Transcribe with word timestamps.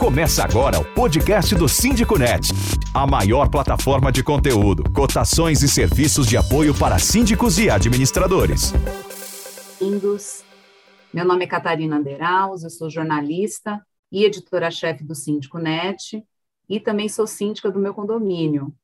Começa 0.00 0.42
agora 0.42 0.80
o 0.80 0.94
podcast 0.94 1.54
do 1.54 1.68
Síndico 1.68 2.18
Net, 2.18 2.48
a 2.94 3.06
maior 3.06 3.50
plataforma 3.50 4.10
de 4.10 4.24
conteúdo, 4.24 4.90
cotações 4.94 5.62
e 5.62 5.68
serviços 5.68 6.26
de 6.26 6.38
apoio 6.38 6.72
para 6.74 6.98
síndicos 6.98 7.58
e 7.58 7.68
administradores. 7.68 8.72
Bem-vindos. 9.78 10.42
Meu 11.12 11.26
nome 11.26 11.44
é 11.44 11.46
Catarina 11.46 11.98
Anderaus, 11.98 12.64
eu 12.64 12.70
sou 12.70 12.88
jornalista 12.88 13.86
e 14.10 14.24
editora-chefe 14.24 15.04
do 15.04 15.14
Síndico 15.14 15.58
Net 15.58 16.26
e 16.66 16.80
também 16.80 17.06
sou 17.06 17.26
síndica 17.26 17.70
do 17.70 17.78
meu 17.78 17.92
condomínio. 17.92 18.74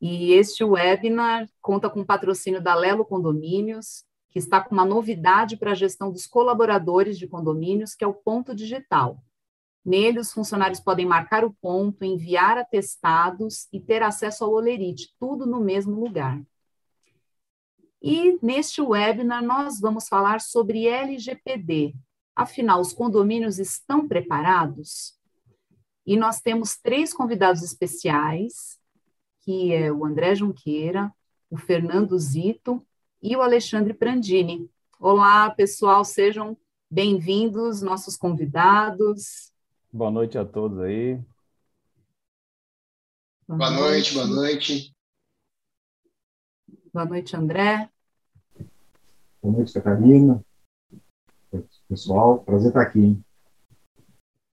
E 0.00 0.34
este 0.34 0.62
webinar 0.62 1.48
conta 1.60 1.90
com 1.90 2.02
o 2.02 2.06
patrocínio 2.06 2.62
da 2.62 2.76
Lelo 2.76 3.04
Condomínios, 3.04 4.04
que 4.30 4.38
está 4.38 4.60
com 4.60 4.72
uma 4.72 4.84
novidade 4.84 5.56
para 5.56 5.72
a 5.72 5.74
gestão 5.74 6.12
dos 6.12 6.28
colaboradores 6.28 7.18
de 7.18 7.26
condomínios, 7.26 7.96
que 7.96 8.04
é 8.04 8.06
o 8.06 8.14
ponto 8.14 8.54
digital. 8.54 9.20
Nele, 9.86 10.18
os 10.18 10.32
funcionários 10.32 10.80
podem 10.80 11.06
marcar 11.06 11.44
o 11.44 11.54
ponto, 11.62 12.04
enviar 12.04 12.58
atestados 12.58 13.68
e 13.72 13.78
ter 13.78 14.02
acesso 14.02 14.42
ao 14.42 14.50
Olerite, 14.50 15.14
tudo 15.16 15.46
no 15.46 15.60
mesmo 15.60 16.00
lugar. 16.00 16.42
E 18.02 18.36
neste 18.42 18.82
webinar 18.82 19.44
nós 19.44 19.78
vamos 19.78 20.08
falar 20.08 20.40
sobre 20.40 20.88
LGPD. 20.88 21.94
Afinal, 22.34 22.80
os 22.80 22.92
condomínios 22.92 23.60
estão 23.60 24.08
preparados? 24.08 25.14
E 26.04 26.16
nós 26.16 26.40
temos 26.40 26.76
três 26.76 27.14
convidados 27.14 27.62
especiais, 27.62 28.80
que 29.42 29.72
é 29.72 29.92
o 29.92 30.04
André 30.04 30.34
Junqueira, 30.34 31.14
o 31.48 31.56
Fernando 31.56 32.18
Zito 32.18 32.84
e 33.22 33.36
o 33.36 33.40
Alexandre 33.40 33.94
Prandini. 33.94 34.68
Olá, 34.98 35.48
pessoal, 35.50 36.04
sejam 36.04 36.56
bem-vindos, 36.90 37.82
nossos 37.82 38.16
convidados. 38.16 39.54
Boa 39.92 40.10
noite 40.10 40.36
a 40.36 40.44
todos 40.44 40.78
aí. 40.80 41.16
Boa, 43.48 43.58
boa 43.58 43.70
noite, 43.70 44.14
boa 44.14 44.26
noite. 44.26 44.96
Boa 46.92 47.06
noite, 47.06 47.36
André. 47.36 47.88
Boa 49.40 49.54
noite, 49.54 49.72
Catarina. 49.72 50.44
Pessoal, 51.88 52.42
prazer 52.42 52.68
estar 52.68 52.82
aqui. 52.82 53.20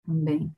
Também. 0.05 0.55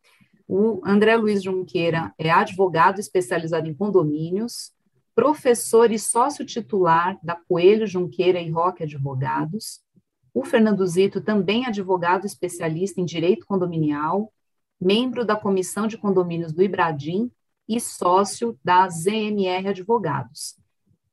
O 0.47 0.81
André 0.85 1.15
Luiz 1.15 1.41
Junqueira 1.41 2.13
é 2.17 2.29
advogado 2.29 2.99
especializado 2.99 3.67
em 3.67 3.73
condomínios, 3.73 4.73
professor 5.15 5.91
e 5.91 5.97
sócio 5.97 6.45
titular 6.45 7.17
da 7.23 7.35
Coelho 7.35 7.87
Junqueira 7.87 8.39
e 8.39 8.51
Roque 8.51 8.83
Advogados. 8.83 9.81
O 10.33 10.43
Fernando 10.43 10.85
Zito 10.85 11.21
também 11.21 11.63
é 11.63 11.69
advogado 11.69 12.25
especialista 12.25 12.99
em 12.99 13.05
direito 13.05 13.45
condominial, 13.45 14.31
membro 14.79 15.25
da 15.25 15.35
Comissão 15.35 15.87
de 15.87 15.97
Condomínios 15.97 16.53
do 16.53 16.61
Ibradim 16.61 17.31
e 17.67 17.79
sócio 17.79 18.59
da 18.63 18.87
ZMR 18.87 19.69
Advogados. 19.69 20.55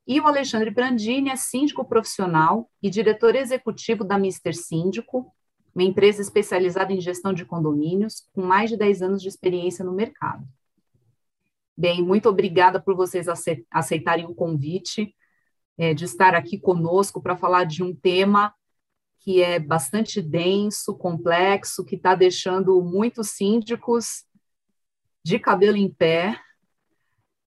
E 0.07 0.21
o 0.21 0.27
Alexandre 0.27 0.71
Brandini 0.71 1.31
é 1.31 1.37
síndico 1.37 1.85
profissional 1.85 2.69
e 2.83 2.91
diretor 2.91 3.35
executivo 3.37 4.05
da 4.05 4.19
Mister 4.19 4.55
Síndico, 4.55 5.33
uma 5.75 5.85
empresa 5.85 6.21
especializada 6.21 6.93
em 6.93 7.01
gestão 7.01 7.33
de 7.33 7.45
condomínios, 7.45 8.29
com 8.33 8.43
mais 8.43 8.69
de 8.69 8.77
10 8.77 9.03
anos 9.03 9.23
de 9.23 9.29
experiência 9.29 9.85
no 9.85 9.93
mercado. 9.93 10.47
Bem, 11.77 12.03
muito 12.03 12.29
obrigada 12.29 12.81
por 12.81 12.95
vocês 12.95 13.27
aceitarem 13.71 14.27
o 14.27 14.35
convite 14.35 15.15
é, 15.79 15.95
de 15.95 16.05
estar 16.05 16.35
aqui 16.35 16.59
conosco 16.59 17.23
para 17.23 17.37
falar 17.37 17.65
de 17.65 17.83
um 17.83 17.95
tema 17.95 18.55
que 19.23 19.41
é 19.41 19.59
bastante 19.59 20.21
denso, 20.21 20.95
complexo, 20.95 21.85
que 21.85 21.95
está 21.95 22.15
deixando 22.15 22.83
muitos 22.83 23.31
síndicos 23.31 24.25
de 25.25 25.39
cabelo 25.39 25.77
em 25.77 25.89
pé. 25.89 26.41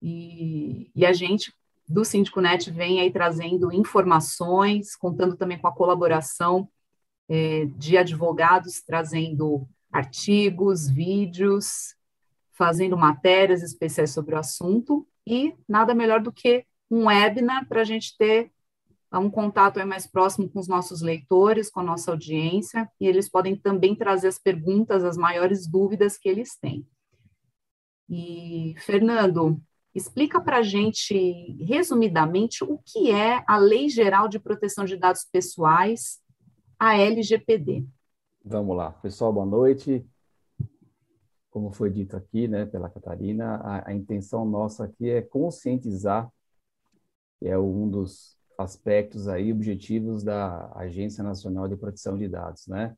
E, 0.01 0.91
e 0.93 1.05
a 1.05 1.13
gente 1.13 1.53
do 1.87 2.03
Síndico 2.03 2.41
Net 2.41 2.69
vem 2.71 2.99
aí 2.99 3.09
trazendo 3.09 3.71
informações, 3.71 4.95
contando 4.97 5.37
também 5.37 5.57
com 5.57 5.67
a 5.67 5.73
colaboração 5.73 6.67
é, 7.29 7.65
de 7.77 7.97
advogados, 7.97 8.81
trazendo 8.81 9.65
artigos, 9.91 10.89
vídeos, 10.89 11.95
fazendo 12.51 12.97
matérias 12.97 13.63
especiais 13.63 14.11
sobre 14.11 14.35
o 14.35 14.37
assunto, 14.37 15.07
e 15.25 15.53
nada 15.67 15.95
melhor 15.95 16.21
do 16.21 16.31
que 16.33 16.65
um 16.89 17.05
webinar 17.05 17.65
para 17.67 17.81
a 17.81 17.85
gente 17.85 18.17
ter 18.17 18.51
um 19.19 19.29
contato 19.29 19.79
é 19.79 19.85
mais 19.85 20.07
próximo 20.07 20.49
com 20.49 20.59
os 20.59 20.69
nossos 20.69 21.01
leitores, 21.01 21.69
com 21.69 21.81
a 21.81 21.83
nossa 21.83 22.11
audiência, 22.11 22.89
e 22.99 23.05
eles 23.05 23.29
podem 23.29 23.55
também 23.57 23.93
trazer 23.93 24.29
as 24.29 24.39
perguntas, 24.39 25.03
as 25.03 25.17
maiores 25.17 25.67
dúvidas 25.67 26.17
que 26.17 26.29
eles 26.29 26.57
têm. 26.57 26.87
E, 28.09 28.73
Fernando, 28.77 29.61
explica 29.93 30.39
para 30.39 30.59
a 30.59 30.61
gente, 30.61 31.57
resumidamente, 31.63 32.63
o 32.63 32.77
que 32.85 33.11
é 33.11 33.43
a 33.45 33.57
Lei 33.57 33.89
Geral 33.89 34.29
de 34.29 34.39
Proteção 34.39 34.85
de 34.85 34.95
Dados 34.95 35.25
Pessoais, 35.29 36.21
a 36.79 36.97
LGPD. 36.97 37.85
Vamos 38.43 38.75
lá. 38.75 38.91
Pessoal, 38.91 39.31
boa 39.31 39.45
noite. 39.45 40.05
Como 41.49 41.71
foi 41.71 41.89
dito 41.89 42.15
aqui, 42.15 42.47
né, 42.47 42.65
pela 42.65 42.89
Catarina, 42.89 43.55
a, 43.57 43.89
a 43.89 43.93
intenção 43.93 44.45
nossa 44.45 44.85
aqui 44.85 45.09
é 45.09 45.21
conscientizar, 45.21 46.31
é 47.41 47.57
um 47.57 47.89
dos 47.89 48.37
aspectos 48.61 49.27
aí, 49.27 49.51
objetivos 49.51 50.23
da 50.23 50.71
Agência 50.75 51.23
Nacional 51.23 51.67
de 51.67 51.75
Proteção 51.75 52.17
de 52.17 52.27
Dados, 52.27 52.67
né? 52.67 52.95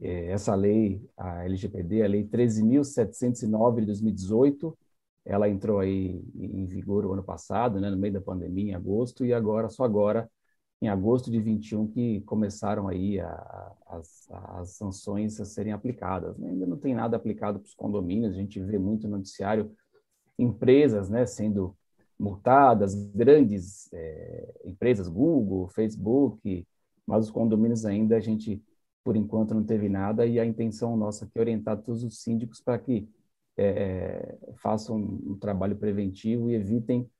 É, 0.00 0.26
essa 0.32 0.54
lei, 0.54 1.00
a 1.16 1.44
LGPD, 1.44 2.02
a 2.02 2.08
Lei 2.08 2.24
13.709 2.24 3.80
de 3.80 3.86
2018, 3.86 4.76
ela 5.24 5.48
entrou 5.48 5.78
aí 5.78 6.24
em 6.34 6.66
vigor 6.66 7.06
o 7.06 7.12
ano 7.12 7.22
passado, 7.22 7.80
né, 7.80 7.88
no 7.88 7.96
meio 7.96 8.12
da 8.12 8.20
pandemia, 8.20 8.72
em 8.72 8.74
agosto, 8.74 9.24
e 9.24 9.32
agora, 9.32 9.68
só 9.68 9.84
agora, 9.84 10.28
em 10.80 10.88
agosto 10.88 11.30
de 11.30 11.40
21, 11.40 11.86
que 11.86 12.20
começaram 12.22 12.88
aí 12.88 13.20
a, 13.20 13.72
as, 13.86 14.28
as 14.30 14.70
sanções 14.70 15.40
a 15.40 15.44
serem 15.44 15.72
aplicadas. 15.72 16.36
Né? 16.36 16.50
Ainda 16.50 16.66
não 16.66 16.76
tem 16.76 16.92
nada 16.94 17.16
aplicado 17.16 17.60
para 17.60 17.68
os 17.68 17.74
condomínios, 17.74 18.32
a 18.32 18.36
gente 18.36 18.60
vê 18.60 18.78
muito 18.78 19.06
no 19.06 19.16
noticiário 19.18 19.72
empresas 20.36 21.08
né, 21.08 21.24
sendo 21.24 21.76
multadas, 22.22 22.94
grandes 22.94 23.92
é, 23.92 24.54
empresas, 24.64 25.08
Google, 25.08 25.68
Facebook, 25.68 26.66
mas 27.04 27.26
os 27.26 27.30
condomínios 27.30 27.84
ainda 27.84 28.16
a 28.16 28.20
gente, 28.20 28.62
por 29.02 29.16
enquanto, 29.16 29.54
não 29.54 29.64
teve 29.64 29.88
nada 29.88 30.24
e 30.24 30.38
a 30.38 30.46
intenção 30.46 30.96
nossa 30.96 31.24
aqui 31.24 31.36
é 31.36 31.40
orientar 31.40 31.76
todos 31.78 32.04
os 32.04 32.22
síndicos 32.22 32.60
para 32.60 32.78
que 32.78 33.08
é, 33.56 33.64
é, 33.64 34.38
façam 34.54 34.96
um 34.96 35.36
trabalho 35.38 35.76
preventivo 35.76 36.48
e 36.48 36.54
evitem 36.54 37.10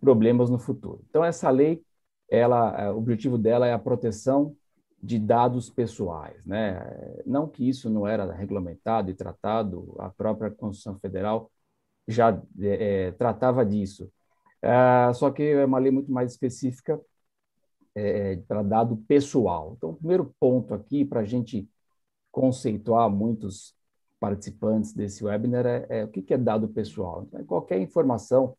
problemas 0.00 0.48
no 0.48 0.58
futuro. 0.58 1.04
Então, 1.10 1.24
essa 1.24 1.50
lei, 1.50 1.82
ela, 2.30 2.80
é, 2.80 2.90
o 2.90 2.98
objetivo 2.98 3.36
dela 3.36 3.66
é 3.66 3.72
a 3.72 3.78
proteção 3.78 4.56
de 5.02 5.18
dados 5.18 5.68
pessoais, 5.68 6.44
né? 6.46 6.80
Não 7.26 7.46
que 7.48 7.68
isso 7.68 7.90
não 7.90 8.06
era 8.06 8.32
regulamentado 8.32 9.10
e 9.10 9.14
tratado, 9.14 9.94
a 9.98 10.08
própria 10.08 10.50
Constituição 10.50 10.98
Federal 10.98 11.50
já 12.08 12.40
é, 12.60 13.12
tratava 13.12 13.64
disso, 13.64 14.10
Uh, 14.66 15.14
só 15.14 15.30
que 15.30 15.44
é 15.44 15.64
uma 15.64 15.78
lei 15.78 15.92
muito 15.92 16.10
mais 16.10 16.32
específica 16.32 17.00
é, 17.94 18.36
para 18.48 18.62
dado 18.62 18.96
pessoal. 19.08 19.74
Então, 19.76 19.90
o 19.90 19.96
primeiro 19.96 20.34
ponto 20.40 20.74
aqui, 20.74 21.04
para 21.04 21.20
a 21.20 21.24
gente 21.24 21.68
conceituar 22.32 23.08
muitos 23.08 23.74
participantes 24.18 24.92
desse 24.92 25.24
webinar, 25.24 25.64
é, 25.66 25.86
é 25.88 26.04
o 26.04 26.08
que, 26.08 26.20
que 26.20 26.34
é 26.34 26.38
dado 26.38 26.68
pessoal. 26.68 27.24
Então, 27.26 27.40
é 27.40 27.44
qualquer 27.44 27.80
informação 27.80 28.56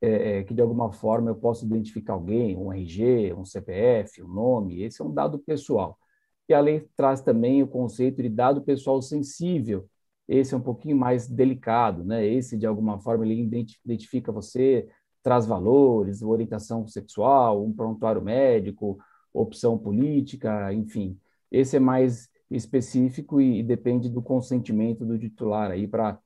é, 0.00 0.38
é, 0.38 0.44
que, 0.44 0.54
de 0.54 0.62
alguma 0.62 0.90
forma, 0.92 1.30
eu 1.30 1.36
possa 1.36 1.64
identificar 1.66 2.14
alguém, 2.14 2.56
um 2.56 2.72
RG, 2.72 3.34
um 3.34 3.44
CPF, 3.44 4.22
um 4.22 4.28
nome, 4.28 4.82
esse 4.82 5.02
é 5.02 5.04
um 5.04 5.12
dado 5.12 5.38
pessoal. 5.38 5.98
E 6.48 6.54
a 6.54 6.60
lei 6.60 6.88
traz 6.96 7.20
também 7.20 7.62
o 7.62 7.68
conceito 7.68 8.22
de 8.22 8.28
dado 8.28 8.62
pessoal 8.62 9.00
sensível, 9.02 9.88
esse 10.26 10.54
é 10.54 10.56
um 10.56 10.60
pouquinho 10.60 10.96
mais 10.96 11.28
delicado, 11.28 12.04
né? 12.04 12.24
Esse, 12.24 12.56
de 12.56 12.64
alguma 12.64 13.00
forma, 13.00 13.26
ele 13.26 13.42
identifica 13.84 14.30
você, 14.30 14.88
traz 15.22 15.46
valores, 15.46 16.22
orientação 16.22 16.86
sexual, 16.86 17.64
um 17.64 17.72
prontuário 17.72 18.22
médico, 18.22 18.98
opção 19.32 19.78
política, 19.78 20.72
enfim. 20.72 21.18
Esse 21.50 21.76
é 21.76 21.80
mais 21.80 22.28
específico 22.50 23.40
e, 23.40 23.60
e 23.60 23.62
depende 23.62 24.08
do 24.08 24.22
consentimento 24.22 25.04
do 25.04 25.18
titular 25.18 25.70
aí 25.70 25.86
para 25.86 26.18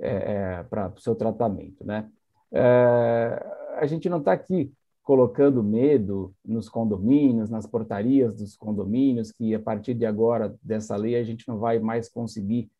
é, 0.00 0.32
é, 0.60 0.62
para 0.64 0.88
o 0.88 0.98
seu 0.98 1.14
tratamento, 1.14 1.84
né? 1.84 2.10
É, 2.52 3.46
a 3.76 3.86
gente 3.86 4.08
não 4.08 4.18
está 4.18 4.32
aqui 4.32 4.72
colocando 5.02 5.62
medo 5.62 6.34
nos 6.44 6.68
condomínios, 6.68 7.50
nas 7.50 7.66
portarias 7.66 8.34
dos 8.34 8.56
condomínios, 8.56 9.30
que 9.30 9.54
a 9.54 9.60
partir 9.60 9.92
de 9.94 10.06
agora 10.06 10.56
dessa 10.62 10.96
lei 10.96 11.16
a 11.16 11.22
gente 11.22 11.46
não 11.46 11.58
vai 11.58 11.78
mais 11.78 12.08
conseguir 12.08 12.70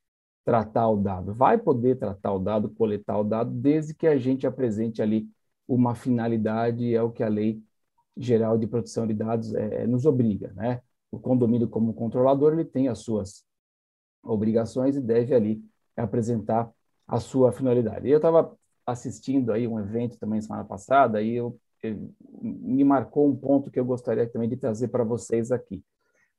tratar 0.44 0.88
o 0.88 0.96
dado. 0.96 1.34
Vai 1.34 1.58
poder 1.58 1.98
tratar 1.98 2.32
o 2.32 2.38
dado, 2.38 2.70
coletar 2.70 3.18
o 3.18 3.24
dado, 3.24 3.50
desde 3.50 3.94
que 3.94 4.06
a 4.06 4.16
gente 4.16 4.46
apresente 4.46 5.02
ali 5.02 5.28
uma 5.70 5.94
finalidade, 5.94 6.92
é 6.92 7.00
o 7.00 7.12
que 7.12 7.22
a 7.22 7.28
Lei 7.28 7.62
Geral 8.16 8.58
de 8.58 8.66
Proteção 8.66 9.06
de 9.06 9.14
Dados 9.14 9.54
é, 9.54 9.86
nos 9.86 10.04
obriga. 10.04 10.52
Né? 10.54 10.80
O 11.12 11.18
condomínio, 11.18 11.68
como 11.68 11.94
controlador, 11.94 12.54
ele 12.54 12.64
tem 12.64 12.88
as 12.88 12.98
suas 12.98 13.44
obrigações 14.20 14.96
e 14.96 15.00
deve 15.00 15.32
ali 15.32 15.62
apresentar 15.96 16.68
a 17.06 17.20
sua 17.20 17.52
finalidade. 17.52 18.08
Eu 18.08 18.16
estava 18.16 18.52
assistindo 18.84 19.52
aí 19.52 19.68
um 19.68 19.78
evento 19.78 20.18
também 20.18 20.40
semana 20.40 20.64
passada 20.64 21.22
e 21.22 21.36
eu, 21.36 21.56
eu, 21.84 22.12
me 22.42 22.82
marcou 22.82 23.28
um 23.28 23.36
ponto 23.36 23.70
que 23.70 23.78
eu 23.78 23.84
gostaria 23.84 24.28
também 24.28 24.48
de 24.48 24.56
trazer 24.56 24.88
para 24.88 25.04
vocês 25.04 25.52
aqui. 25.52 25.84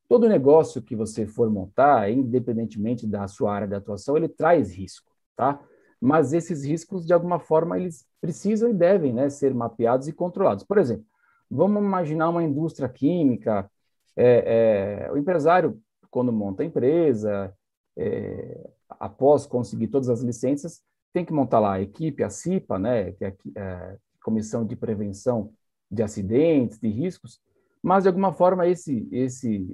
Todo 0.10 0.27
negócio 0.27 0.81
que 0.81 0.94
você 0.94 1.25
for 1.25 1.50
montar, 1.50 2.12
independentemente 2.12 3.07
da 3.07 3.30
sua 3.30 3.54
área 3.54 3.68
de 3.68 3.75
atuação, 3.75 4.18
ele 4.18 4.27
traz 4.27 4.75
risco, 4.75 5.10
tá? 5.38 5.62
Mas 6.01 6.33
esses 6.33 6.65
riscos, 6.65 7.06
de 7.06 7.13
alguma 7.13 7.39
forma, 7.39 7.77
eles 7.77 8.07
precisam 8.19 8.69
e 8.69 8.74
devem 8.74 9.13
né, 9.13 9.30
ser 9.30 9.53
mapeados 9.53 10.07
e 10.07 10.13
controlados. 10.13 10.63
Por 10.63 10.80
exemplo, 10.80 11.06
vamos 11.50 11.83
imaginar 11.83 12.30
uma 12.30 12.44
indústria 12.44 12.89
química, 12.89 13.69
é, 14.15 15.06
é, 15.06 15.12
o 15.12 15.18
empresário, 15.18 15.80
quando 16.09 16.33
monta 16.33 16.63
a 16.63 16.65
empresa, 16.65 17.56
é, 17.95 18.69
após 18.89 19.45
conseguir 19.45 19.88
todas 19.88 20.09
as 20.09 20.21
licenças, 20.21 20.81
tem 21.13 21.24
que 21.24 21.33
montar 21.33 21.59
lá 21.59 21.74
a 21.74 21.81
equipe, 21.81 22.24
a 22.24 22.30
CIPA, 22.30 22.80
né, 22.80 23.12
que 23.12 23.25
é 23.25 23.27
a 23.27 23.59
é, 23.59 23.98
Comissão 24.24 24.65
de 24.65 24.75
Prevenção 24.75 25.51
de 25.89 26.01
Acidentes, 26.01 26.80
de 26.80 26.89
Riscos, 26.89 27.39
mas 27.81 28.03
de 28.03 28.09
alguma 28.09 28.31
forma 28.31 28.68
esse 28.68 29.07
esse 29.12 29.68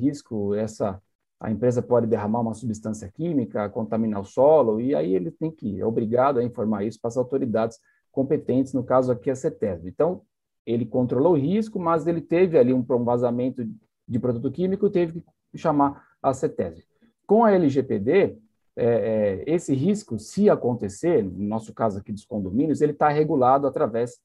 risco, 0.00 0.54
essa 0.54 1.00
a 1.40 1.50
empresa 1.50 1.80
pode 1.80 2.06
derramar 2.06 2.40
uma 2.40 2.52
substância 2.52 3.10
química, 3.10 3.68
contaminar 3.70 4.20
o 4.20 4.24
solo, 4.24 4.78
e 4.78 4.94
aí 4.94 5.14
ele 5.14 5.30
tem 5.30 5.50
que 5.50 5.80
é 5.80 5.86
obrigado 5.86 6.38
a 6.38 6.44
informar 6.44 6.84
isso 6.84 7.00
para 7.00 7.08
as 7.08 7.16
autoridades 7.16 7.78
competentes, 8.12 8.74
no 8.74 8.84
caso 8.84 9.10
aqui 9.10 9.30
a 9.30 9.34
CETESB. 9.34 9.88
Então, 9.88 10.20
ele 10.66 10.84
controlou 10.84 11.32
o 11.32 11.38
risco, 11.38 11.80
mas 11.80 12.06
ele 12.06 12.20
teve 12.20 12.58
ali 12.58 12.74
um, 12.74 12.82
vazamento 12.82 13.66
de 14.06 14.18
produto 14.18 14.50
químico 14.50 14.86
e 14.86 14.90
teve 14.90 15.24
que 15.50 15.56
chamar 15.56 16.04
a 16.22 16.34
CETESB. 16.34 16.84
Com 17.26 17.42
a 17.42 17.52
LGPD, 17.52 18.36
é, 18.76 18.84
é, 18.84 19.44
esse 19.46 19.74
risco, 19.74 20.18
se 20.18 20.50
acontecer, 20.50 21.24
no 21.24 21.48
nosso 21.48 21.72
caso 21.72 21.98
aqui 21.98 22.12
dos 22.12 22.24
condomínios, 22.26 22.82
ele 22.82 22.92
está 22.92 23.08
regulado 23.08 23.66
através 23.66 24.18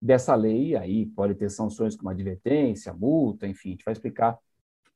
dessa 0.00 0.36
lei, 0.36 0.76
aí 0.76 1.06
pode 1.06 1.34
ter 1.34 1.50
sanções 1.50 1.96
como 1.96 2.10
advertência, 2.10 2.94
multa, 2.94 3.46
enfim, 3.46 3.70
a 3.70 3.72
gente 3.72 3.84
vai 3.84 3.92
explicar 3.92 4.38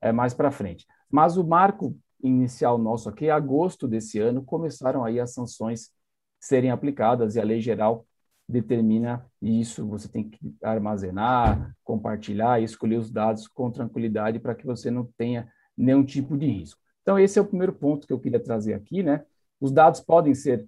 é, 0.01 0.13
mais 0.13 0.33
para 0.33 0.51
frente. 0.51 0.87
Mas 1.15 1.37
o 1.37 1.45
marco 1.45 1.97
inicial 2.21 2.77
nosso 2.77 3.09
aqui, 3.09 3.31
agosto 3.31 3.87
desse 3.87 4.19
ano, 4.19 4.43
começaram 4.43 5.05
aí 5.05 5.21
as 5.21 5.33
sanções 5.33 5.93
serem 6.41 6.73
aplicadas 6.73 7.37
e 7.37 7.41
a 7.41 7.45
lei 7.45 7.61
geral 7.61 8.05
determina 8.49 9.25
isso. 9.41 9.87
Você 9.87 10.09
tem 10.09 10.29
que 10.29 10.57
armazenar, 10.61 11.73
compartilhar 11.85 12.61
e 12.61 12.65
escolher 12.65 12.97
os 12.97 13.13
dados 13.13 13.47
com 13.47 13.71
tranquilidade 13.71 14.41
para 14.41 14.57
que 14.57 14.67
você 14.67 14.91
não 14.91 15.09
tenha 15.17 15.49
nenhum 15.77 16.05
tipo 16.05 16.37
de 16.37 16.47
risco. 16.47 16.81
Então, 17.03 17.17
esse 17.17 17.39
é 17.39 17.43
o 17.43 17.47
primeiro 17.47 17.73
ponto 17.73 18.09
que 18.09 18.13
eu 18.13 18.19
queria 18.19 18.43
trazer 18.43 18.75
aqui, 18.75 19.05
né? 19.05 19.25
Os 19.61 19.71
dados 19.71 20.01
podem 20.01 20.35
ser, 20.35 20.67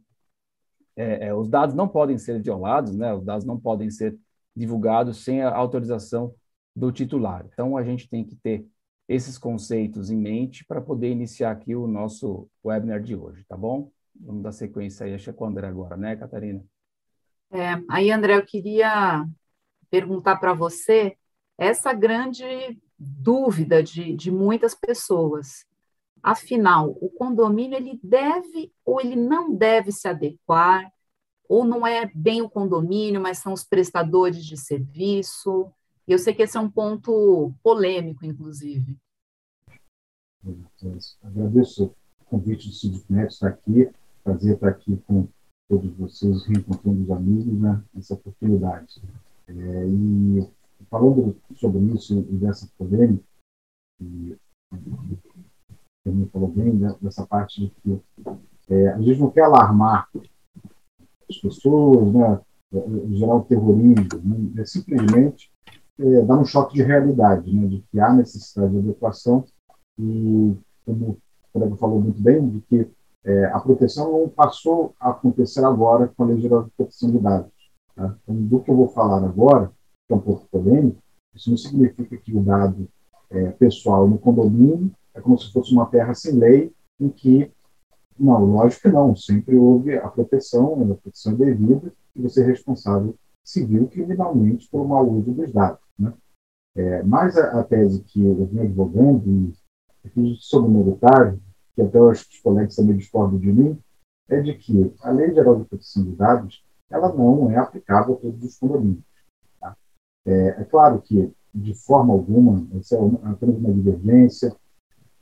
é, 0.94 1.26
é, 1.26 1.34
os 1.34 1.48
dados 1.48 1.74
não 1.74 1.88
podem 1.88 2.18
ser 2.18 2.40
violados, 2.40 2.94
né? 2.94 3.12
Os 3.12 3.24
dados 3.24 3.44
não 3.44 3.58
podem 3.58 3.90
ser 3.90 4.16
divulgados 4.54 5.24
sem 5.24 5.42
a 5.42 5.52
autorização 5.52 6.32
do 6.72 6.92
titular. 6.92 7.44
Então, 7.52 7.76
a 7.76 7.82
gente 7.82 8.08
tem 8.08 8.24
que 8.24 8.36
ter 8.36 8.64
esses 9.08 9.38
conceitos 9.38 10.10
em 10.10 10.16
mente 10.16 10.64
para 10.64 10.80
poder 10.80 11.10
iniciar 11.10 11.52
aqui 11.52 11.74
o 11.74 11.86
nosso 11.86 12.48
webinar 12.64 13.02
de 13.02 13.14
hoje, 13.14 13.44
tá 13.44 13.56
bom? 13.56 13.90
Vamos 14.14 14.42
dar 14.42 14.52
sequência 14.52 15.06
aí, 15.06 15.14
acho 15.14 15.24
que 15.24 15.30
é 15.30 15.32
com 15.32 15.44
o 15.44 15.48
André 15.48 15.68
agora, 15.68 15.96
né, 15.96 16.16
Catarina? 16.16 16.64
É, 17.50 17.80
aí, 17.88 18.10
André, 18.10 18.36
eu 18.36 18.44
queria 18.44 19.24
perguntar 19.90 20.36
para 20.36 20.52
você 20.52 21.16
essa 21.56 21.92
grande 21.92 22.44
dúvida 22.98 23.82
de, 23.82 24.14
de 24.14 24.30
muitas 24.30 24.74
pessoas. 24.74 25.64
Afinal, 26.22 26.96
o 27.00 27.08
condomínio 27.10 27.76
ele 27.76 28.00
deve 28.02 28.72
ou 28.84 29.00
ele 29.00 29.14
não 29.14 29.54
deve 29.54 29.92
se 29.92 30.08
adequar, 30.08 30.90
ou 31.48 31.64
não 31.64 31.86
é 31.86 32.10
bem 32.14 32.42
o 32.42 32.50
condomínio, 32.50 33.20
mas 33.20 33.38
são 33.38 33.52
os 33.52 33.64
prestadores 33.64 34.44
de 34.44 34.56
serviço. 34.56 35.72
E 36.08 36.12
eu 36.12 36.18
sei 36.18 36.32
que 36.34 36.42
esse 36.42 36.56
é 36.56 36.60
um 36.60 36.70
ponto 36.70 37.52
polêmico, 37.62 38.24
inclusive. 38.24 38.96
Agradeço 41.22 41.86
o 42.20 42.24
convite 42.26 42.68
do 42.68 42.74
Sindicnet 42.74 43.32
estar 43.32 43.48
aqui, 43.48 43.90
prazer 44.22 44.54
estar 44.54 44.68
aqui 44.68 44.96
com 45.06 45.26
todos 45.68 45.92
vocês, 45.96 46.46
reencontrando 46.46 47.02
os 47.02 47.10
amigos, 47.10 47.60
né, 47.60 47.82
essa 47.96 48.14
oportunidade. 48.14 49.02
É, 49.48 49.52
e 49.52 50.48
falando 50.88 51.36
sobre 51.56 51.80
isso 51.94 52.20
e 52.20 52.36
dessa 52.36 52.68
polêmica, 52.78 53.24
e 54.00 54.36
também 56.04 56.28
falou 56.28 56.48
bem 56.48 56.72
né, 56.72 56.94
dessa 57.00 57.26
parte 57.26 57.66
de 57.66 57.70
que 57.80 58.02
é, 58.68 58.88
a 58.92 59.00
gente 59.00 59.18
não 59.18 59.30
quer 59.30 59.42
alarmar 59.42 60.08
as 61.28 61.36
pessoas, 61.38 62.14
né, 62.14 62.40
gerar 63.10 63.34
o 63.34 63.44
terrorismo, 63.44 64.20
né, 64.22 64.62
é 64.62 64.64
simplesmente 64.64 65.50
é, 65.98 66.22
dar 66.22 66.38
um 66.38 66.44
choque 66.44 66.74
de 66.74 66.82
realidade, 66.82 67.54
né, 67.54 67.66
de 67.66 67.84
que 67.90 68.00
há 68.00 68.12
necessidade 68.12 68.72
de 68.72 68.78
adequação 68.78 69.44
e, 69.98 70.54
como 70.84 71.10
o 71.10 71.18
colega 71.52 71.76
falou 71.76 72.00
muito 72.00 72.20
bem, 72.20 72.48
de 72.48 72.60
que 72.62 72.90
é, 73.24 73.46
a 73.46 73.58
proteção 73.58 74.12
não 74.12 74.28
passou 74.28 74.94
a 75.00 75.10
acontecer 75.10 75.64
agora 75.64 76.12
com 76.16 76.22
a 76.22 76.26
Lei 76.26 76.40
Geral 76.40 76.64
de 76.64 76.70
Proteção 76.70 77.10
de 77.10 77.18
Dados. 77.18 77.50
Tá? 77.94 78.14
Então, 78.22 78.36
do 78.36 78.60
que 78.60 78.70
eu 78.70 78.76
vou 78.76 78.88
falar 78.88 79.24
agora, 79.24 79.72
que 80.06 80.12
é 80.12 80.16
um 80.16 80.20
pouco 80.20 80.46
polêmico, 80.50 80.98
isso 81.34 81.50
não 81.50 81.56
significa 81.56 82.16
que 82.16 82.36
o 82.36 82.42
dado 82.42 82.88
é, 83.30 83.50
pessoal 83.52 84.06
no 84.06 84.18
condomínio 84.18 84.90
é 85.14 85.20
como 85.20 85.38
se 85.38 85.50
fosse 85.50 85.72
uma 85.72 85.86
terra 85.86 86.14
sem 86.14 86.32
lei, 86.34 86.72
em 87.00 87.08
que, 87.08 87.50
não, 88.18 88.44
lógico 88.44 88.82
que 88.82 88.88
não, 88.88 89.16
sempre 89.16 89.56
houve 89.56 89.96
a 89.96 90.08
proteção, 90.08 90.74
a 90.74 90.94
proteção 90.94 91.34
devida, 91.34 91.92
e 92.14 92.22
você 92.22 92.42
é 92.42 92.46
responsável 92.46 93.14
civil 93.44 93.88
criminalmente 93.88 94.68
pelo 94.70 94.86
mau 94.86 95.08
uso 95.08 95.32
dos 95.32 95.52
dados. 95.52 95.85
É, 96.76 97.02
mas 97.02 97.38
a, 97.38 97.60
a, 97.60 97.64
tese 97.64 98.02
que 98.02 98.22
eu 98.22 98.46
venho 98.46 98.64
advogando, 98.64 99.52
e 100.14 100.36
sobre 100.36 100.70
o 100.70 100.72
militar, 100.72 101.34
que 101.74 101.82
até 101.82 101.98
eu 101.98 102.10
acho 102.10 102.28
que 102.28 102.36
os 102.36 102.42
colegas 102.42 102.76
também 102.76 102.96
discordam 102.96 103.38
de 103.38 103.50
mim, 103.50 103.78
é 104.28 104.40
de 104.40 104.54
que 104.54 104.92
a 105.00 105.10
Lei 105.10 105.32
Geral 105.32 105.56
de 105.56 105.64
Proteção 105.64 106.04
de 106.04 106.12
Dados 106.12 106.62
ela 106.90 107.12
não 107.12 107.50
é 107.50 107.56
aplicável 107.56 108.14
a 108.14 108.16
todos 108.18 108.44
os 108.44 108.58
condomínios. 108.58 109.02
Tá? 109.58 109.76
É, 110.26 110.48
é, 110.48 110.64
claro 110.64 111.00
que, 111.00 111.32
de 111.52 111.74
forma 111.74 112.12
alguma, 112.12 112.66
essa 112.78 112.96
é 112.96 112.98
apenas 113.24 113.56
uma 113.56 113.72
divergência, 113.72 114.54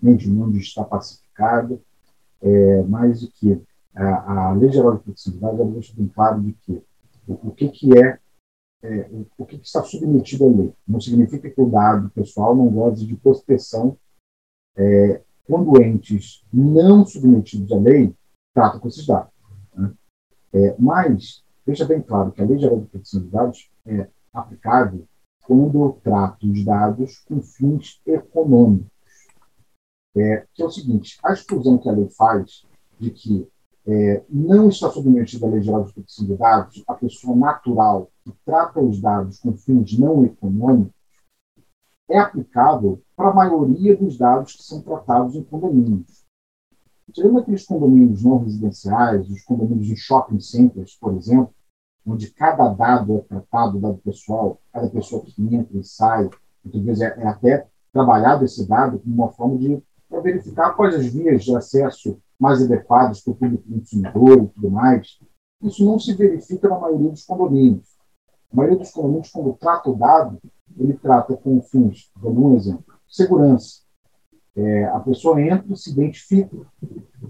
nem 0.02 0.16
de 0.16 0.28
mundo 0.28 0.58
está 0.58 0.84
pacificado, 0.84 1.80
é, 2.42 2.82
mas 2.82 3.24
que 3.34 3.62
a, 3.94 4.48
a, 4.48 4.52
Lei 4.52 4.72
Geral 4.72 4.96
de 4.96 5.04
Proteção 5.04 5.32
de 5.32 5.38
Dados 5.38 5.72
deixa 5.72 5.94
bem 5.96 6.08
claro 6.08 6.40
de 6.42 6.52
que 6.52 6.82
o, 7.26 7.48
o 7.48 7.50
que, 7.52 7.68
que 7.68 7.98
é, 7.98 8.18
é 8.84 9.08
o, 9.38 9.46
que, 9.46 9.56
está 9.56 9.82
submetido 9.82 10.44
à 10.44 10.48
lei. 10.48 10.72
Não 10.86 11.00
significa 11.00 11.50
que 11.50 11.60
o 11.60 11.70
dado 11.70 12.10
pessoal 12.10 12.54
não 12.54 12.68
goze 12.68 13.06
de 13.06 13.16
proteção 13.16 13.96
é, 14.76 15.22
quando 15.44 15.82
entes 15.82 16.44
não 16.52 17.06
submetidos 17.06 17.72
à 17.72 17.76
lei 17.76 18.14
tratam 18.52 18.80
com 18.80 18.88
esses 18.88 19.06
dados. 19.06 19.32
Né? 19.74 19.92
É, 20.52 20.76
mas, 20.78 21.42
deixa 21.66 21.86
bem 21.86 22.02
claro 22.02 22.30
que 22.30 22.42
a 22.42 22.44
Lei 22.44 22.58
Geral 22.58 22.80
de 22.80 22.86
Proteção 22.86 23.22
de 23.22 23.28
Dados 23.28 23.70
é 23.86 24.08
aplicável 24.32 25.06
quando 25.46 25.98
trata 26.02 26.46
os 26.46 26.64
dados 26.64 27.18
com 27.20 27.40
fins 27.42 28.00
econômicos. 28.06 28.92
É, 30.16 30.46
que 30.52 30.62
é 30.62 30.66
o 30.66 30.70
seguinte, 30.70 31.18
a 31.24 31.32
exclusão 31.32 31.78
que 31.78 31.88
a 31.88 31.92
lei 31.92 32.08
faz 32.10 32.64
de 33.00 33.10
que 33.10 33.48
é, 33.86 34.24
não 34.30 34.68
está 34.68 34.90
submetida 34.90 35.46
à 35.46 35.50
Lei 35.50 35.62
Geral 35.62 35.84
de 35.84 35.92
Proteção 35.92 36.26
de 36.26 36.36
Dados 36.36 36.82
a 36.86 36.94
pessoa 36.94 37.36
natural 37.36 38.10
que 38.24 38.32
trata 38.44 38.80
os 38.80 39.00
dados 39.00 39.38
com 39.38 39.54
fins 39.54 39.98
não 39.98 40.24
econômicos, 40.24 40.94
é 42.08 42.18
aplicável 42.18 43.02
para 43.16 43.30
a 43.30 43.34
maioria 43.34 43.96
dos 43.96 44.16
dados 44.16 44.54
que 44.56 44.62
são 44.62 44.80
tratados 44.80 45.34
em 45.34 45.42
condomínios. 45.42 46.24
Tirando 47.12 47.38
aqueles 47.38 47.66
condomínios 47.66 48.24
não 48.24 48.38
residenciais, 48.38 49.28
os 49.28 49.42
condomínios 49.42 49.86
de 49.86 49.96
shopping 49.96 50.40
centers, 50.40 50.96
por 50.96 51.14
exemplo, 51.14 51.54
onde 52.06 52.30
cada 52.30 52.68
dado 52.68 53.16
é 53.16 53.20
tratado, 53.20 53.78
dado 53.78 53.98
pessoal, 53.98 54.60
cada 54.72 54.88
pessoa 54.88 55.22
que 55.22 55.34
entra 55.54 55.78
e 55.78 55.84
sai, 55.84 56.28
muitas 56.62 56.82
vezes 56.82 57.02
é, 57.02 57.20
é 57.20 57.26
até 57.26 57.66
trabalhado 57.92 58.44
esse 58.44 58.66
dado 58.66 58.98
como 58.98 59.14
uma 59.14 59.30
forma 59.30 59.58
de 59.58 59.82
verificar 60.22 60.74
quais 60.74 60.94
as 60.94 61.06
vias 61.06 61.44
de 61.44 61.54
acesso 61.54 62.18
mais 62.38 62.62
adequadas 62.62 63.20
para 63.20 63.32
o 63.32 63.36
público 63.36 63.64
consumidor 63.68 64.44
e 64.44 64.48
tudo 64.48 64.70
mais. 64.70 65.18
Isso 65.62 65.84
não 65.84 65.98
se 65.98 66.12
verifica 66.14 66.68
na 66.68 66.78
maioria 66.78 67.10
dos 67.10 67.24
condomínios. 67.24 67.88
A 68.52 68.56
maioria 68.56 68.78
dos 68.78 68.90
condomínios, 68.90 69.30
quando 69.30 69.54
trata 69.54 69.90
o 69.90 69.96
dado, 69.96 70.38
ele 70.76 70.94
trata 70.94 71.36
com 71.36 71.60
fins, 71.62 72.10
dar 72.20 72.28
um 72.28 72.56
exemplo, 72.56 72.84
segurança. 73.08 73.84
É, 74.56 74.84
a 74.86 75.00
pessoa 75.00 75.40
entra 75.40 75.74
se 75.74 75.90
identifica. 75.90 76.56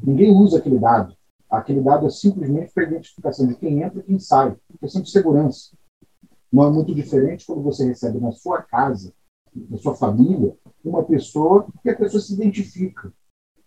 Ninguém 0.02 0.34
usa 0.34 0.58
aquele 0.58 0.78
dado. 0.78 1.14
Aquele 1.48 1.80
dado 1.80 2.06
é 2.06 2.10
simplesmente 2.10 2.72
para 2.72 2.84
identificação 2.84 3.46
de 3.46 3.54
quem 3.54 3.82
entra 3.82 4.00
e 4.00 4.02
quem 4.02 4.18
sai. 4.18 4.56
Questão 4.80 5.02
de 5.02 5.10
segurança. 5.10 5.76
Não 6.52 6.64
é 6.66 6.70
muito 6.70 6.94
diferente 6.94 7.46
quando 7.46 7.62
você 7.62 7.84
recebe 7.86 8.20
na 8.20 8.32
sua 8.32 8.62
casa, 8.62 9.12
na 9.54 9.78
sua 9.78 9.94
família, 9.94 10.56
uma 10.84 11.02
pessoa 11.02 11.66
que 11.82 11.90
a 11.90 11.96
pessoa 11.96 12.20
se 12.20 12.34
identifica. 12.34 13.12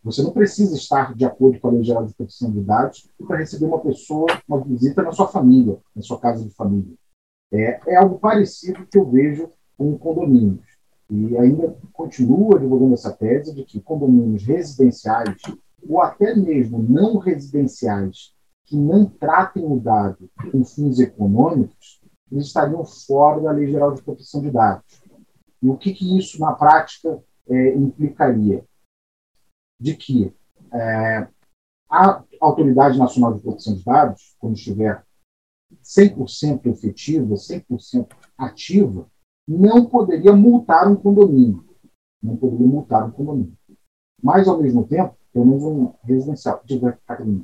Você 0.04 0.22
não 0.22 0.32
precisa 0.32 0.76
estar 0.76 1.14
de 1.14 1.26
acordo 1.26 1.60
com 1.60 1.68
a 1.68 1.72
Lei 1.72 1.84
Geral 1.84 2.06
de 2.06 2.14
Proteção 2.14 2.52
de 2.52 2.62
Dados 2.62 3.10
para 3.28 3.38
receber 3.38 3.66
uma 3.66 3.80
pessoa, 3.80 4.28
uma 4.48 4.64
visita 4.64 5.02
na 5.02 5.12
sua 5.12 5.28
família, 5.28 5.78
na 5.96 6.02
sua 6.02 6.20
casa 6.20 6.44
de 6.44 6.50
família. 6.52 6.94
É, 7.52 7.80
é 7.88 7.96
algo 7.96 8.20
parecido 8.20 8.86
que 8.86 8.98
eu 8.98 9.10
vejo 9.10 9.50
com 9.78 9.98
condomínios. 9.98 10.66
E 11.10 11.38
ainda 11.38 11.78
continuo 11.94 12.56
advogando 12.56 12.94
essa 12.94 13.12
tese 13.12 13.54
de 13.54 13.64
que 13.64 13.80
condomínios 13.80 14.44
residenciais, 14.44 15.38
ou 15.88 16.02
até 16.02 16.36
mesmo 16.36 16.82
não 16.82 17.18
residenciais, 17.18 18.34
que 18.66 18.76
não 18.76 19.06
tratem 19.06 19.66
o 19.66 19.80
dado 19.80 20.30
com 20.52 20.64
fins 20.66 21.00
econômicos, 21.00 22.02
eles 22.30 22.48
estariam 22.48 22.84
fora 22.84 23.42
da 23.42 23.52
Lei 23.52 23.68
Geral 23.72 23.94
de 23.94 24.02
Proteção 24.02 24.42
de 24.42 24.52
Dados. 24.52 25.02
E 25.62 25.70
o 25.70 25.78
que, 25.78 25.94
que 25.94 26.18
isso, 26.18 26.40
na 26.42 26.52
prática, 26.52 27.18
é, 27.50 27.76
implicaria? 27.76 28.66
De 29.80 29.96
que 29.96 30.34
é, 30.74 31.28
a 31.90 32.24
Autoridade 32.42 32.98
Nacional 32.98 33.34
de 33.34 33.42
Proteção 33.42 33.76
de 33.76 33.84
Dados, 33.84 34.36
quando 34.40 34.56
estiver 34.56 35.04
100% 35.84 36.66
efetiva, 36.68 37.36
100% 37.36 38.08
ativa, 38.38 39.10
não 39.48 39.86
poderia 39.86 40.34
multar 40.34 40.92
um 40.92 40.96
condomínio. 40.96 41.66
Não 42.22 42.36
poderia 42.36 42.68
multar 42.68 43.08
um 43.08 43.12
condomínio. 43.12 43.58
Mas, 44.22 44.48
ao 44.48 44.62
mesmo 44.62 44.86
tempo, 44.86 45.16
pelo 45.32 45.46
menos 45.46 45.64
um 45.64 45.94
residencial. 46.04 46.62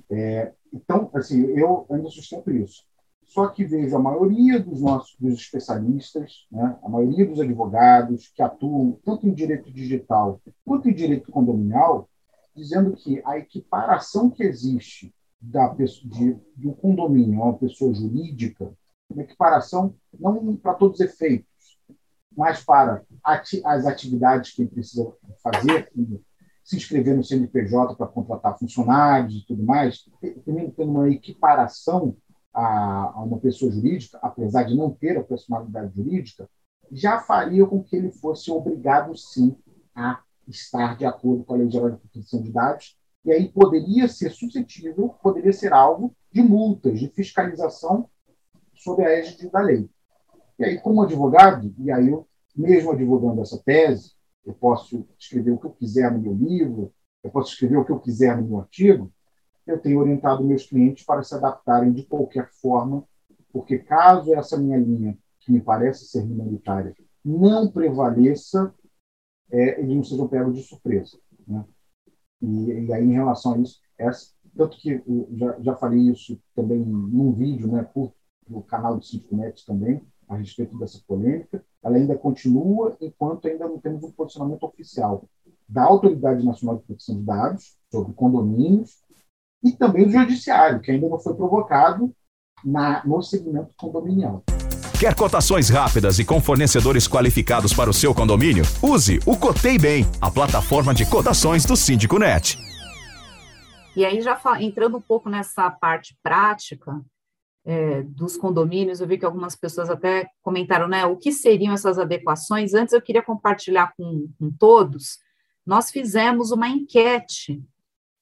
É, 0.10 0.54
então, 0.74 1.10
assim, 1.14 1.46
eu 1.46 1.86
ainda 1.90 2.10
sustento 2.10 2.52
isso. 2.52 2.84
Só 3.26 3.48
que 3.48 3.66
vejo 3.66 3.96
a 3.96 4.00
maioria 4.00 4.60
dos 4.60 4.82
nossos 4.82 5.16
dos 5.20 5.36
especialistas, 5.36 6.46
né, 6.52 6.78
a 6.84 6.90
maioria 6.90 7.26
dos 7.26 7.40
advogados 7.40 8.28
que 8.30 8.42
atuam 8.42 9.00
tanto 9.04 9.28
em 9.28 9.34
direito 9.34 9.72
digital 9.72 10.42
quanto 10.66 10.90
em 10.90 10.94
direito 10.94 11.32
condominial, 11.32 12.10
dizendo 12.56 12.94
que 12.94 13.22
a 13.26 13.38
equiparação 13.38 14.30
que 14.30 14.44
existe 14.44 15.14
da 15.42 15.70
pessoa, 15.70 16.10
de, 16.10 16.38
do 16.56 16.74
condomínio 16.74 17.42
a 17.42 17.46
uma 17.46 17.58
pessoa 17.58 17.94
jurídica, 17.94 18.74
uma 19.10 19.24
equiparação 19.24 19.96
não 20.18 20.56
para 20.56 20.74
todos 20.74 21.00
os 21.00 21.06
efeitos, 21.06 21.48
mas 22.36 22.64
para 22.64 23.04
ati 23.24 23.62
as 23.66 23.86
atividades 23.86 24.54
que 24.54 24.66
precisa 24.66 25.12
fazer, 25.44 25.92
se 26.64 26.78
inscrever 26.78 27.16
no 27.16 27.24
CNPJ 27.24 27.96
para 27.96 28.08
contratar 28.08 28.58
funcionários 28.58 29.36
e 29.36 29.46
tudo 29.46 29.64
mais, 29.64 30.06
também 30.46 30.72
tendo 30.72 30.92
uma 30.92 31.10
equiparação 31.10 32.16
a, 32.54 33.12
a, 33.16 33.24
uma 33.24 33.40
pessoa 33.40 33.72
jurídica, 33.72 34.18
apesar 34.22 34.64
de 34.64 34.76
não 34.76 34.92
ter 34.92 35.18
a 35.18 35.24
personalidade 35.24 35.94
jurídica, 35.96 36.50
já 36.92 37.20
faria 37.20 37.66
com 37.66 37.84
que 37.84 37.96
ele 37.96 38.12
fosse 38.12 38.52
obrigado, 38.52 39.16
sim, 39.18 39.56
a 39.96 40.22
estar 40.48 40.98
de 40.98 41.06
acordo 41.06 41.44
com 41.44 41.54
a 41.54 41.58
Lei 41.58 41.70
Geral 41.70 41.92
de 41.92 41.98
Proteção 41.98 42.42
de 42.42 42.52
Dados, 42.52 42.98
e 43.26 43.32
aí 43.32 43.50
poderia 43.50 44.08
ser 44.08 44.32
suscetível, 44.32 45.10
poderia 45.22 45.54
ser 45.54 45.72
alvo 45.72 46.16
de 46.32 46.42
multas, 46.42 47.00
de 47.00 47.08
fiscalização 47.10 48.10
sob 48.76 49.04
a 49.04 49.10
égide 49.10 49.50
da 49.50 49.62
lei. 49.62 49.90
E 50.60 50.66
aí, 50.66 50.80
como 50.80 51.02
advogado, 51.02 51.74
e 51.80 51.92
aí 51.92 52.10
eu, 52.10 52.28
mesmo 52.56 52.92
advogando 52.92 53.42
essa 53.42 53.62
tese, 53.64 54.12
eu 54.46 54.54
posso 54.54 55.08
escrever 55.18 55.52
o 55.52 55.58
que 55.58 55.68
eu 55.68 55.72
quiser 55.72 56.12
no 56.12 56.20
meu 56.20 56.34
livro, 56.34 56.94
eu 57.24 57.32
posso 57.32 57.54
escrever 57.54 57.78
o 57.78 57.86
que 57.86 57.92
eu 57.92 58.00
quiser 58.00 58.36
no 58.36 58.48
meu 58.48 58.60
artigo, 58.60 59.12
eu 59.66 59.80
tenho 59.80 60.00
orientado 60.00 60.44
meus 60.44 60.66
clientes 60.66 61.06
para 61.06 61.24
se 61.24 61.34
adaptarem 61.34 61.94
de 61.94 62.04
qualquer 62.04 62.50
forma, 62.62 63.04
porque 63.52 63.80
caso 63.80 64.34
essa 64.34 64.58
minha 64.58 64.78
linha, 64.78 65.18
que 65.40 65.52
me 65.52 65.62
parece 65.62 66.06
ser 66.06 66.26
minoritária, 66.26 66.94
não 67.24 67.72
prevaleça, 67.72 68.74
é, 69.52 69.80
eles 69.80 69.96
não 69.96 70.04
sejam 70.04 70.28
pegos 70.28 70.56
de 70.56 70.64
surpresa. 70.64 71.18
Né? 71.48 71.64
E, 72.42 72.86
e, 72.86 72.94
aí, 72.94 73.04
em 73.04 73.14
relação 73.14 73.54
a 73.54 73.58
isso, 73.60 73.82
tanto 74.56 74.78
que 74.78 75.02
já, 75.32 75.60
já 75.60 75.76
falei 75.76 76.00
isso 76.00 76.40
também 76.56 76.80
num 76.80 77.32
vídeo 77.34 77.68
né, 77.68 77.84
curto 77.84 78.16
no 78.48 78.62
canal 78.62 78.98
do 78.98 79.06
Cinco 79.06 79.36
Net 79.36 79.66
também, 79.66 80.02
a 80.28 80.36
respeito 80.36 80.78
dessa 80.78 81.02
polêmica, 81.08 81.64
ela 81.82 81.98
ainda 81.98 82.18
continua 82.18 82.96
enquanto 83.00 83.48
ainda 83.48 83.68
não 83.68 83.78
temos 83.78 84.04
um 84.04 84.12
posicionamento 84.12 84.64
oficial 84.64 85.28
da 85.68 85.84
Autoridade 85.84 86.46
Nacional 86.46 86.78
de 86.78 86.84
Proteção 86.84 87.16
de 87.16 87.24
Dados 87.24 87.78
sobre 87.92 88.14
condomínios 88.14 89.02
e 89.64 89.72
também 89.72 90.06
do 90.06 90.12
Judiciário, 90.12 90.82
que 90.82 90.92
ainda 90.92 91.08
não 91.08 91.20
foi 91.20 91.36
provocado 91.36 92.14
na, 92.64 93.06
no 93.06 93.22
segmento 93.22 93.74
condominial. 93.78 94.44
Quer 95.04 95.16
cotações 95.16 95.68
rápidas 95.68 96.18
e 96.18 96.24
com 96.24 96.40
fornecedores 96.40 97.10
qualificados 97.10 97.74
para 97.74 97.90
o 97.90 97.94
seu 97.94 98.16
condomínio? 98.16 98.64
Use 98.82 99.20
o 99.26 99.38
Cotei 99.38 99.78
Bem, 99.78 100.06
a 100.22 100.32
plataforma 100.32 100.94
de 100.94 101.06
cotações 101.06 101.66
do 101.66 101.76
Síndico 101.76 102.18
Net. 102.18 102.58
E 103.98 104.06
aí, 104.06 104.22
já 104.22 104.40
entrando 104.62 104.96
um 104.96 105.02
pouco 105.02 105.30
nessa 105.30 105.70
parte 105.70 106.18
prática, 106.24 107.04
é, 107.66 108.02
dos 108.04 108.38
condomínios, 108.38 109.02
eu 109.02 109.08
vi 109.08 109.18
que 109.18 109.26
algumas 109.26 109.58
pessoas 109.58 109.90
até 109.90 110.30
comentaram, 110.42 110.88
né, 110.88 111.06
o 111.06 111.18
que 111.18 111.34
seriam 111.34 111.74
essas 111.74 112.00
adequações. 112.00 112.74
Antes 112.74 112.94
eu 112.94 113.02
queria 113.02 113.22
compartilhar 113.22 113.92
com, 113.98 114.30
com 114.40 114.50
todos, 114.52 115.18
nós 115.66 115.92
fizemos 115.92 116.50
uma 116.50 116.70
enquete 116.70 117.62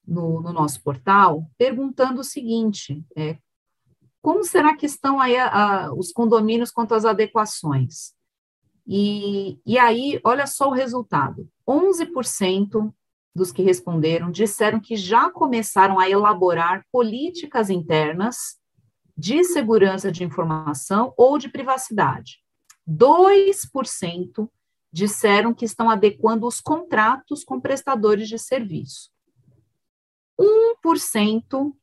no, 0.04 0.42
no 0.42 0.52
nosso 0.52 0.82
portal, 0.82 1.46
perguntando 1.60 2.22
o 2.22 2.24
seguinte, 2.24 3.06
é, 3.16 3.38
como 4.22 4.44
será 4.44 4.76
que 4.76 4.86
estão 4.86 5.20
aí 5.20 5.36
a, 5.36 5.48
a, 5.48 5.94
os 5.94 6.12
condomínios 6.12 6.72
quanto 6.72 6.94
às 6.94 7.06
adequações? 7.06 8.14
E, 8.88 9.60
e 9.66 9.78
aí, 9.78 10.20
olha 10.24 10.46
só 10.46 10.70
o 10.70 10.74
resultado, 10.74 11.48
11% 11.68 12.94
dos 13.34 13.52
que 13.52 13.62
responderam 13.62 14.30
disseram 14.30 14.80
que 14.80 14.96
já 14.96 15.30
começaram 15.30 16.00
a 16.00 16.10
elaborar 16.10 16.86
políticas 16.92 17.70
internas 17.70 18.60
de 19.18 19.44
segurança 19.44 20.12
de 20.12 20.24
informação 20.24 21.14
ou 21.18 21.38
de 21.38 21.50
privacidade. 21.50 22.40
2% 22.88 24.50
disseram 24.92 25.54
que 25.54 25.64
estão 25.64 25.90
adequando 25.90 26.46
os 26.46 26.60
contratos 26.60 27.44
com 27.44 27.62
prestadores 27.62 28.28
de 28.28 28.38
serviço. 28.38 29.10
1% 30.40 31.74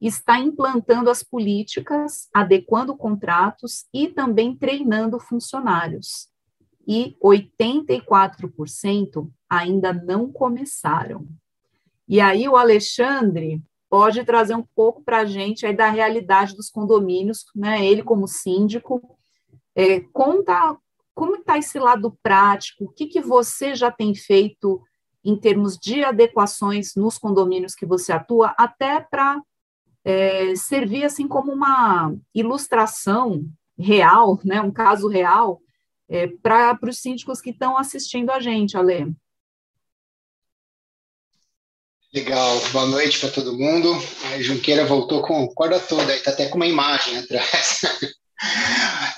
está 0.00 0.38
implantando 0.38 1.10
as 1.10 1.22
políticas, 1.22 2.28
adequando 2.34 2.96
contratos 2.96 3.84
e 3.92 4.08
também 4.08 4.56
treinando 4.56 5.20
funcionários. 5.20 6.28
E 6.86 7.16
84% 7.22 9.30
ainda 9.48 9.92
não 9.92 10.32
começaram. 10.32 11.26
E 12.08 12.20
aí 12.20 12.48
o 12.48 12.56
Alexandre 12.56 13.62
pode 13.88 14.24
trazer 14.24 14.54
um 14.54 14.64
pouco 14.74 15.02
para 15.02 15.18
a 15.18 15.24
gente 15.24 15.66
aí 15.66 15.76
da 15.76 15.90
realidade 15.90 16.56
dos 16.56 16.70
condomínios, 16.70 17.44
né? 17.54 17.84
Ele 17.84 18.02
como 18.02 18.26
síndico, 18.26 19.18
é, 19.74 20.00
conta 20.12 20.76
como 21.14 21.36
está 21.36 21.58
esse 21.58 21.78
lado 21.78 22.16
prático, 22.22 22.84
o 22.84 22.88
que, 22.88 23.06
que 23.06 23.20
você 23.20 23.74
já 23.74 23.90
tem 23.90 24.14
feito 24.14 24.80
em 25.22 25.36
termos 25.36 25.76
de 25.76 26.02
adequações 26.02 26.94
nos 26.94 27.18
condomínios 27.18 27.74
que 27.74 27.84
você 27.84 28.12
atua, 28.12 28.54
até 28.56 29.00
para 29.00 29.40
é, 30.04 30.54
servir 30.56 31.04
assim 31.04 31.28
como 31.28 31.52
uma 31.52 32.14
ilustração 32.34 33.44
real, 33.78 34.40
né? 34.44 34.60
Um 34.60 34.70
caso 34.70 35.08
real 35.08 35.60
é, 36.08 36.26
para 36.42 36.78
os 36.82 36.98
síndicos 36.98 37.40
que 37.40 37.50
estão 37.50 37.78
assistindo 37.78 38.30
a 38.30 38.40
gente, 38.40 38.76
Ale. 38.76 39.14
Legal, 42.12 42.60
boa 42.72 42.86
noite 42.86 43.20
para 43.20 43.30
todo 43.30 43.56
mundo. 43.56 43.92
A 44.32 44.42
Junqueira 44.42 44.84
voltou 44.84 45.22
com 45.22 45.46
corda 45.54 45.78
toda, 45.78 46.14
está 46.14 46.32
até 46.32 46.48
com 46.48 46.56
uma 46.56 46.66
imagem 46.66 47.16
atrás. 47.18 47.80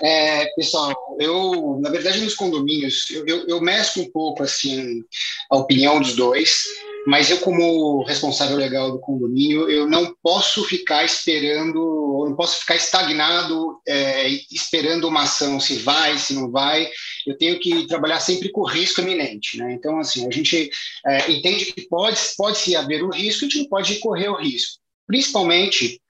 É, 0.04 0.46
pessoal, 0.56 0.92
eu, 1.20 1.78
na 1.80 1.88
verdade, 1.88 2.20
nos 2.20 2.34
condomínios, 2.34 3.08
eu, 3.08 3.24
eu, 3.24 3.46
eu 3.46 3.60
um 3.60 4.10
pouco 4.10 4.42
assim 4.42 5.00
a 5.48 5.56
opinião 5.56 6.00
dos 6.00 6.16
dois 6.16 6.64
mas 7.06 7.30
eu 7.30 7.38
como 7.38 8.04
responsável 8.04 8.56
legal 8.56 8.92
do 8.92 9.00
condomínio, 9.00 9.68
eu 9.68 9.87
não 9.88 10.14
posso 10.23 10.64
ficar 10.64 11.04
esperando, 11.04 12.25
não 12.28 12.37
posso 12.37 12.61
ficar 12.61 12.76
estagnado 12.76 13.80
é, 13.87 14.28
esperando 14.50 15.09
uma 15.09 15.23
ação 15.23 15.59
se 15.59 15.76
vai, 15.76 16.16
se 16.18 16.35
não 16.35 16.50
vai. 16.50 16.88
Eu 17.26 17.37
tenho 17.37 17.59
que 17.59 17.87
trabalhar 17.87 18.21
sempre 18.21 18.50
com 18.50 18.64
risco 18.64 19.00
iminente, 19.00 19.59
né? 19.59 19.73
Então, 19.73 19.99
assim, 19.99 20.26
a 20.26 20.30
gente 20.30 20.71
é, 21.06 21.30
entende 21.30 21.66
que 21.66 21.82
pode 21.88 22.18
pode 22.37 22.59
se 22.59 22.76
haver 22.76 23.02
o 23.02 23.11
risco, 23.11 23.44
a 23.44 23.49
gente 23.49 23.59
não 23.59 23.68
pode 23.68 23.97
correr 23.97 24.28
o 24.28 24.37
risco, 24.37 24.78
principalmente 25.06 26.00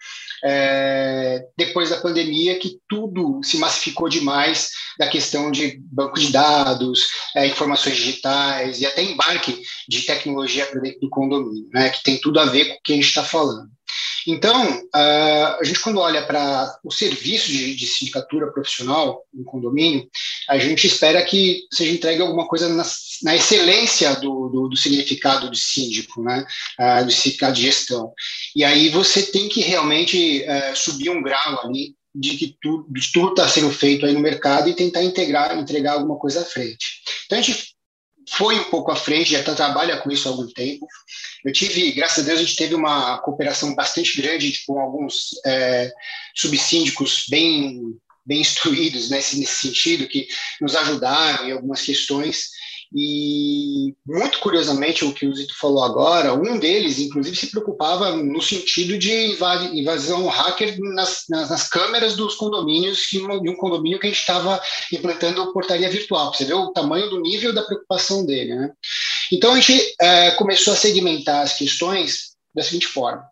é, 0.44 1.46
depois 1.56 1.90
da 1.90 2.00
pandemia, 2.00 2.58
que 2.58 2.78
tudo 2.88 3.40
se 3.42 3.56
massificou 3.58 4.08
demais 4.08 4.70
da 4.98 5.08
questão 5.08 5.50
de 5.50 5.78
banco 5.80 6.18
de 6.18 6.32
dados, 6.32 7.08
é, 7.36 7.46
informações 7.46 7.96
digitais 7.96 8.80
e 8.80 8.86
até 8.86 9.02
embarque 9.02 9.62
de 9.88 10.02
tecnologia 10.02 10.66
para 10.66 10.80
dentro 10.80 11.00
do 11.00 11.10
condomínio, 11.10 11.68
né, 11.72 11.90
que 11.90 12.02
tem 12.02 12.20
tudo 12.20 12.40
a 12.40 12.44
ver 12.44 12.66
com 12.66 12.74
o 12.74 12.82
que 12.82 12.92
a 12.92 12.96
gente 12.96 13.08
está 13.08 13.22
falando. 13.22 13.70
Então, 14.26 14.80
uh, 14.94 15.58
a 15.60 15.64
gente, 15.64 15.80
quando 15.80 15.98
olha 15.98 16.24
para 16.24 16.78
o 16.84 16.90
serviço 16.90 17.48
de, 17.48 17.74
de, 17.74 17.86
sindicatura 17.86 18.50
profissional 18.52 19.24
no 19.32 19.44
condomínio, 19.44 20.08
a 20.52 20.58
gente 20.58 20.86
espera 20.86 21.22
que 21.24 21.66
seja 21.72 21.92
entregue 21.92 22.20
alguma 22.20 22.46
coisa 22.46 22.68
na, 22.68 22.84
na 23.22 23.34
excelência 23.34 24.14
do, 24.16 24.48
do, 24.50 24.68
do, 24.68 24.76
significado 24.76 25.50
de 25.50 25.58
síndico, 25.58 26.22
né? 26.22 26.44
Uh, 26.78 27.04
do 27.06 27.10
significado 27.10 27.54
de 27.54 27.62
gestão. 27.62 28.12
E 28.54 28.62
aí 28.62 28.90
você 28.90 29.22
tem 29.22 29.48
que 29.48 29.62
realmente 29.62 30.44
uh, 30.44 30.76
subir 30.76 31.08
um 31.08 31.22
grau 31.22 31.64
ali 31.64 31.94
de 32.14 32.36
que 32.36 32.56
tudo 32.60 33.30
está 33.30 33.48
sendo 33.48 33.70
feito 33.70 34.04
aí 34.04 34.12
no 34.12 34.20
mercado 34.20 34.68
e 34.68 34.74
tentar 34.74 35.02
integrar, 35.02 35.58
entregar 35.58 35.94
alguma 35.94 36.18
coisa 36.18 36.42
à 36.42 36.44
frente. 36.44 37.00
Então, 37.24 37.38
a 37.38 37.42
gente 37.42 37.72
foi 38.30 38.58
um 38.58 38.64
pouco 38.64 38.90
à 38.90 38.96
frente, 38.96 39.32
já 39.32 39.42
tá, 39.42 39.54
trabalha 39.54 39.96
com 39.96 40.10
isso 40.10 40.28
há 40.28 40.30
algum 40.30 40.46
tempo. 40.46 40.86
Eu 41.44 41.52
tive, 41.52 41.92
graças 41.92 42.22
a 42.22 42.26
Deus, 42.26 42.40
a 42.40 42.42
gente 42.42 42.56
teve 42.56 42.74
uma 42.74 43.18
cooperação 43.18 43.74
bastante 43.74 44.20
grande 44.20 44.62
com 44.66 44.78
alguns 44.78 45.30
é, 45.44 45.90
subsíndicos 46.34 47.24
bem, 47.28 47.96
bem 48.24 48.40
instruídos 48.40 49.10
nesse, 49.10 49.38
nesse 49.38 49.66
sentido, 49.66 50.08
que 50.08 50.26
nos 50.60 50.74
ajudaram 50.74 51.48
em 51.48 51.52
algumas 51.52 51.82
questões. 51.82 52.50
E, 52.94 53.94
muito 54.06 54.38
curiosamente, 54.40 55.02
o 55.02 55.14
que 55.14 55.26
o 55.26 55.34
Zito 55.34 55.56
falou 55.58 55.82
agora, 55.82 56.34
um 56.34 56.58
deles, 56.58 56.98
inclusive, 56.98 57.34
se 57.34 57.50
preocupava 57.50 58.14
no 58.14 58.42
sentido 58.42 58.98
de 58.98 59.34
invasão 59.72 60.26
hacker 60.26 60.78
nas, 60.78 61.24
nas, 61.28 61.48
nas 61.48 61.68
câmeras 61.68 62.16
dos 62.16 62.34
condomínios, 62.34 63.06
de 63.10 63.48
um 63.48 63.56
condomínio 63.56 63.98
que 63.98 64.06
a 64.06 64.10
gente 64.10 64.20
estava 64.20 64.60
implantando 64.92 65.52
portaria 65.54 65.88
virtual. 65.88 66.34
Você 66.34 66.44
vê 66.44 66.52
o 66.52 66.70
tamanho 66.72 67.08
do 67.08 67.20
nível 67.20 67.54
da 67.54 67.62
preocupação 67.62 68.26
dele. 68.26 68.54
Né? 68.54 68.70
Então, 69.32 69.52
a 69.52 69.60
gente 69.60 69.94
é, 69.98 70.32
começou 70.32 70.74
a 70.74 70.76
segmentar 70.76 71.42
as 71.42 71.54
questões 71.54 72.32
da 72.54 72.62
seguinte 72.62 72.88
forma 72.88 73.31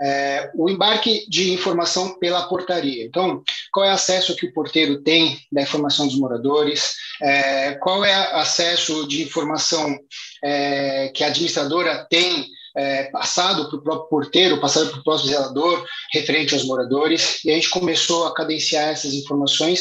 é, 0.00 0.50
o 0.54 0.70
embarque 0.70 1.26
de 1.28 1.52
informação 1.52 2.18
pela 2.18 2.48
portaria. 2.48 3.04
Então, 3.04 3.42
qual 3.70 3.84
é 3.84 3.90
o 3.90 3.94
acesso 3.94 4.34
que 4.34 4.46
o 4.46 4.52
porteiro 4.52 5.02
tem 5.02 5.38
da 5.52 5.62
informação 5.62 6.06
dos 6.06 6.18
moradores? 6.18 6.94
É, 7.22 7.72
qual 7.74 8.04
é 8.04 8.34
o 8.34 8.36
acesso 8.36 9.06
de 9.06 9.22
informação 9.22 9.98
é, 10.42 11.08
que 11.14 11.22
a 11.22 11.26
administradora 11.26 12.06
tem 12.08 12.46
é, 12.74 13.04
passado 13.04 13.68
para 13.68 13.78
o 13.78 13.82
próprio 13.82 14.08
porteiro, 14.08 14.60
passado 14.60 14.90
para 14.90 15.00
o 15.00 15.04
próprio 15.04 15.28
zelador, 15.28 15.84
referente 16.12 16.54
aos 16.54 16.64
moradores? 16.64 17.44
E 17.44 17.50
a 17.50 17.54
gente 17.54 17.68
começou 17.68 18.26
a 18.26 18.34
cadenciar 18.34 18.88
essas 18.88 19.12
informações 19.12 19.80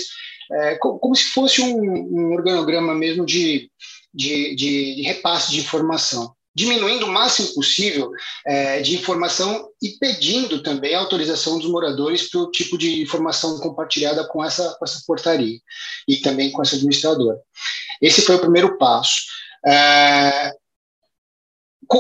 é, 0.52 0.76
como, 0.76 1.16
se 1.16 1.26
fosse 1.26 1.62
um, 1.62 1.80
um 1.80 2.34
organograma 2.34 2.94
mesmo 2.96 3.26
de, 3.26 3.70
de, 4.14 4.56
de, 4.56 4.96
de 4.96 5.02
repasse 5.04 5.52
de 5.52 5.60
informação 5.60 6.34
diminuindo 6.56 7.06
o 7.06 7.12
máximo 7.12 7.54
possível 7.54 8.12
é, 8.46 8.82
de 8.82 8.96
informação 8.96 9.70
e 9.82 9.90
pedindo 10.00 10.62
também 10.62 10.96
autorização 10.96 11.58
dos 11.58 11.70
moradores 11.70 12.30
para 12.30 12.42
o 12.42 12.52
tipo 12.52 12.78
de 12.78 13.02
informação 13.02 13.60
compartilhada 13.60 14.28
com 14.28 14.44
essa, 14.44 14.76
com 14.78 14.86
essa 14.86 15.02
portaria 15.06 15.60
e 16.08 16.18
também 16.18 16.52
com 16.52 16.62
essa 16.62 16.76
administradora. 16.76 17.40
Esse 18.02 18.22
foi 18.22 18.36
o 18.36 18.42
primeiro 18.42 18.78
passo. 18.78 19.22
É, 19.66 20.52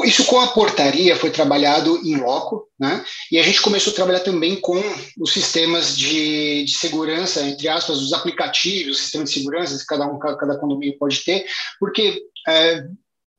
isso 0.05 0.25
com 0.25 0.39
a 0.39 0.47
portaria 0.47 1.15
foi 1.15 1.31
trabalhado 1.31 1.97
em 2.05 2.15
loco, 2.17 2.67
né? 2.79 3.03
E 3.31 3.39
a 3.39 3.43
gente 3.43 3.61
começou 3.61 3.91
a 3.91 3.95
trabalhar 3.95 4.19
também 4.19 4.59
com 4.61 4.79
os 5.19 5.33
sistemas 5.33 5.97
de, 5.97 6.63
de 6.63 6.73
segurança, 6.73 7.41
entre 7.41 7.67
aspas, 7.67 7.97
os 7.97 8.13
aplicativos, 8.13 8.97
o 8.97 9.01
sistema 9.01 9.23
de 9.23 9.31
segurança 9.31 9.77
que 9.77 9.85
cada 9.85 10.05
um, 10.05 10.19
cada 10.19 10.59
condomínio 10.59 10.97
pode 10.99 11.23
ter, 11.23 11.45
porque 11.79 12.21
é, 12.47 12.85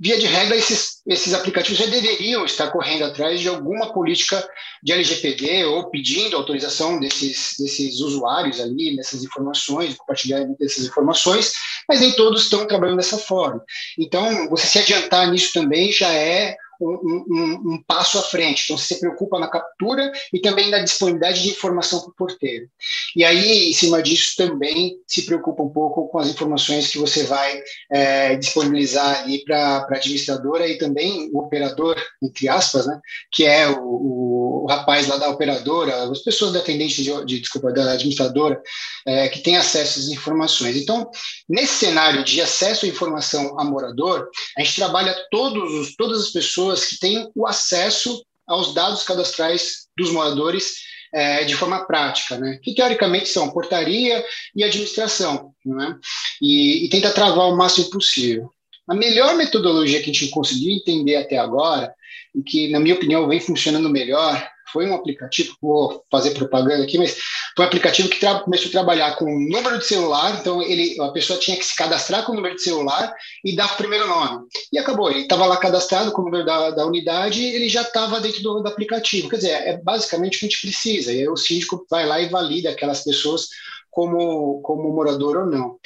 via 0.01 0.19
de 0.19 0.27
regra, 0.27 0.57
esses, 0.57 1.03
esses 1.07 1.35
aplicativos 1.35 1.79
já 1.79 1.85
deveriam 1.85 2.47
estar 2.47 2.71
correndo 2.71 3.05
atrás 3.05 3.39
de 3.39 3.49
alguma 3.49 3.93
política 3.93 4.43
de 4.83 4.93
LGPD 4.93 5.67
ou 5.67 5.91
pedindo 5.91 6.35
autorização 6.37 6.99
desses, 6.99 7.55
desses 7.59 8.01
usuários 8.01 8.59
ali, 8.61 8.97
nessas 8.97 9.23
informações, 9.23 9.95
compartilhamento 9.95 10.59
dessas 10.59 10.87
informações, 10.87 11.53
mas 11.87 12.01
nem 12.01 12.13
todos 12.13 12.45
estão 12.45 12.67
trabalhando 12.67 12.97
dessa 12.97 13.19
forma. 13.19 13.63
Então, 13.99 14.49
você 14.49 14.67
se 14.67 14.79
adiantar 14.79 15.31
nisso 15.31 15.53
também 15.53 15.93
já 15.93 16.11
é 16.11 16.57
um, 16.81 17.25
um, 17.29 17.73
um, 17.73 17.83
passo 17.87 18.19
à 18.19 18.23
frente. 18.23 18.65
Então, 18.65 18.79
você 18.79 18.95
se 18.95 19.01
preocupa 19.01 19.39
na 19.39 19.49
captura 19.49 20.11
e 20.33 20.41
também 20.41 20.71
na 20.71 20.79
disponibilidade 20.79 21.43
de 21.43 21.51
informação 21.51 22.01
para 22.01 22.11
o 22.11 22.15
porteiro. 22.15 22.67
E 23.15 23.25
aí, 23.25 23.71
em 23.71 23.73
cima 23.73 24.03
disso, 24.03 24.35
também 24.37 24.97
se 25.07 25.23
preocupa 25.27 25.63
um 25.63 25.69
pouco 25.69 26.09
com 26.09 26.19
as 26.19 26.29
informações 26.29 26.89
que 26.89 26.99
você 26.99 27.25
vai 27.25 27.61
é, 27.91 28.37
disponibilizar 28.37 29.21
ali 29.21 29.45
para 29.45 29.87
a 29.91 29.97
administradora 29.97 30.67
e 30.67 30.79
também 30.79 31.31
o 31.33 31.41
operador, 31.41 31.97
entre 32.23 32.49
aspas, 32.49 32.87
né, 32.87 32.99
que 33.31 33.45
é 33.45 33.69
o, 33.69 33.83
o, 33.83 34.65
o 34.65 34.67
rapaz 34.67 35.07
lá 35.07 35.17
da 35.17 35.29
operadora, 35.29 36.11
as 36.11 36.21
pessoas 36.21 36.53
da 36.53 36.61
atendente 36.61 37.03
de, 37.03 37.25
de 37.25 37.41
desculpa, 37.41 37.73
da 37.73 37.93
administradora, 37.93 38.61
é, 39.07 39.29
que 39.29 39.41
tem 39.41 39.57
acesso 39.57 39.99
às 39.99 40.09
informações. 40.09 40.77
Então, 40.77 41.11
nesse 41.49 41.75
cenário 41.75 42.25
de 42.25 42.41
acesso 42.41 42.87
à 42.87 42.89
informação 42.89 43.59
a 43.59 43.65
morador, 43.65 44.29
a 44.57 44.63
gente 44.63 44.77
trabalha 44.77 45.15
todos, 45.31 45.95
todas 45.97 46.23
as 46.23 46.31
pessoas 46.31 46.70
pessoas 46.71 46.87
que 46.87 46.99
têm 46.99 47.31
o 47.35 47.47
acesso 47.47 48.25
aos 48.47 48.75
dados 48.75 49.03
cadastrais 49.03 49.89
dos 49.97 50.13
moradores 50.13 50.75
é, 51.13 51.45
de 51.45 51.57
forma 51.57 51.85
prática, 51.87 52.39
né? 52.39 52.59
que 52.63 52.75
teoricamente 52.75 53.29
são 53.29 53.51
portaria 53.51 54.25
e 54.55 54.63
administração, 54.63 55.53
né? 55.65 55.99
e, 56.41 56.85
e 56.85 56.89
tenta 56.89 57.13
travar 57.13 57.49
o 57.49 57.57
máximo 57.57 57.91
possível. 57.91 58.51
A 58.91 58.95
melhor 58.95 59.37
metodologia 59.37 60.03
que 60.03 60.11
a 60.11 60.13
gente 60.13 60.31
conseguiu 60.31 60.73
entender 60.73 61.15
até 61.15 61.39
agora, 61.39 61.95
e 62.35 62.43
que, 62.43 62.69
na 62.73 62.81
minha 62.81 62.97
opinião, 62.97 63.29
vem 63.29 63.39
funcionando 63.39 63.89
melhor, 63.89 64.45
foi 64.73 64.89
um 64.89 64.95
aplicativo, 64.95 65.55
vou 65.63 66.05
fazer 66.11 66.33
propaganda 66.33 66.83
aqui, 66.83 66.99
mas 66.99 67.17
foi 67.55 67.65
um 67.65 67.69
aplicativo 67.69 68.09
que 68.09 68.19
começou 68.43 68.69
a 68.69 68.73
trabalhar 68.73 69.15
com 69.15 69.27
número 69.27 69.79
de 69.79 69.87
celular, 69.87 70.41
então 70.41 70.61
ele, 70.61 71.01
a 71.01 71.13
pessoa 71.13 71.39
tinha 71.39 71.57
que 71.57 71.65
se 71.65 71.77
cadastrar 71.77 72.25
com 72.25 72.33
o 72.33 72.35
número 72.35 72.57
de 72.57 72.63
celular 72.63 73.15
e 73.45 73.55
dar 73.55 73.73
o 73.73 73.77
primeiro 73.77 74.09
nome. 74.09 74.45
E 74.73 74.79
acabou, 74.79 75.09
ele 75.09 75.21
estava 75.21 75.47
lá 75.47 75.57
cadastrado 75.57 76.11
com 76.11 76.23
o 76.23 76.25
número 76.25 76.45
da, 76.45 76.71
da 76.71 76.85
unidade, 76.85 77.45
ele 77.45 77.69
já 77.69 77.83
estava 77.83 78.21
dentro 78.21 78.43
do, 78.43 78.61
do, 78.61 78.69
aplicativo. 78.69 79.29
Quer 79.29 79.37
dizer, 79.37 79.51
é 79.51 79.77
basicamente 79.77 80.37
o 80.37 80.41
que 80.41 80.47
a 80.47 80.49
gente 80.49 80.61
precisa. 80.63 81.13
E 81.13 81.21
aí 81.21 81.29
o 81.29 81.37
síndico 81.37 81.87
vai 81.89 82.07
lá 82.07 82.21
e 82.21 82.29
valida 82.29 82.71
aquelas 82.71 83.05
pessoas 83.05 83.47
como, 83.89 84.61
como 84.63 84.93
morador 84.93 85.37
ou 85.37 85.47
não. 85.47 85.77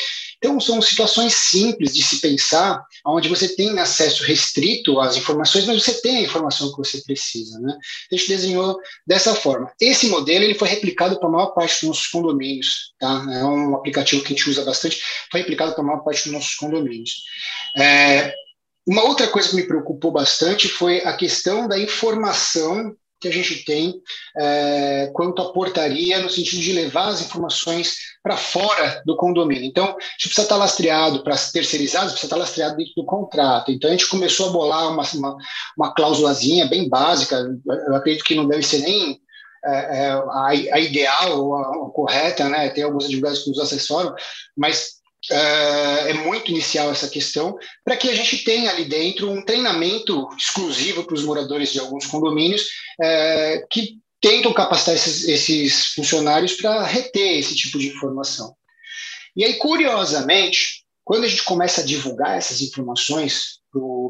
Então, 0.45 0.61
são 0.61 0.83
situações 0.83 1.33
simples 1.33 1.95
de 1.95 2.03
se 2.03 2.21
pensar, 2.21 2.85
onde 3.07 3.31
você 3.31 3.57
tem 3.57 3.79
acesso 3.79 4.23
restrito 4.25 5.01
às 5.01 5.17
informações, 5.17 5.65
mas 5.65 5.83
você 5.83 6.03
tem 6.03 6.19
a 6.19 6.21
informação 6.21 6.71
que 6.71 6.77
você 6.77 7.01
precisa. 7.01 7.59
Né? 7.61 7.75
A 8.13 8.15
gente 8.15 8.29
desenhou 8.29 8.79
dessa 9.07 9.35
forma. 9.35 9.73
Esse 9.81 10.07
modelo 10.09 10.45
ele 10.45 10.55
foi 10.55 10.69
replicado 10.69 11.19
para 11.19 11.31
a 11.31 11.33
maior 11.33 11.47
parte 11.55 11.77
dos 11.77 11.85
nossos 11.85 12.09
condomínios. 12.09 12.93
Tá? 13.01 13.27
É 13.33 13.43
um 13.43 13.75
aplicativo 13.75 14.23
que 14.23 14.35
a 14.35 14.37
gente 14.37 14.51
usa 14.51 14.67
bastante, 14.67 15.01
foi 15.33 15.41
replicado 15.41 15.73
para 15.73 15.83
a 15.83 15.87
maior 15.87 16.01
parte 16.01 16.25
dos 16.25 16.33
nossos 16.35 16.55
condomínios. 16.57 17.23
É, 17.79 18.35
uma 18.87 19.03
outra 19.03 19.27
coisa 19.27 19.49
que 19.49 19.57
me 19.57 19.67
preocupou 19.67 20.13
bastante 20.13 20.69
foi 20.69 21.01
a 21.07 21.15
questão 21.15 21.67
da 21.67 21.79
informação 21.79 22.95
que 23.25 23.29
a 23.29 23.33
gente 23.33 23.65
tem 23.65 23.95
é, 24.37 25.11
quanto 25.15 25.41
à 25.41 25.51
portaria, 25.51 26.21
no 26.21 26.29
sentido 26.29 26.61
de 26.61 26.73
levar 26.73 27.09
as 27.09 27.23
informações 27.23 27.97
para 28.23 28.37
fora 28.37 29.03
do 29.07 29.17
condomínio. 29.17 29.65
Então, 29.65 29.85
a 29.85 29.89
gente 29.89 30.27
precisa 30.27 30.43
estar 30.43 30.57
lastreado 30.57 31.25
para 31.25 31.37
terceirizados, 31.37 32.13
precisa 32.13 32.27
estar 32.27 32.37
lastreado 32.37 32.77
dentro 32.77 32.93
do 32.97 33.07
contrato. 33.07 33.73
Então, 33.73 33.89
a 33.89 33.93
gente 33.93 34.09
começou 34.09 34.51
a 34.51 34.53
bolar 34.53 34.93
uma, 34.93 35.03
uma, 35.15 35.37
uma 35.77 35.95
cláusulazinha 35.95 36.67
bem 36.67 36.87
básica, 36.87 37.37
eu 37.67 37.95
acredito 37.95 38.25
que 38.25 38.35
não 38.35 38.47
deve 38.47 38.63
ser 38.63 38.81
nem 38.81 39.19
é, 39.65 40.05
é 40.05 40.11
a, 40.11 40.47
a, 40.49 40.81
ideal 40.81 41.55
a, 41.55 41.87
a, 41.87 41.91
correta, 41.91 42.47
né? 42.51 42.69
Tem 42.69 42.85
alguns 42.85 43.07
advogados 43.07 43.43
que 43.43 43.49
nos 43.49 43.59
assessoram, 43.59 44.15
mas 44.55 44.97
é 45.31 46.13
muito 46.15 46.51
inicial 46.51 46.91
essa 46.91 47.09
questão, 47.09 47.57
para 47.85 47.97
que 47.97 48.11
a 48.11 48.15
gente 48.15 48.45
tenha 48.45 48.71
ali 48.71 48.85
dentro 48.85 49.31
um 49.31 49.45
treinamento 49.45 50.29
exclusivo 50.37 51.05
para 51.05 51.15
os 51.15 51.25
moradores 51.25 51.73
de 51.73 51.81
alguns 51.81 52.07
condomínios 52.07 52.63
uh, 53.01 53.67
que 53.71 53.99
tentam 54.21 54.53
capacitar 54.53 54.95
esses, 54.95 55.29
esses 55.29 55.87
funcionários 55.89 56.55
para 56.55 56.83
reter 56.85 57.39
esse 57.39 57.55
tipo 57.55 57.79
de 57.79 57.89
informação. 57.89 58.55
E 59.37 59.45
aí, 59.45 59.55
curiosamente, 59.55 60.85
quando 61.05 61.25
a 61.25 61.29
gente 61.29 61.43
começa 61.43 61.81
a 61.81 61.85
divulgar 61.85 62.39
essas 62.39 62.63
informações 62.63 63.59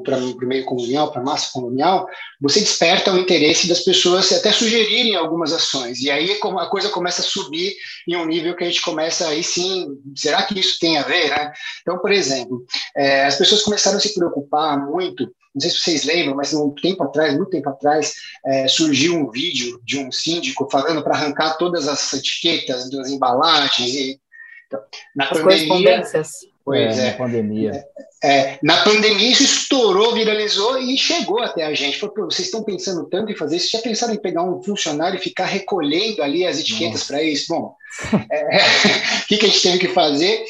para 0.05 0.18
o 0.18 0.37
meio 0.46 0.64
colonial, 0.64 1.11
para 1.11 1.20
a 1.20 1.24
massa 1.24 1.50
colonial, 1.53 2.07
você 2.40 2.61
desperta 2.61 3.12
o 3.12 3.18
interesse 3.18 3.68
das 3.68 3.81
pessoas 3.81 4.31
até 4.33 4.53
sugerirem 4.53 5.16
algumas 5.16 5.53
ações. 5.53 6.00
E 6.00 6.11
aí 6.11 6.33
a 6.33 6.66
coisa 6.66 6.88
começa 6.90 7.22
a 7.22 7.24
subir 7.24 7.74
em 8.07 8.16
um 8.16 8.27
nível 8.27 8.55
que 8.55 8.64
a 8.64 8.66
gente 8.66 8.83
começa 8.83 9.29
aí 9.29 9.42
sim, 9.42 9.88
será 10.14 10.42
que 10.42 10.59
isso 10.59 10.79
tem 10.79 10.98
a 10.98 11.03
ver? 11.03 11.31
Né? 11.31 11.53
Então, 11.83 11.98
por 11.98 12.12
exemplo, 12.12 12.64
é, 12.96 13.24
as 13.24 13.37
pessoas 13.37 13.62
começaram 13.62 13.96
a 13.96 14.00
se 14.00 14.14
preocupar 14.14 14.79
muito 14.79 15.31
não 15.55 15.61
sei 15.61 15.70
se 15.70 15.79
vocês 15.79 16.05
lembram, 16.05 16.35
mas 16.35 16.53
um 16.53 16.74
tempo 16.74 17.05
atrás, 17.05 17.37
muito 17.37 17.50
tempo 17.50 17.68
atrás, 17.68 18.14
é, 18.44 18.66
surgiu 18.66 19.14
um 19.14 19.31
vídeo 19.31 19.81
de 19.85 20.00
um 20.00 20.11
síndico 20.11 20.68
falando 20.68 21.00
para 21.00 21.14
arrancar 21.14 21.57
todas 21.57 21.87
as 21.87 22.12
etiquetas 22.12 22.90
das 22.90 23.09
embalagens 23.09 23.94
e 23.94 24.20
então, 24.66 24.81
na 25.14 25.24
as 25.24 25.31
pandemia, 25.31 25.44
correspondências 25.44 26.54
Pois 26.64 26.98
é. 26.98 27.11
Na 27.11 27.16
pandemia. 27.18 27.85
É, 28.22 28.38
é, 28.38 28.59
na 28.62 28.83
pandemia 28.83 29.31
isso 29.31 29.42
estourou, 29.42 30.14
viralizou 30.14 30.79
e 30.79 30.96
chegou 30.96 31.42
até 31.42 31.64
a 31.64 31.74
gente. 31.74 31.98
Falou, 31.98 32.31
vocês 32.31 32.46
estão 32.46 32.62
pensando 32.62 33.05
tanto 33.05 33.31
em 33.31 33.37
fazer 33.37 33.57
isso? 33.57 33.70
Já 33.70 33.81
pensaram 33.81 34.14
em 34.14 34.20
pegar 34.20 34.44
um 34.44 34.62
funcionário 34.62 35.18
e 35.18 35.22
ficar 35.22 35.44
recolhendo 35.44 36.22
ali 36.22 36.46
as 36.46 36.59
etiquetas 36.59 37.05
para 37.05 37.22
isso? 37.22 37.53
Bom, 37.53 37.74
é, 38.31 38.57
o 39.22 39.27
que, 39.29 39.37
que 39.37 39.46
a 39.46 39.48
gente 39.48 39.62
teve 39.62 39.79
que 39.79 39.88
fazer? 39.88 40.42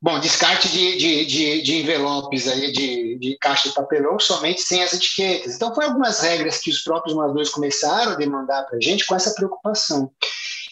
Bom, 0.00 0.18
descarte 0.18 0.68
de, 0.68 0.96
de, 0.96 1.26
de, 1.26 1.62
de, 1.62 1.76
envelopes 1.80 2.48
aí, 2.48 2.72
de, 2.72 3.18
de 3.18 3.36
caixa 3.38 3.68
de 3.68 3.74
papelão 3.74 4.18
somente 4.18 4.62
sem 4.62 4.82
as 4.82 4.94
etiquetas. 4.94 5.56
Então, 5.56 5.74
foi 5.74 5.84
algumas 5.84 6.20
regras 6.20 6.58
que 6.58 6.70
os 6.70 6.80
próprios 6.82 7.14
moradores 7.14 7.50
começaram 7.50 8.12
a 8.12 8.14
demandar 8.14 8.62
para 8.62 8.78
a 8.78 8.80
gente 8.80 9.04
com 9.04 9.14
essa 9.14 9.34
preocupação. 9.34 10.10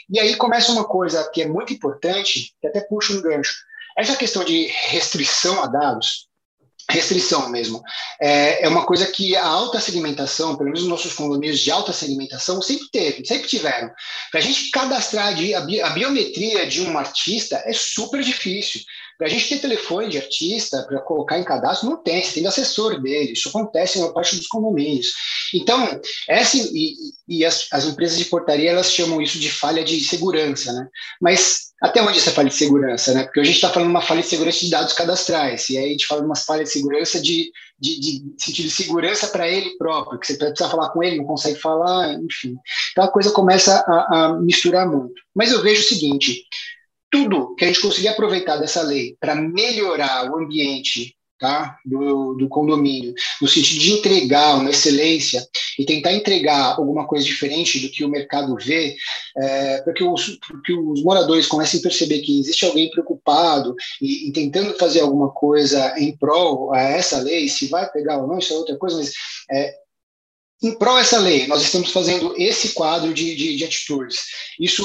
E 0.08 0.18
aí 0.18 0.34
começa 0.36 0.72
uma 0.72 0.84
coisa 0.84 1.28
que 1.30 1.42
é 1.42 1.46
muito 1.46 1.74
importante, 1.74 2.54
que 2.58 2.66
até 2.66 2.80
puxa 2.80 3.12
um 3.12 3.20
gancho. 3.20 3.54
Essa 3.98 4.16
questão 4.16 4.44
de 4.44 4.66
restrição 4.66 5.60
a 5.60 5.66
dados, 5.66 6.28
restrição 6.88 7.48
mesmo. 7.50 7.82
É, 8.20 8.64
é 8.64 8.68
uma 8.68 8.86
coisa 8.86 9.06
que 9.06 9.36
a 9.36 9.44
alta 9.44 9.80
segmentação, 9.80 10.56
pelo 10.56 10.66
menos 10.66 10.82
os 10.82 10.88
nossos 10.88 11.12
condomínios 11.14 11.58
de 11.58 11.70
alta 11.70 11.92
segmentação, 11.92 12.62
sempre 12.62 12.88
teve, 12.92 13.26
sempre 13.26 13.48
tiveram. 13.48 13.90
Para 14.30 14.40
a 14.40 14.42
gente 14.42 14.70
cadastrar 14.70 15.34
a 15.36 15.90
biometria 15.90 16.66
de 16.66 16.80
um 16.82 16.96
artista 16.96 17.60
é 17.66 17.72
super 17.72 18.22
difícil. 18.22 18.80
A 19.20 19.28
gente 19.28 19.48
ter 19.48 19.60
telefone 19.60 20.08
de 20.08 20.18
artista, 20.18 20.84
para 20.84 21.00
colocar 21.00 21.38
em 21.38 21.44
cadastro, 21.44 21.90
não 21.90 21.96
tem, 21.96 22.22
você 22.22 22.34
tem 22.34 22.46
assessor 22.46 23.00
dele, 23.00 23.32
isso 23.32 23.48
acontece 23.48 23.98
na 23.98 24.08
parte 24.12 24.36
dos 24.36 24.46
condomínios. 24.46 25.12
Então, 25.52 26.00
essa, 26.28 26.56
e, 26.56 26.94
e 27.26 27.44
as, 27.44 27.66
as, 27.72 27.84
empresas 27.84 28.16
de 28.16 28.26
portaria, 28.26 28.70
elas 28.70 28.92
chamam 28.92 29.20
isso 29.20 29.38
de 29.38 29.50
falha 29.50 29.82
de 29.82 30.00
segurança, 30.00 30.72
né? 30.72 30.86
Mas 31.20 31.68
até 31.82 32.02
onde 32.02 32.18
essa 32.18 32.30
falha 32.30 32.48
de 32.48 32.54
segurança, 32.54 33.12
né? 33.12 33.24
Porque 33.24 33.40
a 33.40 33.44
gente 33.44 33.56
está 33.56 33.68
falando 33.68 33.90
uma 33.90 34.00
falha 34.00 34.20
de 34.20 34.28
segurança 34.28 34.60
de 34.60 34.70
dados 34.70 34.92
cadastrais, 34.92 35.68
e 35.68 35.78
aí 35.78 35.86
a 35.86 35.88
gente 35.88 36.06
fala 36.06 36.20
de 36.20 36.26
uma 36.26 36.36
falha 36.36 36.64
de 36.64 36.70
segurança 36.70 37.20
de, 37.20 37.50
de, 37.78 38.00
de 38.00 38.34
sentido 38.38 38.66
de 38.66 38.70
segurança 38.70 39.28
para 39.28 39.48
ele 39.48 39.76
próprio, 39.78 40.18
que 40.18 40.26
você 40.26 40.36
precisa 40.36 40.68
falar 40.68 40.90
com 40.90 41.02
ele, 41.02 41.16
não 41.16 41.24
consegue 41.24 41.58
falar, 41.58 42.14
enfim. 42.14 42.56
Então 42.92 43.04
a 43.04 43.10
coisa 43.10 43.30
começa 43.30 43.84
a, 43.86 44.26
a 44.26 44.32
misturar 44.40 44.88
muito. 44.88 45.14
Mas 45.34 45.52
eu 45.52 45.62
vejo 45.62 45.82
o 45.82 45.88
seguinte, 45.88 46.44
tudo 47.10 47.54
que 47.54 47.64
a 47.64 47.68
gente 47.68 47.80
conseguir 47.80 48.08
aproveitar 48.08 48.56
dessa 48.56 48.82
lei 48.82 49.16
para 49.20 49.34
melhorar 49.34 50.30
o 50.30 50.38
ambiente 50.38 51.16
tá, 51.38 51.78
do, 51.84 52.34
do, 52.34 52.48
condomínio, 52.48 53.14
no 53.40 53.46
sentido 53.46 53.80
de 53.80 53.92
entregar 53.92 54.56
uma 54.56 54.70
excelência 54.70 55.46
e 55.78 55.84
tentar 55.84 56.12
entregar 56.12 56.74
alguma 56.76 57.06
coisa 57.06 57.24
diferente 57.24 57.78
do 57.78 57.88
que 57.90 58.04
o 58.04 58.08
mercado 58.08 58.56
vê, 58.56 58.96
é, 59.36 59.80
para 59.82 59.92
que 59.92 60.02
os, 60.02 60.36
os 60.90 61.02
moradores 61.02 61.46
comecem 61.46 61.78
a 61.78 61.82
perceber 61.82 62.20
que 62.20 62.40
existe 62.40 62.66
alguém 62.66 62.90
preocupado 62.90 63.74
e, 64.02 64.28
e, 64.28 64.32
tentando 64.32 64.74
fazer 64.74 65.00
alguma 65.00 65.30
coisa 65.30 65.94
em 65.96 66.16
prol 66.16 66.74
a 66.74 66.80
essa 66.80 67.20
lei, 67.20 67.48
se 67.48 67.68
vai 67.68 67.88
pegar 67.90 68.18
ou 68.18 68.26
não, 68.26 68.38
isso 68.38 68.52
é 68.52 68.56
outra 68.56 68.76
coisa, 68.76 68.96
mas 68.96 69.12
é, 69.50 69.74
em 70.62 70.76
prol 70.76 70.98
essa 70.98 71.18
lei, 71.18 71.46
nós 71.46 71.62
estamos 71.62 71.90
fazendo 71.90 72.34
esse 72.36 72.70
quadro 72.70 73.14
de, 73.14 73.34
de, 73.36 73.56
de, 73.56 73.64
atitudes. 73.64 74.24
Isso 74.58 74.82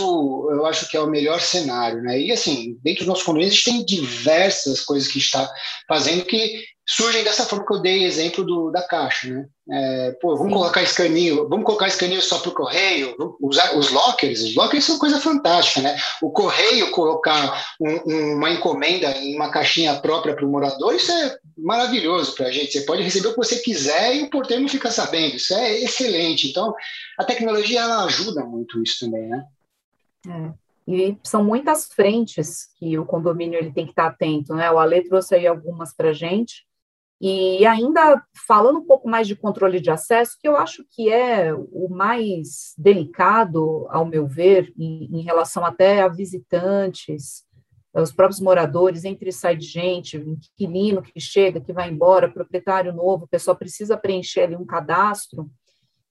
eu 0.51 0.65
acho 0.67 0.88
que 0.88 0.95
é 0.95 0.99
o 0.99 1.09
melhor 1.09 1.41
cenário, 1.41 2.01
né? 2.01 2.19
E 2.19 2.31
assim, 2.31 2.77
dentro 2.83 2.99
dos 2.99 3.07
nossos 3.07 3.23
condomínios, 3.23 3.63
tem 3.63 3.83
diversas 3.83 4.81
coisas 4.81 5.12
que 5.12 5.17
está 5.17 5.51
fazendo 5.88 6.25
que 6.25 6.63
surgem 6.86 7.24
dessa 7.24 7.46
forma 7.46 7.65
que 7.65 7.74
eu 7.74 7.82
dei 7.82 8.04
exemplo 8.04 8.43
do, 8.43 8.69
da 8.69 8.82
caixa, 8.82 9.28
né? 9.30 9.48
É, 9.72 10.12
pô, 10.22 10.36
vamos 10.36 10.52
Sim. 10.52 10.60
colocar 10.60 10.84
escaninho, 10.84 11.48
vamos 11.48 11.65
colocar 11.65 11.88
escaninho 11.88 12.22
só 12.22 12.39
para 12.39 12.50
o 12.50 12.54
correio, 12.54 13.15
usar 13.39 13.78
os 13.78 13.89
lockers, 13.89 14.41
os 14.41 14.56
lockers 14.56 14.84
são 14.84 15.00
coisa 15.00 15.22
fantástica, 15.22 15.82
né? 15.82 15.98
O 16.22 16.32
correio 16.32 16.91
colocar 16.91 17.65
um, 17.80 18.36
uma 18.36 18.52
encomenda 18.52 19.10
em 19.17 19.36
uma 19.36 19.50
caixinha 19.50 19.96
própria 19.96 20.36
para 20.36 20.46
o 20.46 20.50
morador, 20.50 20.93
isso 20.93 21.12
é 21.12 21.38
maravilhoso 21.58 22.36
para 22.36 22.48
a 22.48 22.52
gente. 22.52 22.74
Você 22.74 22.82
pode 22.82 23.02
receber 23.02 23.30
o 23.30 23.32
que 23.32 23.38
você 23.38 23.60
quiser 23.60 24.15
e 24.15 24.24
o 24.24 24.30
porteiro 24.30 24.62
não 24.62 24.69
fica 24.69 24.91
sabendo, 24.91 25.38
isso 25.38 25.54
é 25.54 25.80
excelente. 25.80 26.50
Então, 26.50 26.74
a 27.17 27.24
tecnologia 27.24 27.80
ela 27.80 28.04
ajuda 28.04 28.43
muito 28.43 28.84
isso 28.84 29.06
também, 29.06 29.30
né? 29.30 29.46
É. 30.28 30.63
E 30.86 31.17
são 31.24 31.43
muitas 31.43 31.88
frentes 31.88 32.67
que 32.78 32.98
o 33.00 33.06
condomínio 33.06 33.58
ele 33.58 33.72
tem 33.72 33.86
que 33.86 33.91
estar 33.91 34.08
atento, 34.08 34.54
né? 34.54 34.69
O 34.69 34.78
Ale 34.78 35.08
trouxe 35.08 35.36
aí 35.36 35.48
algumas 35.48 35.93
para 35.96 36.10
a 36.10 36.13
gente, 36.13 36.65
e 37.25 37.65
ainda 37.65 38.21
falando 38.45 38.79
um 38.79 38.86
pouco 38.86 39.07
mais 39.07 39.25
de 39.25 39.33
controle 39.33 39.79
de 39.79 39.89
acesso, 39.89 40.38
que 40.38 40.45
eu 40.45 40.57
acho 40.57 40.83
que 40.91 41.09
é 41.09 41.53
o 41.53 41.88
mais 41.89 42.73
delicado, 42.77 43.88
ao 43.91 44.05
meu 44.05 44.27
ver, 44.27 44.73
em, 44.77 45.05
em 45.05 45.21
relação 45.21 45.63
até 45.63 46.01
a 46.01 46.09
visitantes, 46.09 47.45
os 47.93 48.12
próprios 48.12 48.41
moradores, 48.41 49.05
entre 49.05 49.31
sai 49.31 49.55
de 49.55 49.65
gente, 49.65 50.17
inquilino 50.17 51.01
que 51.01 51.17
chega, 51.17 51.62
que 51.62 51.71
vai 51.71 51.89
embora, 51.89 52.29
proprietário 52.29 52.91
novo, 52.91 53.23
o 53.23 53.29
pessoal 53.29 53.55
precisa 53.55 53.95
preencher 53.95 54.41
ali 54.41 54.57
um 54.57 54.65
cadastro, 54.65 55.49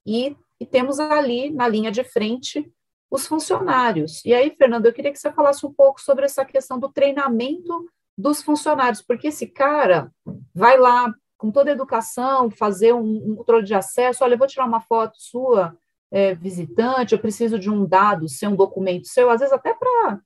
e, 0.07 0.35
e 0.59 0.65
temos 0.65 0.99
ali 0.99 1.51
na 1.51 1.69
linha 1.69 1.93
de 1.93 2.05
frente 2.05 2.73
os 3.11 3.27
funcionários. 3.27 4.25
E 4.25 4.33
aí, 4.33 4.55
Fernando, 4.57 4.87
eu 4.87 4.95
queria 4.95 5.13
que 5.13 5.19
você 5.19 5.31
falasse 5.31 5.67
um 5.67 5.75
pouco 5.75 6.01
sobre 6.01 6.25
essa 6.25 6.43
questão 6.43 6.79
do 6.79 6.91
treinamento 6.91 7.87
dos 8.17 8.43
funcionários, 8.43 9.03
porque 9.03 9.29
esse 9.29 9.47
cara 9.47 10.13
vai 10.55 10.79
lá 10.79 11.13
com 11.39 11.51
toda 11.51 11.71
a 11.71 11.75
educação, 11.75 12.51
fazer 12.51 12.93
um, 12.93 13.33
um 13.33 13.37
controle 13.37 13.65
de 13.65 13.75
acesso, 13.75 14.23
olha, 14.23 14.35
eu 14.35 14.39
vou 14.39 14.47
tirar 14.47 14.67
uma 14.67 14.81
foto 14.81 15.15
sua, 15.19 15.77
é, 16.13 16.35
visitante, 16.35 17.15
eu 17.15 17.19
preciso 17.19 17.59
de 17.59 17.71
um 17.71 17.87
dado 17.87 18.29
seu, 18.29 18.51
um 18.51 18.57
documento 18.57 19.09
seu, 19.09 19.31
às 19.31 19.41
vezes 19.41 19.53
até 19.53 19.73
para 19.75 20.21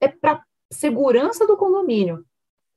é 0.00 0.08
para 0.08 0.42
segurança 0.72 1.46
do 1.46 1.56
condomínio, 1.56 2.24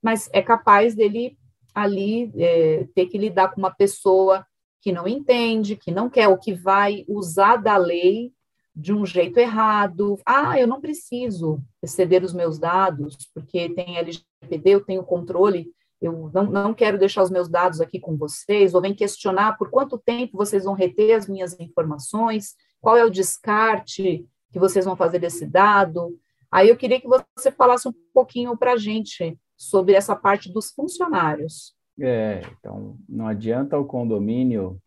mas 0.02 0.30
é 0.34 0.42
capaz 0.42 0.96
dele 0.96 1.38
ali 1.74 2.32
é, 2.38 2.88
ter 2.96 3.06
que 3.06 3.18
lidar 3.18 3.50
com 3.50 3.60
uma 3.60 3.74
pessoa 3.74 4.46
que 4.82 4.92
não 4.92 5.08
entende, 5.08 5.76
que 5.76 5.92
não 5.92 6.10
quer, 6.10 6.28
ou 6.28 6.38
que 6.38 6.54
vai 6.54 7.06
usar 7.08 7.58
da 7.58 7.78
lei 7.78 8.32
de 8.76 8.94
um 8.94 9.06
jeito 9.06 9.40
errado. 9.40 10.20
Ah, 10.26 10.60
eu 10.60 10.68
não 10.68 10.82
preciso 10.82 11.60
exceder 11.82 12.24
os 12.24 12.34
meus 12.34 12.60
dados, 12.60 13.18
porque 13.34 13.70
tem 13.70 13.98
LGPD, 14.46 14.70
eu 14.70 14.86
tenho 14.86 15.04
controle, 15.04 15.72
eu 16.02 16.30
não, 16.34 16.44
não 16.46 16.74
quero 16.74 16.98
deixar 16.98 17.24
os 17.24 17.30
meus 17.30 17.50
dados 17.50 17.82
aqui 17.82 18.00
com 18.00 18.16
vocês, 18.16 18.74
ou 18.74 18.82
vem 18.82 18.94
questionar 18.94 19.58
por 19.58 19.70
quanto 19.70 19.98
tempo 19.98 20.38
vocês 20.38 20.64
vão 20.64 20.74
reter 20.74 21.16
as 21.16 21.28
minhas 21.28 21.60
informações, 21.60 22.56
qual 22.82 22.96
é 22.96 23.04
o 23.04 23.10
descarte 23.10 24.26
que 24.52 24.60
vocês 24.60 24.86
vão 24.86 24.96
fazer 24.96 25.20
desse 25.20 25.46
dado. 25.46 26.18
Aí 26.52 26.70
eu 26.70 26.78
queria 26.78 27.02
que 27.02 27.08
você 27.08 27.52
falasse 27.52 27.88
um 27.88 27.94
pouquinho 28.14 28.56
para 28.56 28.74
a 28.74 28.78
gente 28.78 29.38
sobre 29.58 29.94
essa 29.94 30.16
parte 30.16 30.52
dos 30.52 30.72
funcionários. 30.72 31.74
É, 32.00 32.42
então, 32.60 32.98
não 33.08 33.28
adianta 33.28 33.78
o 33.78 33.86
condomínio 33.86 34.78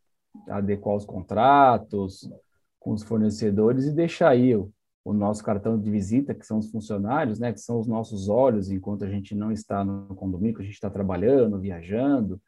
adequar 0.47 0.95
os 0.95 1.05
contratos, 1.05 2.29
com 2.79 2.93
os 2.93 3.03
fornecedores 3.03 3.87
e 3.87 3.93
deixar 3.93 4.31
aí 4.31 4.55
o, 4.55 4.71
o 5.09 5.15
nosso 5.15 5.43
cartão 5.43 5.81
de 5.81 5.91
visita, 5.91 6.35
que 6.35 6.45
são 6.45 6.59
os 6.59 6.71
funcionários, 6.71 7.39
né, 7.39 7.51
que 7.51 7.61
são 7.61 7.81
os 7.81 7.87
nossos 7.87 8.29
olhos 8.29 8.71
enquanto 8.71 9.07
a 9.07 9.09
gente 9.09 9.35
não 9.35 9.51
está 9.51 9.83
no 9.83 10.15
condomínio, 10.15 10.55
que 10.55 10.61
a 10.61 10.65
gente 10.65 10.75
está 10.75 10.91
trabalhando, 10.91 11.59
viajando, 11.59 12.39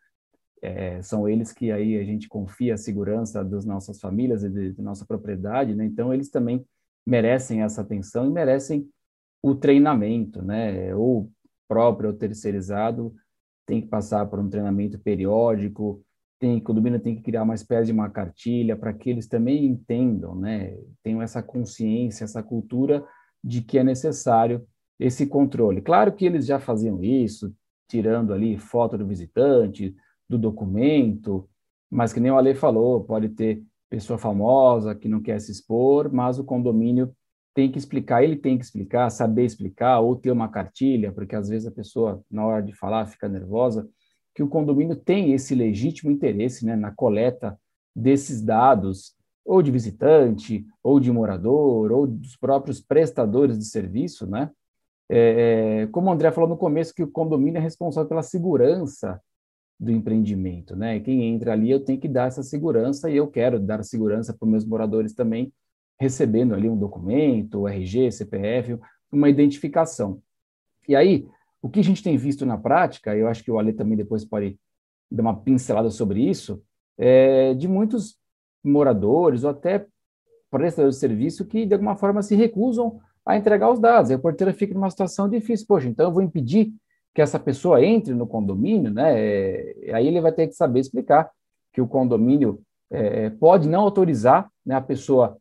é, 0.60 1.00
são 1.00 1.26
eles 1.26 1.54
que 1.54 1.72
aí 1.72 1.98
a 1.98 2.04
gente 2.04 2.28
confia 2.28 2.74
a 2.74 2.76
segurança 2.76 3.42
das 3.42 3.64
nossas 3.64 3.98
famílias 3.98 4.44
e 4.44 4.50
de, 4.50 4.82
nossa 4.82 5.06
propriedade, 5.06 5.74
né? 5.74 5.86
Então 5.86 6.12
eles 6.12 6.28
também 6.28 6.62
merecem 7.06 7.62
essa 7.62 7.80
atenção 7.80 8.26
e 8.26 8.30
merecem 8.30 8.86
o 9.42 9.54
treinamento, 9.54 10.42
né? 10.42 10.94
Ou 10.94 11.30
próprio 11.66 12.10
ou 12.10 12.14
terceirizado 12.14 13.14
tem 13.64 13.80
que 13.80 13.88
passar 13.88 14.26
por 14.26 14.38
um 14.38 14.50
treinamento 14.50 14.98
periódico, 14.98 16.02
tem, 16.40 16.56
o 16.56 16.62
condomínio 16.62 16.98
tem 16.98 17.14
que 17.14 17.22
criar 17.22 17.42
uma 17.42 17.54
espécie 17.54 17.86
de 17.86 17.92
uma 17.92 18.08
cartilha 18.08 18.74
para 18.74 18.94
que 18.94 19.10
eles 19.10 19.28
também 19.28 19.66
entendam, 19.66 20.34
né, 20.34 20.76
tenham 21.02 21.20
essa 21.20 21.42
consciência, 21.42 22.24
essa 22.24 22.42
cultura 22.42 23.06
de 23.44 23.60
que 23.60 23.78
é 23.78 23.84
necessário 23.84 24.66
esse 24.98 25.26
controle. 25.26 25.82
Claro 25.82 26.12
que 26.12 26.24
eles 26.24 26.46
já 26.46 26.58
faziam 26.58 27.04
isso, 27.04 27.54
tirando 27.86 28.32
ali 28.32 28.58
foto 28.58 28.96
do 28.96 29.06
visitante, 29.06 29.94
do 30.26 30.38
documento, 30.38 31.46
mas 31.90 32.12
que 32.12 32.20
nem 32.20 32.30
o 32.30 32.38
Ale 32.38 32.54
falou, 32.54 33.04
pode 33.04 33.28
ter 33.28 33.62
pessoa 33.90 34.18
famosa 34.18 34.94
que 34.94 35.08
não 35.08 35.20
quer 35.20 35.40
se 35.40 35.52
expor, 35.52 36.10
mas 36.10 36.38
o 36.38 36.44
condomínio 36.44 37.14
tem 37.52 37.70
que 37.70 37.78
explicar, 37.78 38.22
ele 38.22 38.36
tem 38.36 38.56
que 38.56 38.64
explicar, 38.64 39.10
saber 39.10 39.44
explicar, 39.44 40.00
ou 40.00 40.16
ter 40.16 40.30
uma 40.30 40.48
cartilha, 40.48 41.12
porque 41.12 41.36
às 41.36 41.48
vezes 41.48 41.66
a 41.66 41.72
pessoa, 41.72 42.22
na 42.30 42.46
hora 42.46 42.62
de 42.62 42.72
falar, 42.72 43.06
fica 43.06 43.28
nervosa, 43.28 43.86
que 44.34 44.42
o 44.42 44.48
condomínio 44.48 44.96
tem 44.96 45.32
esse 45.32 45.54
legítimo 45.54 46.10
interesse 46.10 46.64
né, 46.64 46.76
na 46.76 46.90
coleta 46.90 47.58
desses 47.94 48.40
dados, 48.40 49.14
ou 49.44 49.62
de 49.62 49.70
visitante, 49.70 50.64
ou 50.82 51.00
de 51.00 51.10
morador, 51.10 51.90
ou 51.90 52.06
dos 52.06 52.36
próprios 52.36 52.80
prestadores 52.80 53.58
de 53.58 53.64
serviço, 53.64 54.26
né? 54.26 54.50
É, 55.08 55.82
é, 55.82 55.86
como 55.88 56.08
o 56.08 56.12
André 56.12 56.30
falou 56.30 56.48
no 56.48 56.56
começo, 56.56 56.94
que 56.94 57.02
o 57.02 57.10
condomínio 57.10 57.58
é 57.58 57.60
responsável 57.60 58.08
pela 58.08 58.22
segurança 58.22 59.20
do 59.78 59.90
empreendimento, 59.90 60.76
né? 60.76 61.00
Quem 61.00 61.24
entra 61.24 61.52
ali, 61.52 61.70
eu 61.70 61.80
tenho 61.80 61.98
que 61.98 62.06
dar 62.06 62.28
essa 62.28 62.42
segurança 62.42 63.10
e 63.10 63.16
eu 63.16 63.26
quero 63.26 63.58
dar 63.58 63.82
segurança 63.82 64.32
para 64.32 64.44
os 64.44 64.50
meus 64.50 64.64
moradores 64.64 65.14
também, 65.14 65.52
recebendo 65.98 66.54
ali 66.54 66.68
um 66.68 66.76
documento, 66.76 67.66
RG, 67.66 68.12
CPF, 68.12 68.78
uma 69.10 69.28
identificação. 69.28 70.22
E 70.86 70.94
aí, 70.94 71.26
o 71.62 71.68
que 71.68 71.80
a 71.80 71.84
gente 71.84 72.02
tem 72.02 72.16
visto 72.16 72.46
na 72.46 72.56
prática, 72.56 73.14
eu 73.16 73.28
acho 73.28 73.44
que 73.44 73.50
o 73.50 73.58
Ale 73.58 73.72
também 73.72 73.96
depois 73.96 74.24
pode 74.24 74.58
dar 75.10 75.22
uma 75.22 75.36
pincelada 75.40 75.90
sobre 75.90 76.20
isso, 76.20 76.62
é 76.96 77.54
de 77.54 77.66
muitos 77.68 78.16
moradores 78.62 79.44
ou 79.44 79.50
até 79.50 79.86
prestadores 80.50 80.96
de 80.96 81.00
serviço 81.00 81.46
que, 81.46 81.64
de 81.64 81.74
alguma 81.74 81.96
forma, 81.96 82.22
se 82.22 82.34
recusam 82.34 83.00
a 83.24 83.36
entregar 83.36 83.70
os 83.70 83.78
dados. 83.78 84.10
Aí 84.10 84.16
o 84.16 84.20
porteiro 84.20 84.52
fica 84.52 84.74
numa 84.74 84.90
situação 84.90 85.28
difícil. 85.28 85.66
Poxa, 85.66 85.88
então 85.88 86.06
eu 86.06 86.12
vou 86.12 86.22
impedir 86.22 86.72
que 87.14 87.22
essa 87.22 87.38
pessoa 87.38 87.84
entre 87.84 88.14
no 88.14 88.26
condomínio, 88.26 88.90
né? 88.90 89.14
É, 89.16 89.94
aí 89.94 90.06
ele 90.06 90.20
vai 90.20 90.32
ter 90.32 90.46
que 90.46 90.54
saber 90.54 90.80
explicar 90.80 91.30
que 91.72 91.80
o 91.80 91.86
condomínio 91.86 92.62
é, 92.90 93.30
pode 93.30 93.68
não 93.68 93.82
autorizar 93.82 94.50
né, 94.64 94.74
a 94.74 94.80
pessoa 94.80 95.36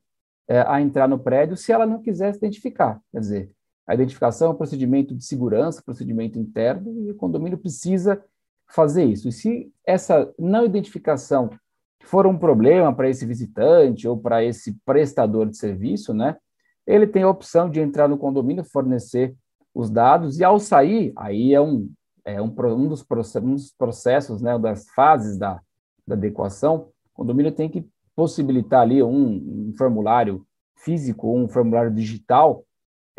é, 0.48 0.62
a 0.62 0.82
entrar 0.82 1.08
no 1.08 1.20
prédio 1.20 1.58
se 1.58 1.72
ela 1.72 1.86
não 1.86 2.02
quiser 2.02 2.32
se 2.34 2.38
identificar. 2.38 3.00
Quer 3.12 3.20
dizer, 3.20 3.52
a 3.89 3.95
identificação 3.95 4.49
é 4.49 4.52
um 4.52 4.56
procedimento 4.56 5.15
de 5.15 5.25
segurança, 5.25 5.82
procedimento 5.82 6.38
interno, 6.38 7.08
e 7.08 7.10
o 7.10 7.15
condomínio 7.15 7.58
precisa 7.58 8.23
fazer 8.67 9.04
isso. 9.04 9.28
E 9.28 9.32
se 9.32 9.73
essa 9.84 10.32
não 10.38 10.63
identificação 10.63 11.49
for 12.04 12.28
um 12.28 12.38
problema 12.38 12.93
para 12.93 13.10
esse 13.10 13.25
visitante 13.25 14.08
ou 14.08 14.15
para 14.15 14.43
esse 14.43 14.78
prestador 14.86 15.49
de 15.49 15.58
serviço, 15.58 16.13
né, 16.13 16.38
ele 16.86 17.08
tem 17.08 17.23
a 17.23 17.30
opção 17.30 17.67
de 17.67 17.80
entrar 17.80 18.08
no 18.08 18.15
condomínio, 18.15 18.63
fornecer 18.63 19.36
os 19.73 19.89
dados, 19.89 20.39
e 20.39 20.43
ao 20.43 20.60
sair, 20.60 21.12
aí 21.15 21.56
é 21.56 21.60
um, 21.60 21.91
é 22.23 22.39
um, 22.39 22.54
um, 22.56 22.88
dos, 22.88 23.02
processos, 23.02 23.49
um 23.49 23.56
dos 23.56 23.71
processos, 23.71 24.39
né, 24.39 24.60
das 24.60 24.88
fases 24.89 25.36
da, 25.36 25.60
da 26.06 26.13
adequação, 26.13 26.89
o 27.12 27.15
condomínio 27.15 27.52
tem 27.52 27.67
que 27.67 27.84
possibilitar 28.15 28.82
ali 28.82 29.02
um, 29.02 29.69
um 29.69 29.73
formulário 29.75 30.45
físico 30.75 31.25
ou 31.25 31.39
um 31.39 31.47
formulário 31.47 31.89
digital 31.89 32.63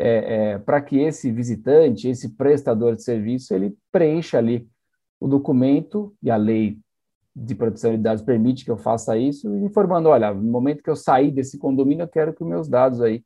é, 0.01 0.53
é, 0.53 0.57
para 0.57 0.81
que 0.81 0.97
esse 0.97 1.31
visitante, 1.31 2.09
esse 2.09 2.29
prestador 2.29 2.95
de 2.95 3.03
serviço, 3.03 3.53
ele 3.53 3.77
preencha 3.91 4.39
ali 4.39 4.67
o 5.19 5.27
documento 5.27 6.15
e 6.23 6.31
a 6.31 6.35
lei 6.35 6.79
de 7.35 7.53
proteção 7.53 7.91
de 7.91 7.97
dados 7.99 8.23
permite 8.23 8.65
que 8.65 8.71
eu 8.71 8.77
faça 8.77 9.15
isso, 9.15 9.55
informando, 9.57 10.09
olha, 10.09 10.33
no 10.33 10.51
momento 10.51 10.81
que 10.81 10.89
eu 10.89 10.95
sair 10.95 11.29
desse 11.29 11.57
condomínio, 11.57 12.03
eu 12.03 12.07
quero 12.07 12.33
que 12.33 12.43
meus 12.43 12.67
dados 12.67 12.99
aí 12.99 13.23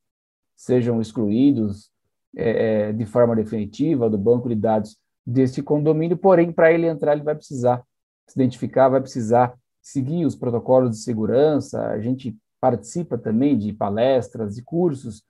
sejam 0.54 1.00
excluídos 1.00 1.90
é, 2.36 2.90
é 2.90 2.94
de 2.94 3.06
forma 3.06 3.36
definitiva 3.36 4.10
do 4.10 4.18
banco 4.18 4.50
de 4.50 4.56
dados 4.56 4.98
desse 5.26 5.64
condomínio, 5.64 6.18
porém, 6.18 6.52
para 6.52 6.74
ele 6.74 6.88
entrar, 6.88 7.14
ele 7.14 7.24
vai 7.24 7.36
precisar 7.36 7.84
se 8.28 8.38
identificar, 8.38 8.90
vai 8.90 9.00
precisar 9.00 9.58
seguir 9.82 10.26
os 10.26 10.36
protocolos 10.36 10.92
de 10.92 10.98
segurança, 10.98 11.88
a 11.88 12.00
gente 12.00 12.38
participa 12.60 13.18
também 13.18 13.58
de 13.58 13.72
palestras, 13.72 14.56
de 14.56 14.62
cursos 14.62 15.24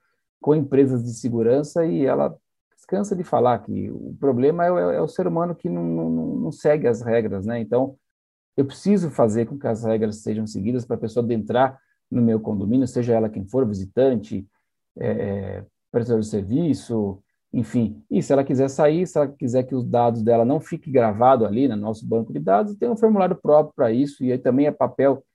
com 0.46 0.54
empresas 0.54 1.04
de 1.04 1.12
segurança 1.12 1.88
e 1.88 2.06
ela 2.06 2.38
cansa 2.88 3.16
de 3.16 3.24
falar 3.24 3.58
que 3.64 3.90
o 3.90 4.16
problema 4.20 4.64
é, 4.64 4.70
é, 4.70 4.98
é 4.98 5.02
o 5.02 5.08
ser 5.08 5.26
humano 5.26 5.56
que 5.56 5.68
não, 5.68 5.84
não, 5.84 6.10
não, 6.36 6.52
segue 6.52 6.88
as 6.88 7.02
regras, 7.02 7.48
né? 7.48 7.60
Então, 7.60 7.98
eu 8.56 8.64
preciso 8.64 9.10
fazer 9.10 9.48
com 9.48 9.58
que 9.58 9.66
as 9.66 9.84
regras 9.84 10.18
sejam 10.18 10.46
seguidas 10.46 10.86
para 10.86 10.98
a 10.98 11.00
pessoa 11.00 11.26
entrar 11.34 11.80
no 12.12 12.22
meu 12.22 12.40
condomínio, 12.40 12.86
seja 12.86 13.16
ela 13.16 13.28
quem 13.28 13.44
for, 13.48 13.68
visitante, 13.68 14.48
é, 14.96 15.08
é, 15.08 15.66
prestador 15.92 16.22
de 16.22 16.28
serviço, 16.28 17.20
enfim. 17.52 18.04
E 18.12 18.22
se 18.22 18.32
ela 18.32 18.44
quiser 18.44 18.70
sair, 18.70 19.08
se 19.08 19.18
ela 19.18 19.28
quiser 19.28 19.64
que 19.64 19.74
os 19.74 19.84
dados 19.84 20.22
dela 20.22 20.46
não 20.46 20.60
fiquem 20.60 20.94
gravados 20.94 21.48
ali 21.48 21.68
no 21.68 21.76
nosso 21.76 22.08
banco 22.08 22.32
de 22.32 22.38
dados, 22.38 22.76
tem 22.76 22.88
um 22.88 22.96
formulário 22.96 23.36
próprio 23.36 23.74
para 23.76 23.92
isso, 23.92 24.24
e 24.24 24.32
aí 24.32 24.38
também 24.38 24.68
é 24.68 24.72
papel 24.72 25.26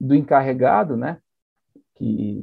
do 0.00 0.14
encarregado, 0.14 0.96
né? 0.96 1.18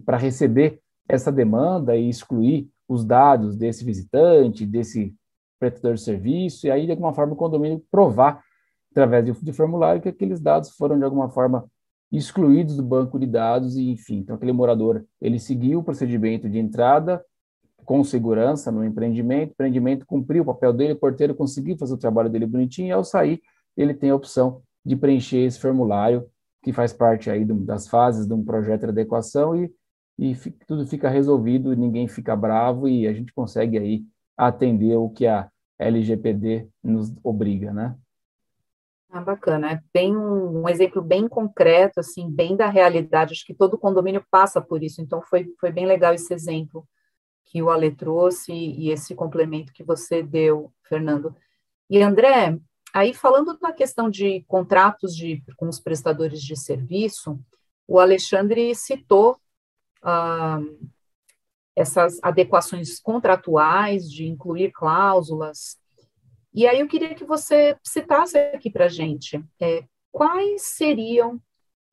Para 0.06 0.18
receber 0.18 0.82
essa 1.08 1.32
demanda 1.32 1.96
e 1.96 2.10
excluir 2.10 2.70
os 2.88 3.04
dados 3.04 3.56
desse 3.56 3.84
visitante, 3.84 4.66
desse 4.66 5.14
prestador 5.60 5.96
de 5.96 6.02
serviço, 6.02 6.68
e 6.68 6.72
aí, 6.72 6.86
de 6.86 6.92
alguma 6.92 7.14
forma, 7.14 7.34
o 7.34 7.36
condomínio 7.36 7.84
provar, 7.92 8.42
através 8.92 9.26
de, 9.26 9.32
de 9.44 9.54
formulário, 9.54 10.02
que 10.02 10.10
aqueles 10.10 10.40
dados 10.40 10.72
foram, 10.72 10.98
de 10.98 11.04
alguma 11.04 11.30
forma, 11.30 11.66
excluídos 12.12 12.78
do 12.78 12.84
banco 12.84 13.20
de 13.20 13.26
dados, 13.26 13.76
e 13.76 13.90
enfim, 13.90 14.20
então 14.20 14.36
aquele 14.36 14.54
morador, 14.54 15.06
ele 15.20 15.40
seguiu 15.40 15.80
o 15.80 15.84
procedimento 15.84 16.50
de 16.50 16.58
entrada 16.58 17.24
com 17.84 18.04
segurança 18.04 18.72
no 18.72 18.84
empreendimento, 18.84 19.50
o 19.50 19.54
empreendimento 19.54 20.06
cumpriu 20.06 20.44
o 20.44 20.46
papel 20.46 20.74
dele, 20.74 20.94
o 20.94 21.00
porteiro 21.00 21.34
conseguiu 21.34 21.78
fazer 21.78 21.94
o 21.94 21.98
trabalho 21.98 22.30
dele 22.30 22.46
bonitinho, 22.46 22.90
e 22.90 22.92
ao 22.92 23.04
sair, 23.04 23.42
ele 23.76 23.94
tem 23.94 24.10
a 24.10 24.16
opção 24.16 24.62
de 24.86 24.96
preencher 24.96 25.40
esse 25.40 25.60
formulário, 25.60 26.26
que 26.64 26.72
faz 26.74 26.92
parte 26.94 27.30
aí 27.30 27.46
do, 27.46 27.56
das 27.56 27.88
fases 27.88 28.28
de 28.28 28.34
um 28.34 28.44
projeto 28.44 28.82
de 28.82 28.90
adequação, 28.90 29.56
e 29.56 29.72
e 30.18 30.36
tudo 30.66 30.88
fica 30.88 31.10
resolvido, 31.10 31.76
ninguém 31.76 32.08
fica 32.08 32.36
bravo 32.36 32.88
e 32.88 33.08
a 33.08 33.14
gente 33.14 33.32
consegue 33.34 33.78
aí 33.78 34.04
atender 34.36 34.96
o 34.96 35.10
que 35.10 35.28
a 35.28 35.50
LGPD 35.78 36.68
nos 36.84 37.14
obriga, 37.24 37.72
né? 37.72 37.96
Ah, 39.10 39.22
bacana, 39.22 39.72
é 39.72 39.82
bem 39.94 40.18
um, 40.18 40.68
exemplo 40.68 41.02
bem 41.02 41.28
concreto, 41.28 42.00
assim, 42.00 42.30
bem 42.30 42.58
da 42.58 42.68
realidade, 42.68 43.34
acho 43.34 43.46
que 43.46 43.54
todo 43.54 43.78
condomínio 43.78 44.26
passa 44.30 44.60
por 44.60 44.84
isso, 44.84 45.02
então 45.02 45.22
foi, 45.22 45.54
foi 45.60 45.72
bem 45.72 45.86
legal 45.86 46.14
esse 46.14 46.34
exemplo 46.34 46.86
que 47.46 47.62
o 47.62 47.70
Ale 47.70 47.96
trouxe 47.96 48.52
e 48.52 48.90
esse 48.90 49.16
complemento 49.16 49.72
que 49.72 49.84
você 49.84 50.22
deu, 50.22 50.74
Fernando. 50.84 51.34
E 51.90 52.02
André, 52.02 52.60
aí 52.94 53.14
falando 53.14 53.58
da 53.58 53.72
questão 53.72 54.10
de 54.10 54.44
contratos 54.46 55.16
de, 55.16 55.42
com 55.56 55.70
os 55.70 55.80
prestadores 55.80 56.42
de 56.42 56.58
serviço, 56.58 57.40
o 57.88 58.00
Alexandre 58.00 58.76
citou 58.76 59.38
essas 61.76 62.20
adequações 62.24 63.00
contratuais, 63.00 64.12
de 64.12 64.26
incluir 64.26 64.72
cláusulas. 64.72 65.78
E 66.54 66.66
aí 66.66 66.80
eu 66.80 66.88
queria 66.88 67.14
que 67.14 67.24
você 67.24 67.78
citasse 67.86 68.38
aqui 68.38 68.72
para 68.72 68.86
a 68.86 68.90
gente 68.90 69.44
é, 69.62 69.84
quais 70.12 70.64
seriam 70.64 71.40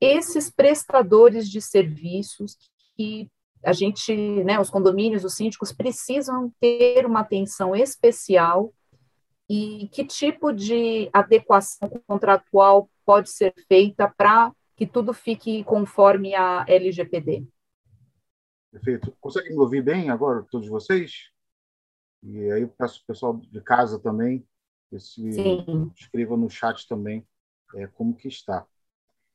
esses 0.00 0.50
prestadores 0.50 1.50
de 1.50 1.60
serviços 1.60 2.56
que 2.96 3.30
a 3.62 3.72
gente, 3.72 4.14
né, 4.44 4.60
os 4.60 4.70
condomínios, 4.70 5.24
os 5.24 5.34
síndicos 5.34 5.72
precisam 5.72 6.52
ter 6.60 7.06
uma 7.06 7.20
atenção 7.20 7.74
especial 7.74 8.72
e 9.48 9.88
que 9.92 10.04
tipo 10.04 10.52
de 10.52 11.08
adequação 11.12 11.90
contratual 12.06 12.88
pode 13.04 13.30
ser 13.30 13.52
feita 13.68 14.12
para 14.16 14.52
que 14.76 14.86
tudo 14.86 15.12
fique 15.12 15.62
conforme 15.64 16.34
a 16.34 16.64
LGPD? 16.66 17.44
Perfeito. 18.74 19.16
Conseguem 19.20 19.52
me 19.52 19.60
ouvir 19.60 19.82
bem 19.82 20.10
agora, 20.10 20.44
todos 20.50 20.68
vocês? 20.68 21.30
E 22.24 22.50
aí 22.50 22.62
eu 22.62 22.68
peço 22.68 23.00
o 23.00 23.06
pessoal 23.06 23.36
de 23.36 23.60
casa 23.60 24.00
também, 24.00 24.44
que 24.90 24.98
se 24.98 25.30
escreva 25.96 26.36
no 26.36 26.50
chat 26.50 26.88
também 26.88 27.24
é, 27.76 27.86
como 27.86 28.16
que 28.16 28.26
está. 28.26 28.66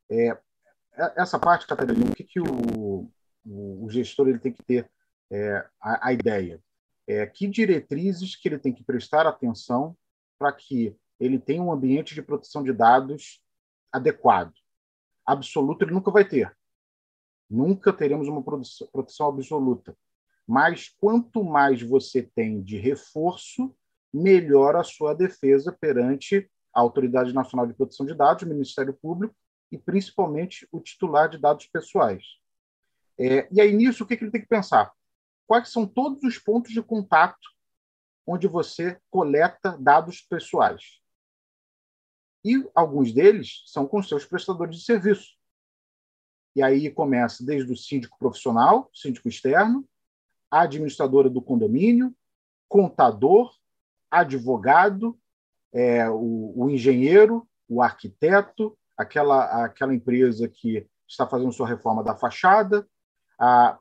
É, 0.10 0.28
é 0.28 1.14
essa 1.16 1.40
parte, 1.40 1.66
Catarina, 1.66 2.06
o 2.06 2.14
que, 2.14 2.26
que 2.26 2.42
o, 2.42 3.10
o, 3.46 3.86
o 3.86 3.90
gestor 3.90 4.28
ele 4.28 4.40
tem 4.40 4.52
que 4.52 4.62
ter 4.62 4.92
é, 5.32 5.66
a, 5.80 6.10
a, 6.10 6.14
ideia? 6.14 6.62
É, 7.08 7.26
que 7.26 7.48
diretrizes 7.48 8.36
que 8.36 8.50
ele 8.50 8.60
tem 8.60 8.74
que 8.74 8.84
prestar 8.84 9.26
atenção 9.26 9.96
para 10.38 10.52
que 10.52 10.94
ele 11.18 11.40
tenha 11.40 11.64
um 11.64 11.72
ambiente 11.72 12.14
de 12.14 12.22
proteção 12.22 12.62
de 12.62 12.74
dados 12.74 13.42
adequado. 13.90 14.54
Absoluto 15.26 15.86
ele 15.86 15.94
nunca 15.94 16.12
vai 16.12 16.28
ter, 16.28 16.54
Nunca 17.50 17.92
teremos 17.92 18.28
uma 18.28 18.44
proteção 18.44 19.28
absoluta. 19.28 19.98
Mas 20.48 20.90
quanto 21.00 21.44
mais 21.44 21.82
você 21.82 22.24
tem 22.24 22.62
de 22.62 22.78
reforço, 22.78 23.76
melhor 24.14 24.76
a 24.76 24.84
sua 24.84 25.14
defesa 25.14 25.76
perante 25.80 26.50
a 26.74 26.80
Autoridade 26.80 27.34
Nacional 27.34 27.68
de 27.68 27.74
Proteção 27.74 28.06
de 28.06 28.14
Dados, 28.14 28.44
o 28.44 28.48
Ministério 28.48 28.94
Público 28.94 29.36
e 29.72 29.78
principalmente 29.78 30.68
o 30.72 30.80
titular 30.80 31.30
de 31.30 31.38
dados 31.38 31.68
pessoais. 31.68 32.24
É, 33.18 33.48
e 33.52 33.60
aí, 33.60 33.74
nisso, 33.74 34.04
o 34.04 34.08
que, 34.08 34.16
que 34.16 34.24
ele 34.24 34.32
tem 34.32 34.42
que 34.42 34.48
pensar? 34.48 34.92
Quais 35.46 35.70
são 35.70 35.86
todos 35.86 36.24
os 36.24 36.38
pontos 36.38 36.72
de 36.72 36.82
contato 36.82 37.50
onde 38.26 38.48
você 38.48 39.00
coleta 39.10 39.78
dados 39.80 40.22
pessoais? 40.22 41.00
E 42.46 42.66
alguns 42.74 43.12
deles 43.12 43.64
são 43.66 43.86
com 43.86 44.02
seus 44.02 44.26
prestadores 44.26 44.78
de 44.78 44.86
serviço. 44.86 45.39
E 46.56 46.62
aí 46.62 46.90
começa 46.90 47.46
desde 47.46 47.72
o 47.72 47.78
síndico 47.78 48.18
profissional, 48.18 48.90
síndico 48.94 49.28
externo, 49.28 49.86
a 50.50 50.62
administradora 50.62 51.30
do 51.30 51.42
condomínio, 51.42 52.14
contador, 52.68 53.54
advogado, 54.10 55.18
é, 55.72 56.10
o, 56.10 56.54
o, 56.56 56.70
engenheiro, 56.70 57.48
o 57.68 57.82
arquiteto, 57.82 58.78
aquela, 58.98 59.66
aquela 59.66 59.94
empresa 59.94 60.48
que 60.48 60.88
está 61.08 61.28
fazendo 61.28 61.52
sua 61.52 61.68
reforma 61.68 62.04
da 62.04 62.16
fachada, 62.16 62.88
a, 63.40 63.78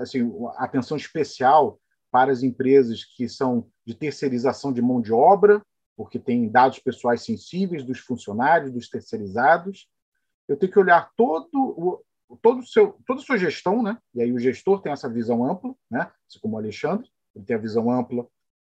assim, 0.00 0.30
atenção 0.56 0.96
especial 0.96 1.78
para 2.10 2.30
as 2.30 2.42
empresas 2.42 3.04
que 3.04 3.28
são 3.28 3.68
de 3.86 3.94
terceirização 3.94 4.72
de 4.72 4.82
mão 4.82 5.00
de 5.00 5.12
obra, 5.12 5.62
porque 5.96 6.18
tem 6.18 6.48
dados 6.48 6.78
pessoais 6.78 7.22
sensíveis 7.22 7.84
dos 7.84 7.98
funcionários, 7.98 8.72
dos 8.72 8.88
terceirizados, 8.88 9.88
eu 10.52 10.58
tenho 10.58 10.70
que 10.70 10.78
olhar 10.78 11.10
todo 11.16 11.48
o, 11.54 12.36
todo 12.36 12.64
seu, 12.66 12.98
toda 13.06 13.20
a 13.20 13.24
sua 13.24 13.38
gestão, 13.38 13.82
né? 13.82 13.98
E 14.14 14.22
aí 14.22 14.32
o 14.32 14.38
gestor 14.38 14.82
tem 14.82 14.92
essa 14.92 15.08
visão 15.08 15.44
ampla, 15.44 15.74
né? 15.90 16.10
Assim 16.28 16.38
como 16.40 16.54
o 16.54 16.58
Alexandre, 16.58 17.08
ele 17.34 17.44
tem 17.44 17.56
a 17.56 17.60
visão 17.60 17.90
ampla 17.90 18.26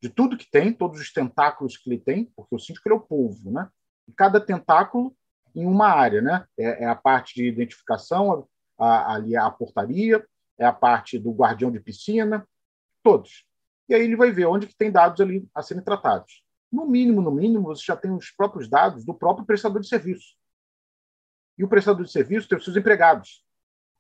de 0.02 0.10
tudo 0.10 0.38
que 0.38 0.50
tem, 0.50 0.72
todos 0.72 1.02
os 1.02 1.12
tentáculos 1.12 1.78
que 1.78 1.90
ele 1.90 2.00
tem, 2.00 2.32
porque 2.36 2.56
o 2.56 2.60
síndico 2.60 2.90
é 2.90 2.94
o 2.94 3.00
povo, 3.00 3.52
né? 3.52 3.70
E 4.08 4.14
cada 4.14 4.40
tentáculo 4.40 5.16
em 5.54 5.66
uma 5.66 5.88
área, 5.88 6.22
né? 6.22 6.46
É, 6.58 6.84
é 6.84 6.88
a 6.88 6.96
parte 6.96 7.36
de 7.36 7.48
identificação, 7.48 8.48
a, 8.78 8.86
a, 8.86 9.16
ali 9.16 9.36
a 9.36 9.50
portaria, 9.52 10.26
é 10.58 10.66
a 10.66 10.74
parte 10.74 11.20
do 11.20 11.32
guardião 11.32 11.72
de 11.72 11.80
piscina, 11.82 12.48
todos. 13.04 13.46
E 13.90 13.94
aí 13.94 14.02
ele 14.02 14.16
vai 14.16 14.32
ver 14.32 14.46
onde 14.46 14.68
que 14.68 14.78
tem 14.78 14.92
dados 14.92 15.20
ali 15.20 15.46
a 15.54 15.62
serem 15.62 15.84
tratados. 15.84 16.42
No 16.72 16.86
mínimo, 16.86 17.22
no 17.22 17.32
mínimo, 17.32 17.64
você 17.64 17.84
já 17.86 17.96
tem 17.96 18.12
os 18.12 18.32
próprios 18.32 18.70
dados 18.70 19.06
do 19.06 19.14
próprio 19.14 19.46
prestador 19.46 19.82
de 19.82 19.88
serviço. 19.88 20.36
E 21.58 21.63
o 21.63 21.68
prestador 21.68 22.06
de 22.06 22.12
serviço 22.12 22.48
tem 22.48 22.58
os 22.58 22.63
seus 22.63 22.76
empregados. 22.76 23.44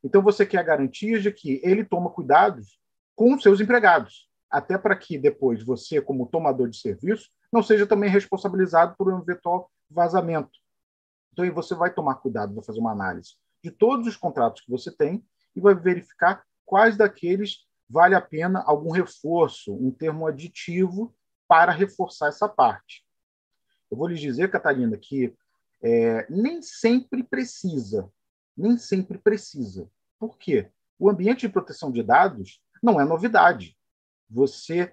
Então 0.03 0.21
você 0.21 0.45
quer 0.45 0.63
garantias 0.63 1.23
de 1.23 1.31
que 1.31 1.61
ele 1.63 1.83
toma 1.83 2.09
cuidados 2.09 2.79
com 3.15 3.33
os 3.33 3.41
seus 3.41 3.59
empregados, 3.59 4.29
até 4.49 4.77
para 4.77 4.95
que 4.95 5.17
depois 5.17 5.63
você, 5.63 6.01
como 6.01 6.27
tomador 6.27 6.69
de 6.69 6.77
serviço, 6.77 7.29
não 7.51 7.63
seja 7.63 7.87
também 7.87 8.09
responsabilizado 8.09 8.95
por 8.97 9.11
um 9.11 9.19
eventual 9.19 9.71
vazamento. 9.89 10.51
Então 11.31 11.49
você 11.53 11.73
vai 11.73 11.93
tomar 11.93 12.15
cuidado, 12.15 12.53
vai 12.53 12.63
fazer 12.63 12.79
uma 12.79 12.91
análise 12.91 13.33
de 13.65 13.71
todos 13.71 14.05
os 14.05 14.15
contratos 14.15 14.61
que 14.61 14.69
você 14.69 14.95
tem 14.95 15.25
e 15.55 15.59
vai 15.59 15.73
verificar 15.73 16.43
quais 16.63 16.95
daqueles 16.95 17.65
vale 17.89 18.13
a 18.13 18.21
pena 18.21 18.63
algum 18.63 18.91
reforço, 18.91 19.73
um 19.73 19.89
termo 19.89 20.27
aditivo 20.27 21.15
para 21.47 21.71
reforçar 21.71 22.27
essa 22.27 22.47
parte. 22.47 23.03
Eu 23.89 23.97
vou 23.97 24.07
lhes 24.07 24.19
dizer, 24.19 24.51
Catarina, 24.51 24.97
que 24.97 25.35
é, 25.85 26.25
nem 26.31 26.63
sempre 26.63 27.21
precisa, 27.21 28.11
nem 28.57 28.75
sempre 28.75 29.19
precisa. 29.19 29.87
Por 30.17 30.35
quê? 30.35 30.71
O 30.97 31.07
ambiente 31.07 31.41
de 31.41 31.49
proteção 31.49 31.91
de 31.91 32.01
dados 32.01 32.59
não 32.81 32.99
é 32.99 33.05
novidade. 33.05 33.77
Você, 34.27 34.91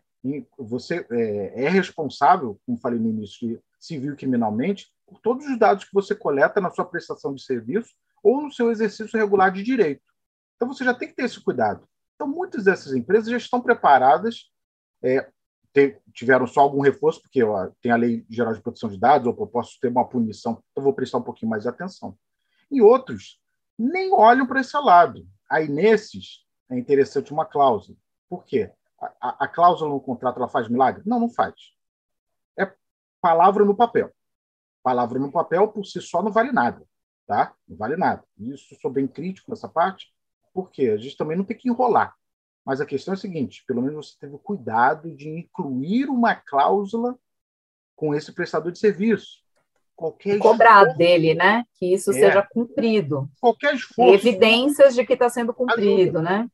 você 0.58 1.06
é, 1.10 1.64
é 1.64 1.68
responsável, 1.70 2.60
como 2.66 2.78
falei 2.78 2.98
no 2.98 3.08
início, 3.08 3.58
civil 3.80 4.12
e 4.12 4.16
criminalmente, 4.16 4.92
por 5.06 5.18
todos 5.20 5.46
os 5.46 5.58
dados 5.58 5.84
que 5.84 5.94
você 5.94 6.14
coleta 6.14 6.60
na 6.60 6.70
sua 6.70 6.84
prestação 6.84 7.34
de 7.34 7.42
serviço 7.42 7.94
ou 8.22 8.42
no 8.42 8.52
seu 8.52 8.70
exercício 8.70 9.18
regular 9.18 9.50
de 9.50 9.62
direito. 9.62 10.02
Então, 10.56 10.68
você 10.68 10.84
já 10.84 10.92
tem 10.92 11.08
que 11.08 11.14
ter 11.14 11.24
esse 11.24 11.40
cuidado. 11.40 11.88
Então, 12.14 12.28
muitas 12.28 12.64
dessas 12.64 12.94
empresas 12.94 13.30
já 13.30 13.38
estão 13.38 13.62
preparadas 13.62 14.50
é, 15.02 15.31
tiveram 16.12 16.46
só 16.46 16.60
algum 16.60 16.80
reforço, 16.80 17.22
porque 17.22 17.42
ó, 17.42 17.70
tem 17.80 17.90
a 17.90 17.96
Lei 17.96 18.26
Geral 18.28 18.52
de 18.52 18.60
Proteção 18.60 18.90
de 18.90 18.98
Dados, 18.98 19.26
ou 19.26 19.36
eu 19.38 19.46
posso 19.46 19.78
ter 19.80 19.88
uma 19.88 20.06
punição, 20.06 20.62
então 20.70 20.84
vou 20.84 20.92
prestar 20.92 21.18
um 21.18 21.22
pouquinho 21.22 21.50
mais 21.50 21.62
de 21.62 21.68
atenção. 21.68 22.16
E 22.70 22.82
outros 22.82 23.40
nem 23.78 24.12
olham 24.12 24.46
para 24.46 24.60
esse 24.60 24.76
lado. 24.76 25.26
Aí, 25.50 25.68
nesses, 25.68 26.46
é 26.70 26.78
interessante 26.78 27.32
uma 27.32 27.44
cláusula. 27.44 27.96
Por 28.28 28.44
quê? 28.44 28.70
A, 29.00 29.12
a, 29.20 29.44
a 29.44 29.48
cláusula 29.48 29.90
no 29.90 30.00
contrato 30.00 30.38
ela 30.38 30.48
faz 30.48 30.68
milagre? 30.68 31.02
Não, 31.04 31.20
não 31.20 31.28
faz. 31.28 31.54
É 32.58 32.72
palavra 33.20 33.64
no 33.64 33.74
papel. 33.74 34.10
Palavra 34.82 35.18
no 35.18 35.30
papel, 35.30 35.68
por 35.68 35.84
si 35.84 36.00
só, 36.00 36.22
não 36.22 36.32
vale 36.32 36.52
nada. 36.52 36.86
Tá? 37.26 37.54
Não 37.68 37.76
vale 37.76 37.96
nada. 37.96 38.24
Isso 38.38 38.74
sou 38.80 38.90
bem 38.90 39.06
crítico 39.06 39.50
nessa 39.50 39.68
parte, 39.68 40.12
porque 40.52 40.88
a 40.88 40.96
gente 40.96 41.16
também 41.16 41.36
não 41.36 41.44
tem 41.44 41.56
que 41.56 41.68
enrolar. 41.68 42.14
Mas 42.64 42.80
a 42.80 42.86
questão 42.86 43.14
é 43.14 43.16
a 43.16 43.20
seguinte: 43.20 43.64
pelo 43.66 43.82
menos 43.82 44.08
você 44.08 44.16
teve 44.18 44.34
o 44.34 44.38
cuidado 44.38 45.10
de 45.14 45.28
incluir 45.28 46.08
uma 46.08 46.34
cláusula 46.34 47.18
com 47.96 48.14
esse 48.14 48.32
prestador 48.32 48.72
de 48.72 48.78
serviço. 48.78 49.42
Qualquer 49.94 50.38
cobrar 50.38 50.80
esforço, 50.80 50.98
dele, 50.98 51.34
né? 51.34 51.64
Que 51.74 51.92
isso 51.94 52.10
é, 52.10 52.14
seja 52.14 52.42
cumprido. 52.42 53.30
Qualquer 53.40 53.74
esforço. 53.74 54.26
Evidências 54.26 54.94
de 54.94 55.04
que 55.04 55.12
está 55.12 55.28
sendo 55.28 55.52
cumprido, 55.52 56.18
ajuda. 56.18 56.22
né? 56.22 56.48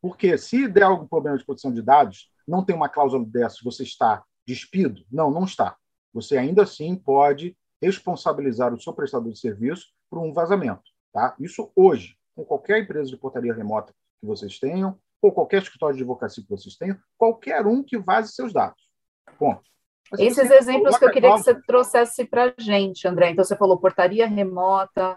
Porque 0.00 0.36
se 0.36 0.68
der 0.68 0.84
algum 0.84 1.06
problema 1.06 1.38
de 1.38 1.44
proteção 1.44 1.72
de 1.72 1.82
dados, 1.82 2.30
não 2.46 2.64
tem 2.64 2.74
uma 2.74 2.88
cláusula 2.88 3.24
dessa, 3.24 3.58
você 3.62 3.82
está 3.82 4.22
despido? 4.46 5.04
Não, 5.10 5.30
não 5.30 5.44
está. 5.44 5.76
Você 6.12 6.36
ainda 6.36 6.64
assim 6.64 6.94
pode 6.94 7.56
responsabilizar 7.80 8.74
o 8.74 8.80
seu 8.80 8.92
prestador 8.92 9.32
de 9.32 9.38
serviço 9.38 9.88
por 10.10 10.18
um 10.18 10.32
vazamento. 10.32 10.82
Tá? 11.12 11.34
Isso 11.38 11.70
hoje, 11.74 12.16
com 12.34 12.44
qualquer 12.44 12.82
empresa 12.82 13.10
de 13.10 13.16
portaria 13.16 13.54
remota 13.54 13.92
que 14.20 14.26
vocês 14.26 14.58
tenham, 14.58 14.98
ou 15.22 15.32
qualquer 15.32 15.62
escritório 15.62 15.96
de 15.96 16.02
advocacia 16.02 16.42
que 16.42 16.50
vocês 16.50 16.76
tenham, 16.76 16.98
qualquer 17.16 17.64
um 17.64 17.82
que 17.82 17.96
vaze 17.96 18.32
seus 18.32 18.52
dados. 18.52 18.82
Ponto. 19.38 19.62
Esses 20.18 20.50
exemplos 20.50 20.98
que 20.98 21.04
eu 21.04 21.10
queria 21.10 21.32
que 21.32 21.38
você 21.38 21.54
trouxesse 21.62 22.24
para 22.26 22.46
a 22.46 22.60
gente, 22.60 23.06
André. 23.06 23.30
Então, 23.30 23.44
você 23.44 23.56
falou 23.56 23.78
portaria 23.78 24.26
remota, 24.26 25.16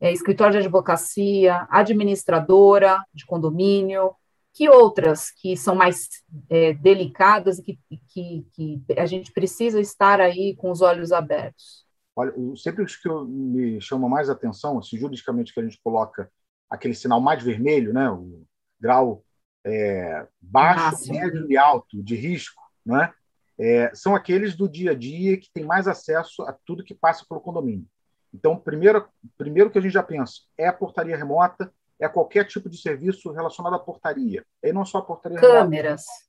é, 0.00 0.10
escritório 0.10 0.54
de 0.54 0.58
advocacia, 0.58 1.68
administradora 1.70 3.04
de 3.12 3.26
condomínio, 3.26 4.12
que 4.54 4.68
outras 4.68 5.30
que 5.30 5.56
são 5.56 5.74
mais 5.74 6.08
é, 6.50 6.72
delicadas 6.72 7.58
e 7.58 7.62
que, 7.62 7.78
que, 8.08 8.46
que, 8.52 8.82
a 8.96 9.06
gente 9.06 9.30
precisa 9.30 9.80
estar 9.80 10.20
aí 10.20 10.56
com 10.56 10.70
os 10.70 10.80
olhos 10.80 11.12
abertos? 11.12 11.86
Olha, 12.16 12.32
sempre 12.56 12.82
os 12.82 12.96
que 12.96 13.08
me 13.08 13.80
chamam 13.80 14.08
mais 14.08 14.28
atenção, 14.28 14.78
assim, 14.78 14.96
juridicamente 14.96 15.54
que 15.54 15.60
a 15.60 15.62
gente 15.62 15.80
coloca 15.80 16.28
aquele 16.68 16.94
sinal 16.94 17.20
mais 17.20 17.42
vermelho, 17.42 17.92
né, 17.92 18.10
o 18.10 18.47
grau 18.80 19.24
é, 19.64 20.26
baixo, 20.40 21.12
médio 21.12 21.50
e 21.50 21.56
alto 21.56 22.02
de 22.02 22.14
risco, 22.14 22.62
não 22.84 23.00
é? 23.00 23.12
é? 23.58 23.94
são 23.94 24.14
aqueles 24.14 24.56
do 24.56 24.68
dia 24.68 24.92
a 24.92 24.94
dia 24.94 25.38
que 25.38 25.50
têm 25.52 25.64
mais 25.64 25.86
acesso 25.86 26.42
a 26.42 26.52
tudo 26.64 26.84
que 26.84 26.94
passa 26.94 27.24
pelo 27.28 27.40
condomínio. 27.40 27.86
Então, 28.32 28.56
primeiro, 28.56 29.08
primeiro 29.36 29.70
que 29.70 29.78
a 29.78 29.80
gente 29.80 29.92
já 29.92 30.02
pensa 30.02 30.42
é 30.56 30.68
a 30.68 30.72
portaria 30.72 31.16
remota, 31.16 31.72
é 31.98 32.08
qualquer 32.08 32.44
tipo 32.44 32.68
de 32.68 32.80
serviço 32.80 33.32
relacionado 33.32 33.74
à 33.74 33.78
portaria. 33.78 34.44
E 34.62 34.72
não 34.72 34.84
só 34.84 34.98
a 34.98 35.02
portaria 35.02 35.38
Câmeras. 35.38 36.04
Remota. 36.06 36.28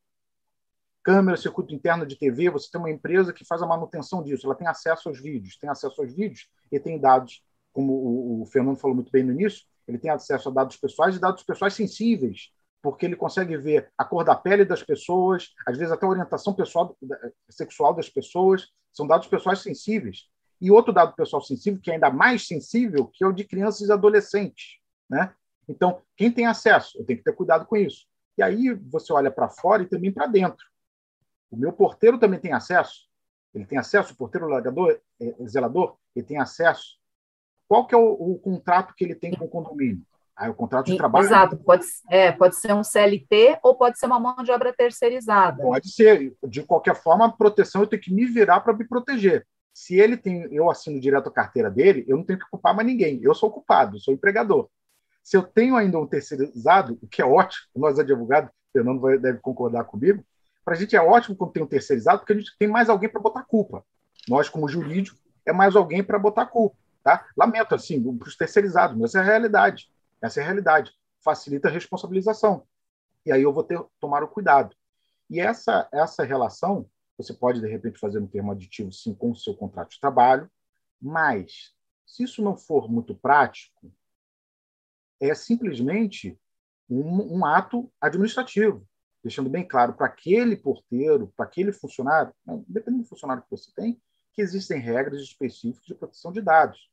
Câmera, 1.03 1.37
circuito 1.37 1.73
interno 1.73 2.05
de 2.05 2.17
TV, 2.17 2.49
você 2.49 2.69
tem 2.69 2.79
uma 2.79 2.89
empresa 2.89 3.31
que 3.31 3.45
faz 3.45 3.61
a 3.61 3.67
manutenção 3.67 4.21
disso, 4.21 4.45
ela 4.45 4.55
tem 4.55 4.67
acesso 4.67 5.09
aos 5.09 5.19
vídeos, 5.19 5.57
tem 5.57 5.69
acesso 5.69 6.01
aos 6.01 6.13
vídeos 6.13 6.47
e 6.71 6.79
tem 6.79 6.99
dados, 6.99 7.41
como 7.71 7.93
o, 7.93 8.41
o 8.41 8.45
Fernando 8.45 8.77
falou 8.77 8.95
muito 8.95 9.11
bem 9.11 9.23
no 9.23 9.31
início, 9.31 9.65
ele 9.89 9.97
tem 9.97 10.11
acesso 10.11 10.49
a 10.49 10.51
dados 10.51 10.77
pessoais 10.77 11.15
e 11.15 11.19
dados 11.19 11.41
pessoais 11.43 11.73
sensíveis, 11.73 12.51
porque 12.79 13.07
ele 13.07 13.15
consegue 13.15 13.57
ver 13.57 13.91
a 13.97 14.05
cor 14.05 14.23
da 14.23 14.35
pele 14.35 14.63
das 14.63 14.83
pessoas, 14.83 15.49
às 15.65 15.77
vezes 15.77 15.91
até 15.91 16.05
a 16.05 16.09
orientação 16.09 16.53
pessoal, 16.53 16.95
sexual 17.49 17.93
das 17.93 18.07
pessoas, 18.07 18.67
são 18.93 19.07
dados 19.07 19.27
pessoais 19.27 19.59
sensíveis. 19.59 20.29
E 20.61 20.69
outro 20.69 20.93
dado 20.93 21.15
pessoal 21.15 21.41
sensível, 21.41 21.81
que 21.81 21.89
é 21.89 21.95
ainda 21.95 22.11
mais 22.11 22.45
sensível, 22.45 23.07
que 23.07 23.23
é 23.23 23.27
o 23.27 23.31
de 23.31 23.43
crianças 23.43 23.87
e 23.87 23.91
adolescentes. 23.91 24.77
Né? 25.09 25.33
Então, 25.67 26.01
quem 26.15 26.31
tem 26.31 26.45
acesso, 26.45 26.99
eu 26.99 27.05
tenho 27.05 27.17
que 27.17 27.25
ter 27.25 27.33
cuidado 27.33 27.65
com 27.65 27.75
isso. 27.75 28.05
E 28.37 28.43
aí 28.43 28.71
você 28.73 29.11
olha 29.11 29.31
para 29.31 29.49
fora 29.49 29.81
e 29.81 29.87
também 29.87 30.11
para 30.11 30.27
dentro. 30.27 30.65
O 31.49 31.57
meu 31.57 31.73
porteiro 31.73 32.19
também 32.19 32.39
tem 32.39 32.53
acesso. 32.53 33.09
Ele 33.55 33.65
tem 33.65 33.79
acesso, 33.79 34.13
o 34.13 34.15
porteiro 34.15 34.47
largador, 34.47 34.99
é, 35.19 35.35
zelador, 35.47 35.97
ele 36.15 36.25
tem 36.25 36.37
acesso 36.37 36.98
qual 37.69 37.85
que 37.85 37.93
é 37.93 37.97
o, 37.97 38.33
o 38.33 38.39
contrato 38.39 38.95
que 38.97 39.03
ele 39.05 39.13
tem 39.13 39.31
com 39.31 39.45
o 39.45 39.49
condomínio? 39.49 40.01
Aí 40.35 40.49
o 40.49 40.55
contrato 40.55 40.87
de 40.87 40.97
trabalho. 40.97 41.25
Exato, 41.25 41.57
pode, 41.57 41.85
é, 42.09 42.31
pode 42.31 42.55
ser 42.55 42.73
um 42.73 42.83
CLT 42.83 43.59
ou 43.61 43.75
pode 43.75 43.99
ser 43.99 44.07
uma 44.07 44.19
mão 44.19 44.37
de 44.37 44.51
obra 44.51 44.73
terceirizada. 44.73 45.61
Pode 45.61 45.91
ser. 45.91 46.33
De 46.47 46.63
qualquer 46.63 46.95
forma, 46.95 47.27
a 47.27 47.31
proteção 47.31 47.81
eu 47.81 47.87
tenho 47.87 48.01
que 48.01 48.11
me 48.11 48.25
virar 48.25 48.61
para 48.61 48.73
me 48.73 48.87
proteger. 48.87 49.45
Se 49.71 49.95
ele 49.95 50.17
tem, 50.17 50.51
eu 50.51 50.69
assino 50.69 50.99
direto 50.99 51.27
a 51.27 51.31
carteira 51.31 51.69
dele, 51.69 52.05
eu 52.07 52.17
não 52.17 52.23
tenho 52.23 52.39
que 52.39 52.49
culpar 52.49 52.75
mais 52.75 52.87
ninguém. 52.87 53.19
Eu 53.21 53.35
sou 53.35 53.51
culpado, 53.51 53.99
sou 53.99 54.13
empregador. 54.13 54.67
Se 55.21 55.37
eu 55.37 55.43
tenho 55.43 55.75
ainda 55.75 55.99
um 55.99 56.07
terceirizado, 56.07 56.97
o 57.03 57.07
que 57.07 57.21
é 57.21 57.25
ótimo, 57.25 57.67
nós 57.75 57.99
advogados, 57.99 58.49
Fernando 58.73 58.99
vai, 58.99 59.19
deve 59.19 59.37
concordar 59.39 59.83
comigo, 59.83 60.23
para 60.65 60.73
a 60.73 60.77
gente 60.77 60.95
é 60.95 61.01
ótimo 61.01 61.35
quando 61.35 61.51
tem 61.51 61.61
um 61.61 61.67
terceirizado, 61.67 62.19
porque 62.19 62.33
a 62.33 62.37
gente 62.37 62.55
tem 62.57 62.67
mais 62.67 62.89
alguém 62.89 63.09
para 63.09 63.21
botar 63.21 63.43
culpa. 63.43 63.83
Nós, 64.27 64.49
como 64.49 64.67
jurídico, 64.67 65.17
é 65.45 65.53
mais 65.53 65.75
alguém 65.75 66.03
para 66.03 66.17
botar 66.17 66.45
culpa. 66.45 66.75
Tá? 67.03 67.25
Lamento, 67.35 67.75
assim, 67.75 68.01
para 68.17 68.27
os 68.27 68.35
terceirizados, 68.35 68.97
mas 68.97 69.11
essa 69.11 69.19
é 69.19 69.21
a 69.21 69.25
realidade. 69.25 69.91
Essa 70.21 70.39
é 70.39 70.43
a 70.43 70.45
realidade. 70.45 70.91
Facilita 71.23 71.67
a 71.67 71.71
responsabilização. 71.71 72.67
E 73.25 73.31
aí 73.31 73.41
eu 73.41 73.53
vou 73.53 73.63
ter 73.63 73.81
tomar 73.99 74.23
o 74.23 74.27
cuidado. 74.27 74.75
E 75.29 75.39
essa, 75.39 75.87
essa 75.91 76.23
relação, 76.23 76.89
você 77.17 77.33
pode, 77.33 77.61
de 77.61 77.67
repente, 77.67 77.99
fazer 77.99 78.19
um 78.19 78.27
termo 78.27 78.51
aditivo, 78.51 78.91
sim, 78.91 79.13
com 79.13 79.31
o 79.31 79.35
seu 79.35 79.55
contrato 79.55 79.91
de 79.91 79.99
trabalho, 79.99 80.49
mas, 81.01 81.73
se 82.05 82.23
isso 82.23 82.41
não 82.41 82.57
for 82.57 82.89
muito 82.89 83.15
prático, 83.15 83.91
é 85.19 85.33
simplesmente 85.35 86.37
um, 86.89 87.37
um 87.37 87.45
ato 87.45 87.91
administrativo, 88.01 88.87
deixando 89.23 89.49
bem 89.49 89.67
claro 89.67 89.93
para 89.93 90.07
aquele 90.07 90.55
porteiro, 90.55 91.31
para 91.35 91.45
aquele 91.45 91.71
funcionário, 91.71 92.33
dependendo 92.67 93.03
do 93.03 93.09
funcionário 93.09 93.43
que 93.43 93.51
você 93.51 93.71
tem, 93.75 94.01
que 94.39 94.43
existem 94.43 94.79
regras 94.79 95.19
específicas 95.19 95.85
de 95.85 95.93
proteção 95.93 96.31
de 96.31 96.41
dados. 96.41 96.89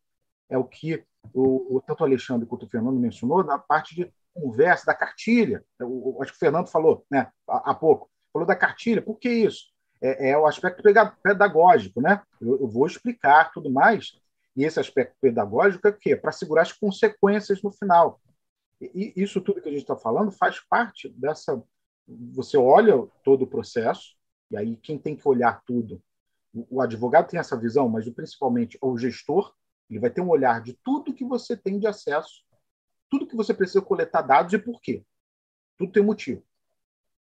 É 0.49 0.59
o 0.59 0.65
que 0.65 1.05
o, 1.33 1.77
o 1.77 1.81
tanto 1.81 2.01
o 2.01 2.05
Alexandre 2.05 2.45
quanto 2.45 2.67
o 2.67 2.69
Fernando 2.69 2.99
mencionou 2.99 3.45
na 3.45 3.57
parte 3.57 3.95
de 3.95 4.13
conversa, 4.35 4.87
da 4.87 4.95
cartilha. 4.95 5.65
O, 5.81 6.21
acho 6.21 6.33
que 6.33 6.37
o 6.37 6.41
Fernando 6.41 6.67
falou 6.67 7.07
né, 7.09 7.31
há, 7.49 7.71
há 7.71 7.75
pouco. 7.75 8.11
Falou 8.33 8.47
da 8.47 8.57
cartilha. 8.57 9.01
Por 9.01 9.17
que 9.21 9.31
isso? 9.31 9.67
É, 10.03 10.31
é 10.31 10.39
o 10.39 10.45
aspecto 10.45 10.83
pedagógico. 11.23 12.01
Né? 12.01 12.21
Eu, 12.41 12.61
eu, 12.61 12.69
vou 12.69 12.85
explicar 12.85 13.53
tudo 13.53 13.71
mais. 13.71 14.19
E 14.57 14.65
esse 14.65 14.81
aspecto 14.81 15.15
pedagógico 15.21 15.87
é 15.87 15.91
o 15.91 15.97
quê? 15.97 16.17
Para 16.17 16.33
segurar 16.33 16.63
as 16.63 16.73
consequências 16.73 17.63
no 17.63 17.71
final. 17.71 18.21
E 18.81 19.13
isso 19.15 19.41
tudo 19.41 19.61
que 19.61 19.69
a 19.69 19.73
gente 19.73 19.83
está 19.83 19.97
falando 19.97 20.33
faz 20.33 20.59
parte 20.69 21.09
dessa. 21.11 21.63
Você 22.09 22.57
olha 22.57 23.07
todo 23.23 23.43
o 23.43 23.47
processo, 23.47 24.17
E 24.51 24.57
aí 24.57 24.77
quem 24.77 24.99
tem 24.99 25.15
que 25.15 25.29
olhar 25.29 25.63
tudo? 25.65 26.03
O, 26.57 26.77
o 26.77 26.81
advogado 26.81 27.29
tem 27.29 27.39
essa 27.39 27.59
visão, 27.59 27.87
mas 27.89 28.09
principalmente 28.09 28.79
o 28.81 28.97
gestor, 28.97 29.55
ele 29.91 30.01
vai 30.01 30.09
ter 30.09 30.23
um 30.23 30.31
olhar 30.31 30.63
de 30.63 30.73
tudo 30.83 31.13
que 31.13 31.25
você 31.25 31.55
tem 31.55 31.79
de 31.79 31.87
acesso, 31.87 32.43
tudo 33.11 33.27
que 33.27 33.37
você 33.37 33.53
precisa 33.53 33.83
coletar 33.83 34.23
dados 34.23 34.55
e 34.55 34.59
por 34.59 34.81
quê. 34.81 35.05
Tudo 35.77 35.93
tem 35.93 36.03
motivo. 36.03 36.43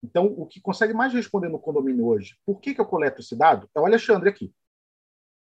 Então, 0.04 0.26
o 0.26 0.46
que 0.46 0.60
consegue 0.60 0.94
mais 0.94 1.14
responder 1.14 1.48
no 1.48 1.60
condomínio 1.60 2.06
hoje, 2.06 2.36
por 2.46 2.60
que, 2.60 2.74
que 2.74 2.82
eu 2.82 2.86
coleto 2.86 3.22
esse 3.22 3.36
dado, 3.36 3.70
é 3.74 3.80
o 3.80 3.86
Alexandre 3.86 4.30
aqui. 4.30 4.54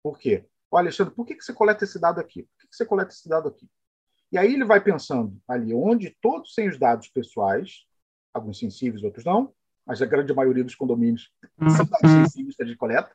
Por 0.04 0.20
quê? 0.20 0.46
O 0.70 0.78
Alexandre, 0.78 1.14
por 1.14 1.26
que, 1.26 1.36
que 1.36 1.44
você 1.44 1.54
coleta 1.54 1.84
esse 1.84 2.00
dado 2.00 2.20
aqui? 2.20 2.44
Por 2.44 2.58
que, 2.60 2.68
que 2.68 2.76
você 2.76 2.86
coleta 2.86 3.12
esse 3.12 3.28
dado 3.28 3.48
aqui? 3.48 3.68
E 4.32 4.38
aí 4.38 4.54
ele 4.54 4.66
vai 4.66 4.80
pensando 4.84 5.42
ali 5.48 5.74
onde 5.74 6.16
todos 6.22 6.54
têm 6.54 6.70
os 6.70 6.78
dados 6.78 7.08
pessoais, 7.08 7.86
alguns 8.34 8.60
sensíveis, 8.60 9.04
outros 9.04 9.26
não, 9.26 9.54
mas 9.86 10.02
a 10.02 10.06
grande 10.06 10.34
maioria 10.34 10.64
dos 10.64 10.76
condomínios 10.76 11.32
são 11.76 11.86
dados 11.86 12.12
uhum. 12.12 12.26
sensíveis 12.26 12.56
que 12.56 12.62
a 12.62 12.66
gente 12.66 12.78
coleta. 12.78 13.12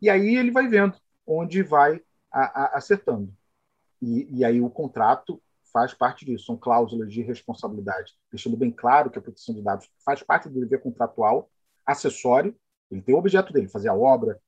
E 0.00 0.08
aí 0.08 0.36
ele 0.36 0.50
vai 0.50 0.68
vendo 0.68 0.96
onde 1.26 1.62
vai 1.62 2.00
a, 2.30 2.64
a, 2.64 2.78
acertando. 2.78 3.32
E, 4.00 4.38
e 4.38 4.44
aí 4.44 4.60
o 4.60 4.70
contrato 4.70 5.40
faz 5.72 5.92
parte 5.92 6.24
disso, 6.24 6.46
são 6.46 6.56
cláusulas 6.56 7.12
de 7.12 7.20
responsabilidade, 7.20 8.14
deixando 8.30 8.56
bem 8.56 8.70
claro 8.70 9.10
que 9.10 9.18
a 9.18 9.22
proteção 9.22 9.54
de 9.54 9.62
dados 9.62 9.90
faz 10.04 10.22
parte 10.22 10.48
do 10.48 10.60
dever 10.60 10.80
contratual, 10.80 11.50
acessório, 11.84 12.56
ele 12.90 13.02
tem 13.02 13.14
o 13.14 13.18
objeto 13.18 13.52
dele, 13.52 13.68
fazer 13.68 13.88
a 13.88 13.94
obra, 13.94 14.40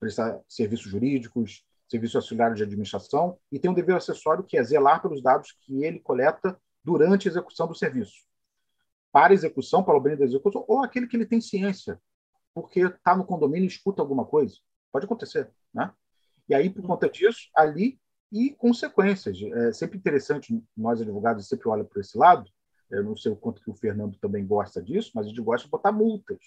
prestar 0.00 0.40
serviços 0.48 0.90
jurídicos, 0.90 1.64
serviços 1.88 2.16
auxiliares 2.16 2.56
de 2.56 2.64
administração, 2.64 3.38
e 3.52 3.58
tem 3.58 3.70
um 3.70 3.74
dever 3.74 3.96
acessório 3.96 4.44
que 4.44 4.56
é 4.56 4.62
zelar 4.62 5.00
pelos 5.00 5.22
dados 5.22 5.56
que 5.60 5.84
ele 5.84 6.00
coleta 6.00 6.58
durante 6.82 7.28
a 7.28 7.30
execução 7.30 7.66
do 7.66 7.74
serviço. 7.74 8.24
Para 9.12 9.32
execução, 9.32 9.82
para 9.82 9.96
o 9.96 10.00
bem 10.00 10.16
da 10.16 10.24
execução, 10.24 10.64
ou 10.66 10.82
aquele 10.82 11.06
que 11.06 11.16
ele 11.16 11.26
tem 11.26 11.40
ciência, 11.40 12.00
porque 12.52 12.80
está 12.80 13.16
no 13.16 13.24
condomínio 13.24 13.64
e 13.64 13.68
escuta 13.68 14.02
alguma 14.02 14.24
coisa. 14.24 14.56
Pode 14.94 15.06
acontecer, 15.06 15.50
né? 15.74 15.92
E 16.48 16.54
aí, 16.54 16.70
por 16.70 16.86
conta 16.86 17.10
disso, 17.10 17.50
ali 17.56 17.98
e 18.30 18.50
consequências. 18.50 19.36
É 19.42 19.72
sempre 19.72 19.98
interessante, 19.98 20.62
nós 20.76 21.00
advogados 21.00 21.48
sempre 21.48 21.68
olham 21.68 21.84
por 21.84 21.98
esse 21.98 22.16
lado, 22.16 22.48
eu 22.88 23.02
não 23.02 23.16
sei 23.16 23.32
o 23.32 23.36
quanto 23.36 23.60
que 23.60 23.68
o 23.68 23.74
Fernando 23.74 24.16
também 24.18 24.46
gosta 24.46 24.80
disso, 24.80 25.10
mas 25.12 25.26
a 25.26 25.28
gente 25.30 25.40
gosta 25.40 25.64
de 25.64 25.70
botar 25.72 25.90
multas. 25.90 26.38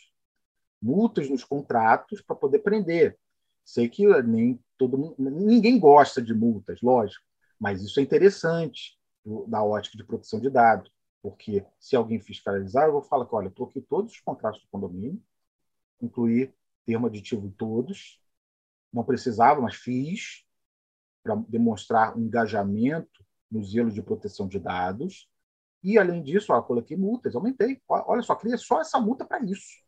Multas 0.82 1.30
nos 1.30 1.44
contratos 1.44 2.22
para 2.22 2.38
poder 2.38 2.60
prender. 2.60 3.20
Sei 3.66 3.90
que 3.90 4.08
nem 4.24 4.64
todo 4.78 4.98
mundo, 4.98 5.16
ninguém 5.18 5.78
gosta 5.78 6.22
de 6.22 6.34
multas, 6.34 6.82
lógico, 6.82 7.26
mas 7.60 7.82
isso 7.82 8.00
é 8.00 8.04
interessante 8.04 8.98
da 9.46 9.62
ótica 9.62 9.98
de 9.98 10.06
proteção 10.06 10.40
de 10.40 10.50
dados, 10.50 10.90
porque 11.22 11.66
se 11.78 11.98
alguém 11.98 12.18
fiscalizar, 12.18 12.86
eu 12.86 12.94
vou 12.94 13.02
falar 13.02 13.26
que, 13.26 13.36
olha, 13.36 13.52
troquei 13.52 13.82
todos 13.82 14.14
os 14.14 14.22
contratos 14.22 14.62
do 14.62 14.70
condomínio, 14.72 15.22
incluir 16.02 16.54
termo 16.86 17.08
aditivo 17.08 17.54
todos, 17.58 18.26
não 18.94 19.04
precisava, 19.04 19.62
mas 19.62 19.76
fiz, 19.76 20.46
para 21.24 21.36
demonstrar 21.48 22.18
um 22.18 22.22
engajamento 22.22 23.26
no 23.52 23.64
zelo 23.64 23.92
de 23.92 24.02
proteção 24.02 24.48
de 24.48 24.60
dados. 24.60 25.30
E, 25.84 25.98
além 25.98 26.24
disso, 26.24 26.54
ó, 26.54 26.62
coloquei 26.62 26.98
multas, 26.98 27.36
aumentei. 27.36 27.82
Olha 27.88 28.22
só, 28.22 28.36
cria 28.36 28.58
só 28.58 28.82
essa 28.82 29.00
multa 29.00 29.26
para 29.26 29.44
isso. 29.44 29.84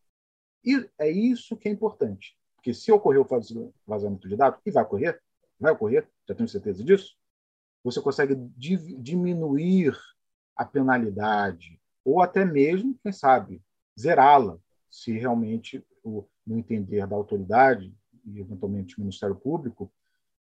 E 0.64 0.90
é 0.98 1.10
isso 1.10 1.58
que 1.58 1.68
é 1.68 1.72
importante. 1.72 2.38
Porque 2.56 2.74
se 2.74 2.92
ocorrer 2.92 3.22
o 3.22 3.28
vazamento 3.88 4.28
de 4.28 4.36
dados, 4.36 4.60
e 4.66 4.72
vai 4.72 4.84
ocorrer, 4.84 5.22
vai 5.60 5.72
ocorrer, 5.72 6.08
já 6.28 6.36
tenho 6.36 6.50
certeza 6.50 6.84
disso, 6.84 7.18
você 7.84 8.02
consegue 8.02 8.36
diminuir 8.58 9.98
a 10.56 10.66
penalidade, 10.66 11.80
ou 12.04 12.22
até 12.22 12.44
mesmo, 12.44 13.00
quem 13.02 13.14
sabe, 13.14 13.64
zerá-la, 13.98 14.60
se 14.90 15.14
realmente, 15.14 15.86
no 16.04 16.58
entender 16.58 17.08
da 17.08 17.16
autoridade, 17.16 17.96
e 18.34 18.40
eventualmente 18.40 18.96
do 18.96 19.02
Ministério 19.02 19.36
Público, 19.36 19.92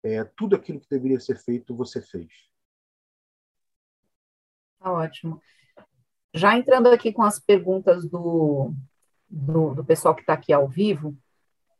é, 0.03 0.25
tudo 0.25 0.55
aquilo 0.55 0.81
que 0.81 0.89
deveria 0.89 1.19
ser 1.19 1.39
feito, 1.39 1.75
você 1.75 2.01
fez. 2.01 2.29
Tá 4.79 4.93
ótimo. 4.93 5.41
Já 6.33 6.57
entrando 6.57 6.89
aqui 6.89 7.13
com 7.13 7.23
as 7.23 7.39
perguntas 7.41 8.09
do, 8.09 8.73
do, 9.29 9.75
do 9.75 9.85
pessoal 9.85 10.15
que 10.15 10.21
está 10.21 10.35
aqui 10.35 10.53
ao 10.53 10.69
vivo, 10.69 11.17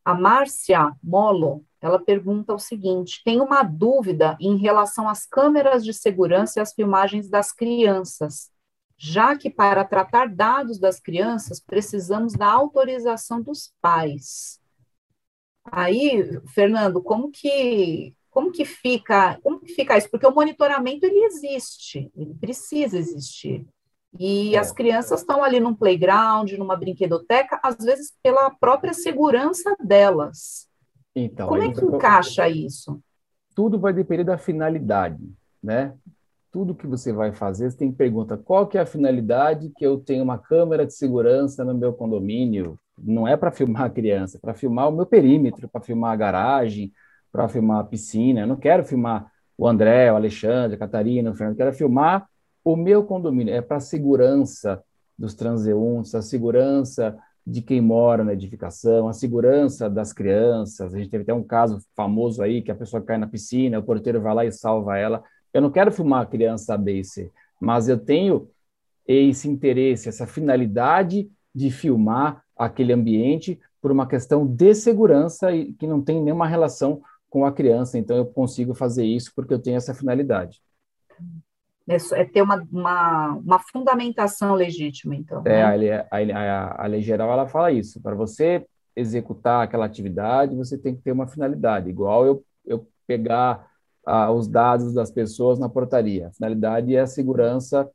a 0.05 0.15
Márcia 0.15 0.91
Molo, 1.03 1.65
ela 1.81 2.03
pergunta 2.03 2.55
o 2.55 2.59
seguinte: 2.59 3.23
tem 3.25 3.41
uma 3.41 3.63
dúvida 3.63 4.37
em 4.41 4.57
relação 4.57 5.09
às 5.09 5.27
câmeras 5.27 5.85
de 5.85 5.93
segurança 5.93 6.59
e 6.59 6.63
às 6.63 6.73
filmagens 6.73 7.29
das 7.29 7.53
crianças, 7.53 8.51
já 8.97 9.37
que 9.37 9.51
para 9.51 9.85
tratar 9.85 10.29
dados 10.29 10.79
das 10.79 10.99
crianças 10.99 11.61
precisamos 11.61 12.33
da 12.33 12.51
autorização 12.51 13.41
dos 13.41 13.73
pais. 13.81 14.61
Aí, 15.73 16.41
Fernando, 16.55 17.03
como 17.03 17.31
que 17.31 18.15
como 18.31 18.53
que 18.53 18.65
fica, 18.65 19.37
como 19.43 19.59
que 19.59 19.75
fica 19.75 19.97
isso? 19.99 20.09
Porque 20.11 20.27
o 20.27 20.35
monitoramento 20.35 21.05
ele 21.05 21.25
existe, 21.25 22.09
ele 22.17 22.35
precisa 22.35 22.97
existir. 22.97 23.67
E 24.17 24.55
é. 24.55 24.59
as 24.59 24.71
crianças 24.71 25.21
estão 25.21 25.43
ali 25.43 25.59
num 25.59 25.75
playground, 25.75 26.53
numa 26.53 26.77
brinquedoteca, 26.77 27.59
às 27.63 27.77
vezes 27.79 28.13
pela 28.23 28.51
própria 28.51 28.93
segurança 28.93 29.75
delas. 29.81 30.69
Então, 31.17 31.49
como 31.49 31.63
é 31.63 31.73
que 31.73 31.85
encaixa 31.85 32.49
isso? 32.49 33.01
Tudo 33.55 33.79
vai 33.79 33.93
depender 33.93 34.25
da 34.25 34.39
finalidade, 34.39 35.23
né? 35.61 35.95
Tudo 36.53 36.75
que 36.75 36.87
você 36.87 37.13
vai 37.13 37.33
fazer, 37.33 37.71
você 37.71 37.77
tem 37.77 37.91
que 37.91 37.99
perguntar 37.99 38.39
qual 38.39 38.67
que 38.67 38.79
é 38.79 38.81
a 38.81 38.87
finalidade 38.87 39.73
que 39.77 39.85
eu 39.85 39.99
tenho 39.99 40.23
uma 40.23 40.39
câmera 40.39 40.87
de 40.87 40.95
segurança 40.95 41.65
no 41.65 41.75
meu 41.75 41.93
condomínio, 41.93 42.79
não 43.03 43.27
é 43.27 43.37
para 43.37 43.51
filmar 43.51 43.85
a 43.85 43.91
criança, 43.91 44.37
é 44.37 44.41
para 44.41 44.55
filmar 44.55 44.89
o 44.89 44.93
meu 44.93 45.07
perímetro, 45.07 45.69
para 45.69 45.81
filmar 45.81 46.13
a 46.13 46.17
garagem, 46.17 46.93
para 47.31 47.49
filmar 47.49 47.81
a 47.81 47.85
piscina. 47.85 48.41
Eu 48.41 48.47
não 48.47 48.57
quero 48.57 48.85
filmar 48.85 49.31
o 49.57 49.67
André, 49.67 50.13
o 50.13 50.17
Alexandre, 50.17 50.77
a 50.77 50.79
Catarina, 50.79 51.31
o 51.31 51.35
Fernando, 51.35 51.55
eu 51.55 51.59
quero 51.59 51.77
filmar 51.77 52.29
o 52.65 52.77
meu 52.77 53.05
condomínio. 53.05 53.53
É 53.53 53.61
para 53.61 53.79
a 53.79 53.81
segurança 53.81 54.83
dos 55.19 55.35
transeuntes, 55.35 56.15
a 56.15 56.23
segurança 56.23 57.19
de 57.45 57.63
quem 57.63 57.81
mora 57.81 58.23
na 58.23 58.35
edificação, 58.35 59.09
a 59.09 59.13
segurança 59.13 59.89
das 59.89 60.13
crianças. 60.13 60.95
A 60.95 60.99
gente 60.99 61.11
teve 61.11 61.23
até 61.23 61.35
um 61.35 61.43
caso 61.43 61.81
famoso 61.97 62.43
aí 62.43 62.63
que 62.63 62.71
a 62.71 62.75
pessoa 62.75 63.03
cai 63.03 63.17
na 63.17 63.27
piscina, 63.27 63.79
o 63.79 63.83
porteiro 63.83 64.21
vai 64.21 64.35
lá 64.35 64.45
e 64.45 64.53
salva 64.53 64.99
ela. 64.99 65.23
Eu 65.53 65.63
não 65.63 65.71
quero 65.71 65.91
filmar 65.91 66.23
a 66.23 66.27
criança 66.27 66.75
A, 66.75 66.79
B 66.79 67.01
e 67.01 67.05
C, 67.05 67.33
mas 67.61 67.89
eu 67.89 67.99
tenho 67.99 68.49
esse 69.07 69.49
interesse, 69.49 70.09
essa 70.09 70.27
finalidade 70.27 71.31
de 71.55 71.71
filmar 71.71 72.45
aquele 72.59 72.93
ambiente 72.93 73.59
por 73.81 73.93
uma 73.93 74.07
questão 74.07 74.47
de 74.47 74.75
segurança 74.75 75.53
e 75.53 75.73
que 75.73 75.87
não 75.87 76.03
tem 76.03 76.23
nenhuma 76.23 76.47
relação 76.47 77.01
com 77.31 77.45
a 77.45 77.53
criança. 77.53 77.99
Então, 77.99 78.17
eu 78.17 78.27
consigo 78.27 78.75
fazer 78.75 79.05
isso 79.05 79.33
porque 79.35 79.55
eu 79.55 79.59
tenho 79.59 79.77
essa 79.77 79.95
finalidade. 79.95 80.61
É, 81.89 81.97
é 82.21 82.25
ter 82.25 82.43
uma, 82.43 82.67
uma, 82.71 83.29
uma, 83.37 83.59
fundamentação 83.59 84.55
legítima, 84.55 85.15
então. 85.15 85.41
É, 85.47 85.51
né? 85.51 85.63
a, 85.63 85.75
lei, 85.75 85.93
a, 86.33 86.85
a, 86.85 86.87
lei 86.87 87.01
geral 87.01 87.31
ela 87.31 87.47
fala 87.47 87.73
isso. 87.73 88.01
Para 88.03 88.15
você 88.15 88.67
executar 88.95 89.65
aquela 89.65 89.87
atividade, 89.87 90.57
você 90.57 90.77
tem 90.77 90.95
que 90.95 91.03
ter 91.03 91.13
uma 91.13 91.27
finalidade. 91.27 91.89
Igual 91.89 92.27
eu, 92.27 92.45
eu 92.67 92.87
pegar 93.07 93.67
ah, 94.05 94.31
os 94.31 94.49
dados 94.49 94.93
das 94.93 95.11
pessoas 95.11 95.59
na 95.59 95.69
portaria. 95.69 96.29
A 96.29 96.33
finalidade 96.33 96.95
é 96.95 97.01
a 97.01 97.07
segurança 97.07 97.91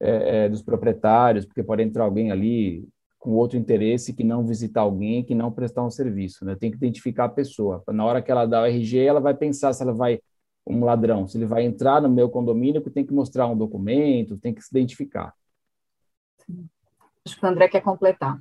é, 0.00 0.44
é, 0.44 0.48
dos 0.48 0.62
proprietários, 0.62 1.44
porque 1.44 1.62
pode 1.62 1.82
entrar 1.82 2.04
alguém 2.04 2.32
ali 2.32 2.88
com 3.26 3.32
outro 3.32 3.58
interesse 3.58 4.14
que 4.14 4.22
não 4.22 4.46
visitar 4.46 4.82
alguém, 4.82 5.24
que 5.24 5.34
não 5.34 5.50
prestar 5.50 5.82
um 5.82 5.90
serviço. 5.90 6.44
Né? 6.44 6.54
Tem 6.54 6.70
que 6.70 6.76
identificar 6.76 7.24
a 7.24 7.28
pessoa. 7.28 7.82
Na 7.88 8.04
hora 8.04 8.22
que 8.22 8.30
ela 8.30 8.46
dá 8.46 8.62
o 8.62 8.66
RG, 8.66 9.00
ela 9.00 9.18
vai 9.18 9.34
pensar 9.34 9.72
se 9.72 9.82
ela 9.82 9.92
vai, 9.92 10.20
um 10.64 10.84
ladrão, 10.84 11.26
se 11.26 11.36
ele 11.36 11.44
vai 11.44 11.64
entrar 11.64 12.00
no 12.00 12.08
meu 12.08 12.30
condomínio, 12.30 12.80
que 12.80 12.88
tem 12.88 13.04
que 13.04 13.12
mostrar 13.12 13.48
um 13.48 13.58
documento, 13.58 14.38
tem 14.38 14.54
que 14.54 14.62
se 14.62 14.68
identificar. 14.70 15.34
Acho 17.26 17.36
que 17.36 17.44
o 17.44 17.48
André 17.48 17.66
quer 17.66 17.80
completar. 17.80 18.40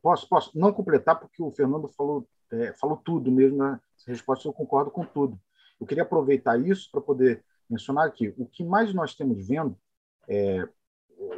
Posso, 0.00 0.26
posso. 0.26 0.58
Não 0.58 0.72
completar, 0.72 1.20
porque 1.20 1.42
o 1.42 1.50
Fernando 1.50 1.86
falou, 1.88 2.26
é, 2.52 2.72
falou 2.72 2.96
tudo 2.96 3.30
mesmo 3.30 3.58
na 3.58 3.72
né? 3.72 3.80
resposta, 4.06 4.48
eu 4.48 4.52
concordo 4.54 4.90
com 4.90 5.04
tudo. 5.04 5.38
Eu 5.78 5.86
queria 5.86 6.04
aproveitar 6.04 6.58
isso 6.58 6.88
para 6.90 7.02
poder 7.02 7.44
mencionar 7.68 8.06
aqui. 8.06 8.32
O 8.38 8.46
que 8.46 8.64
mais 8.64 8.94
nós 8.94 9.14
temos 9.14 9.46
vendo, 9.46 9.76
é, 10.26 10.66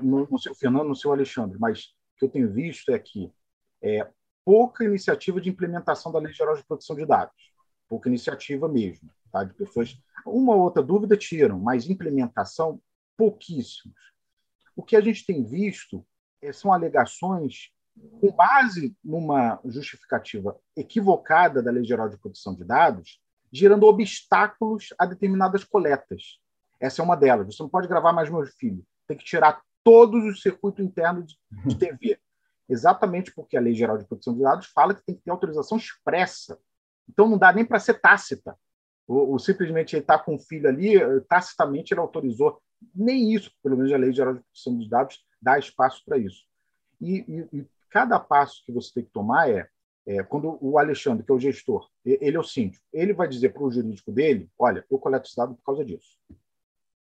no, 0.00 0.28
no 0.30 0.38
seu 0.38 0.54
Fernando, 0.54 0.86
no 0.86 0.94
seu 0.94 1.10
Alexandre, 1.10 1.58
mas 1.58 1.92
que 2.16 2.24
eu 2.24 2.28
tenho 2.28 2.50
visto 2.52 2.92
é 2.92 2.98
que 2.98 3.32
é, 3.82 4.08
pouca 4.44 4.84
iniciativa 4.84 5.40
de 5.40 5.50
implementação 5.50 6.12
da 6.12 6.18
Lei 6.18 6.32
Geral 6.32 6.56
de 6.56 6.64
Proteção 6.64 6.96
de 6.96 7.06
Dados, 7.06 7.52
pouca 7.88 8.08
iniciativa 8.08 8.68
mesmo, 8.68 9.10
tá? 9.30 9.44
De 9.44 9.54
pessoas, 9.54 9.98
uma 10.26 10.54
ou 10.54 10.62
outra 10.62 10.82
dúvida 10.82 11.16
tiram, 11.16 11.58
mas 11.58 11.88
implementação 11.88 12.80
pouquíssimos. 13.16 13.96
O 14.74 14.82
que 14.82 14.96
a 14.96 15.00
gente 15.00 15.26
tem 15.26 15.44
visto 15.44 16.04
é, 16.40 16.52
são 16.52 16.72
alegações 16.72 17.72
com 18.20 18.32
base 18.32 18.96
numa 19.04 19.60
justificativa 19.66 20.58
equivocada 20.76 21.62
da 21.62 21.70
Lei 21.70 21.84
Geral 21.84 22.08
de 22.08 22.16
Proteção 22.16 22.54
de 22.54 22.64
Dados, 22.64 23.20
gerando 23.52 23.86
obstáculos 23.86 24.94
a 24.98 25.04
determinadas 25.04 25.62
coletas. 25.62 26.38
Essa 26.80 27.02
é 27.02 27.04
uma 27.04 27.16
delas. 27.16 27.46
Você 27.46 27.62
não 27.62 27.68
pode 27.68 27.86
gravar 27.86 28.12
mais 28.12 28.30
meu 28.30 28.44
filho. 28.46 28.84
Tem 29.06 29.16
que 29.16 29.24
tirar 29.24 29.60
todos 29.84 30.24
os 30.24 30.42
circuitos 30.42 30.84
internos 30.84 31.38
de, 31.66 31.78
TV. 31.78 32.18
exatamente 32.68 33.32
porque 33.34 33.56
a 33.56 33.60
Lei 33.60 33.74
Geral 33.74 33.98
de 33.98 34.04
Proteção 34.04 34.34
de 34.34 34.42
Dados 34.42 34.66
fala 34.66 34.94
que 34.94 35.04
tem 35.04 35.14
que 35.14 35.22
ter 35.22 35.30
autorização 35.30 35.76
expressa. 35.76 36.58
Então 37.08 37.28
não 37.28 37.38
dá 37.38 37.52
nem 37.52 37.64
para 37.64 37.80
ser 37.80 38.00
tácita. 38.00 38.56
O, 39.06 39.34
o 39.34 39.38
simplesmente 39.38 39.94
ele 39.94 40.02
está 40.02 40.18
com 40.18 40.36
o 40.36 40.38
filho 40.38 40.68
ali, 40.68 40.94
tacitamente 41.28 41.92
ele 41.92 42.00
autorizou. 42.00 42.60
Nem 42.94 43.32
isso, 43.32 43.50
pelo 43.62 43.76
menos 43.76 43.92
a 43.92 43.96
Lei 43.96 44.12
Geral 44.12 44.34
de 44.34 44.40
Proteção 44.40 44.78
de 44.78 44.88
Dados 44.88 45.24
dá 45.40 45.58
espaço 45.58 46.02
para 46.04 46.18
isso. 46.18 46.44
E, 47.00 47.18
e, 47.28 47.58
e, 47.58 47.66
cada 47.90 48.18
passo 48.18 48.62
que 48.64 48.72
você 48.72 48.92
tem 48.94 49.04
que 49.04 49.10
tomar 49.10 49.50
é, 49.50 49.68
é, 50.06 50.22
quando 50.22 50.56
o 50.60 50.78
Alexandre, 50.78 51.24
que 51.24 51.30
é 51.30 51.34
o 51.34 51.38
gestor, 51.38 51.88
ele 52.04 52.36
é 52.36 52.40
o 52.40 52.44
síndico, 52.44 52.82
ele 52.92 53.12
vai 53.12 53.28
dizer 53.28 53.52
para 53.52 53.62
o 53.62 53.70
jurídico 53.70 54.10
dele, 54.10 54.48
olha, 54.58 54.84
eu 54.90 54.98
coleto 54.98 55.26
esse 55.26 55.36
dado 55.36 55.54
por 55.54 55.62
causa 55.62 55.84
disso. 55.84 56.18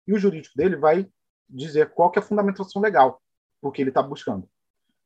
E 0.07 0.15
o 0.15 0.19
jurídico 0.19 0.57
dele 0.57 0.77
vai 0.77 1.07
dizer 1.49 1.91
qual 1.91 2.11
que 2.11 2.19
é 2.19 2.23
a 2.23 2.25
fundamentação 2.25 2.81
legal, 2.83 3.21
porque 3.61 3.83
ele 3.83 3.91
está 3.91 4.03
buscando. 4.03 4.49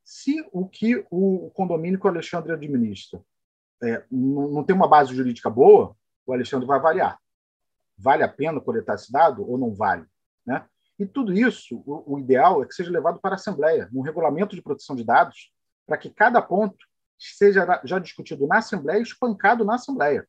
Se 0.04 0.44
o 0.52 0.68
que 0.68 1.04
o 1.10 1.50
condomínio 1.54 1.98
que 1.98 2.06
o 2.06 2.10
Alexandre 2.10 2.52
administra 2.52 3.22
é, 3.82 4.04
não, 4.10 4.48
não 4.48 4.64
tem 4.64 4.74
uma 4.74 4.88
base 4.88 5.14
jurídica 5.14 5.48
boa, 5.48 5.96
o 6.26 6.32
Alexandre 6.32 6.66
vai 6.66 6.78
avaliar. 6.78 7.18
Vale 7.96 8.22
a 8.22 8.28
pena 8.28 8.60
coletar 8.60 8.94
esse 8.94 9.12
dado 9.12 9.48
ou 9.48 9.58
não 9.58 9.74
vale? 9.74 10.06
Né? 10.46 10.64
E 10.98 11.06
tudo 11.06 11.32
isso, 11.32 11.82
o, 11.86 12.14
o 12.14 12.18
ideal 12.18 12.62
é 12.62 12.66
que 12.66 12.74
seja 12.74 12.90
levado 12.90 13.20
para 13.20 13.34
a 13.34 13.34
Assembleia, 13.34 13.88
num 13.92 14.02
regulamento 14.02 14.54
de 14.54 14.62
proteção 14.62 14.96
de 14.96 15.04
dados, 15.04 15.52
para 15.86 15.96
que 15.96 16.10
cada 16.10 16.40
ponto 16.40 16.76
seja 17.18 17.80
já 17.84 17.98
discutido 17.98 18.46
na 18.46 18.58
Assembleia 18.58 18.98
e 18.98 19.02
espancado 19.02 19.64
na 19.64 19.76
Assembleia, 19.76 20.26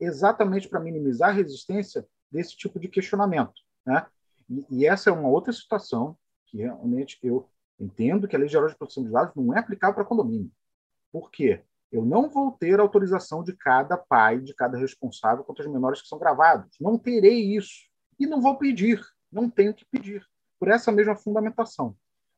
exatamente 0.00 0.68
para 0.68 0.80
minimizar 0.80 1.30
a 1.30 1.32
resistência 1.32 2.06
desse 2.30 2.56
tipo 2.56 2.80
de 2.80 2.88
questionamento. 2.88 3.52
Né? 3.86 4.04
E, 4.52 4.66
e, 4.70 4.86
essa 4.86 5.08
é 5.08 5.12
uma 5.12 5.28
outra 5.28 5.52
situação 5.52 6.16
que 6.46 6.58
realmente 6.58 7.18
eu 7.22 7.48
entendo 7.80 8.28
que 8.28 8.36
a 8.36 8.38
Lei 8.38 8.48
Geral 8.48 8.68
de 8.68 8.76
Proteção 8.76 9.02
de 9.02 9.10
Dados 9.10 9.34
não 9.34 9.54
é 9.54 9.58
aplicável 9.58 9.94
para 9.94 10.04
condomínio. 10.04 10.52
Por 11.10 11.30
quê? 11.30 11.64
Eu 11.90 12.04
não 12.04 12.28
vou 12.28 12.52
ter 12.52 12.78
autorização 12.78 13.42
de 13.42 13.54
cada 13.54 13.96
pai, 13.96 14.40
de 14.40 14.54
cada 14.54 14.76
responsável 14.76 15.42
contra 15.42 15.64
os 15.64 15.72
menores 15.72 16.02
que 16.02 16.08
são 16.08 16.18
gravados. 16.18 16.76
Não 16.78 16.98
terei 16.98 17.56
isso. 17.56 17.86
E 18.18 18.26
não 18.26 18.40
vou 18.40 18.56
pedir. 18.56 19.02
Não 19.30 19.48
tenho 19.48 19.74
que 19.74 19.84
pedir. 19.86 20.26
Por 20.58 20.68
essa 20.68 20.92
mesma 20.92 21.16
fundamentação. 21.16 21.96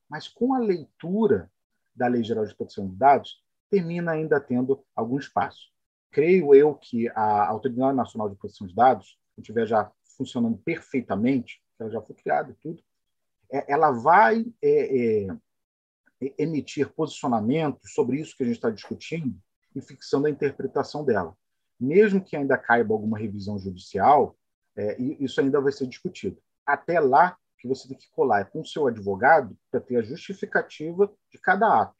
Mas 0.08 0.28
com 0.28 0.54
a 0.54 0.58
leitura 0.58 1.50
da 1.94 2.06
Lei 2.06 2.22
Geral 2.22 2.44
de 2.44 2.54
Proteção 2.54 2.88
de 2.88 2.96
Dados, 2.96 3.42
termina 3.70 4.12
ainda 4.12 4.40
tendo 4.40 4.84
algum 4.94 5.18
espaço. 5.18 5.68
Creio 6.10 6.54
eu 6.54 6.74
que 6.74 7.08
a 7.10 7.48
Autoridade 7.48 7.96
Nacional 7.96 8.28
de 8.28 8.36
Proteção 8.36 8.66
de 8.66 8.74
Dados, 8.74 9.18
se 9.34 9.40
estiver 9.40 9.66
já 9.66 9.90
funcionando 10.16 10.56
perfeitamente, 10.58 11.60
ela 11.84 11.92
já 11.92 12.00
foi 12.00 12.14
criada 12.14 12.50
e 12.50 12.54
tudo, 12.54 12.82
é, 13.52 13.72
ela 13.72 13.90
vai 13.90 14.44
é, 14.62 15.26
é, 15.26 16.34
emitir 16.38 16.92
posicionamentos 16.92 17.92
sobre 17.92 18.20
isso 18.20 18.36
que 18.36 18.42
a 18.42 18.46
gente 18.46 18.56
está 18.56 18.70
discutindo 18.70 19.38
e 19.74 19.80
fixando 19.80 20.26
a 20.26 20.30
interpretação 20.30 21.04
dela. 21.04 21.36
Mesmo 21.78 22.22
que 22.22 22.36
ainda 22.36 22.56
caiba 22.56 22.94
alguma 22.94 23.18
revisão 23.18 23.58
judicial, 23.58 24.36
é, 24.76 25.00
isso 25.00 25.40
ainda 25.40 25.60
vai 25.60 25.72
ser 25.72 25.86
discutido. 25.86 26.40
Até 26.66 26.98
lá, 27.00 27.36
que 27.58 27.68
você 27.68 27.88
tem 27.88 27.96
que 27.96 28.10
colar 28.10 28.40
é 28.40 28.44
com 28.44 28.60
o 28.60 28.66
seu 28.66 28.86
advogado 28.86 29.56
para 29.70 29.80
ter 29.80 29.96
a 29.96 30.02
justificativa 30.02 31.10
de 31.30 31.38
cada 31.38 31.82
ato. 31.82 31.96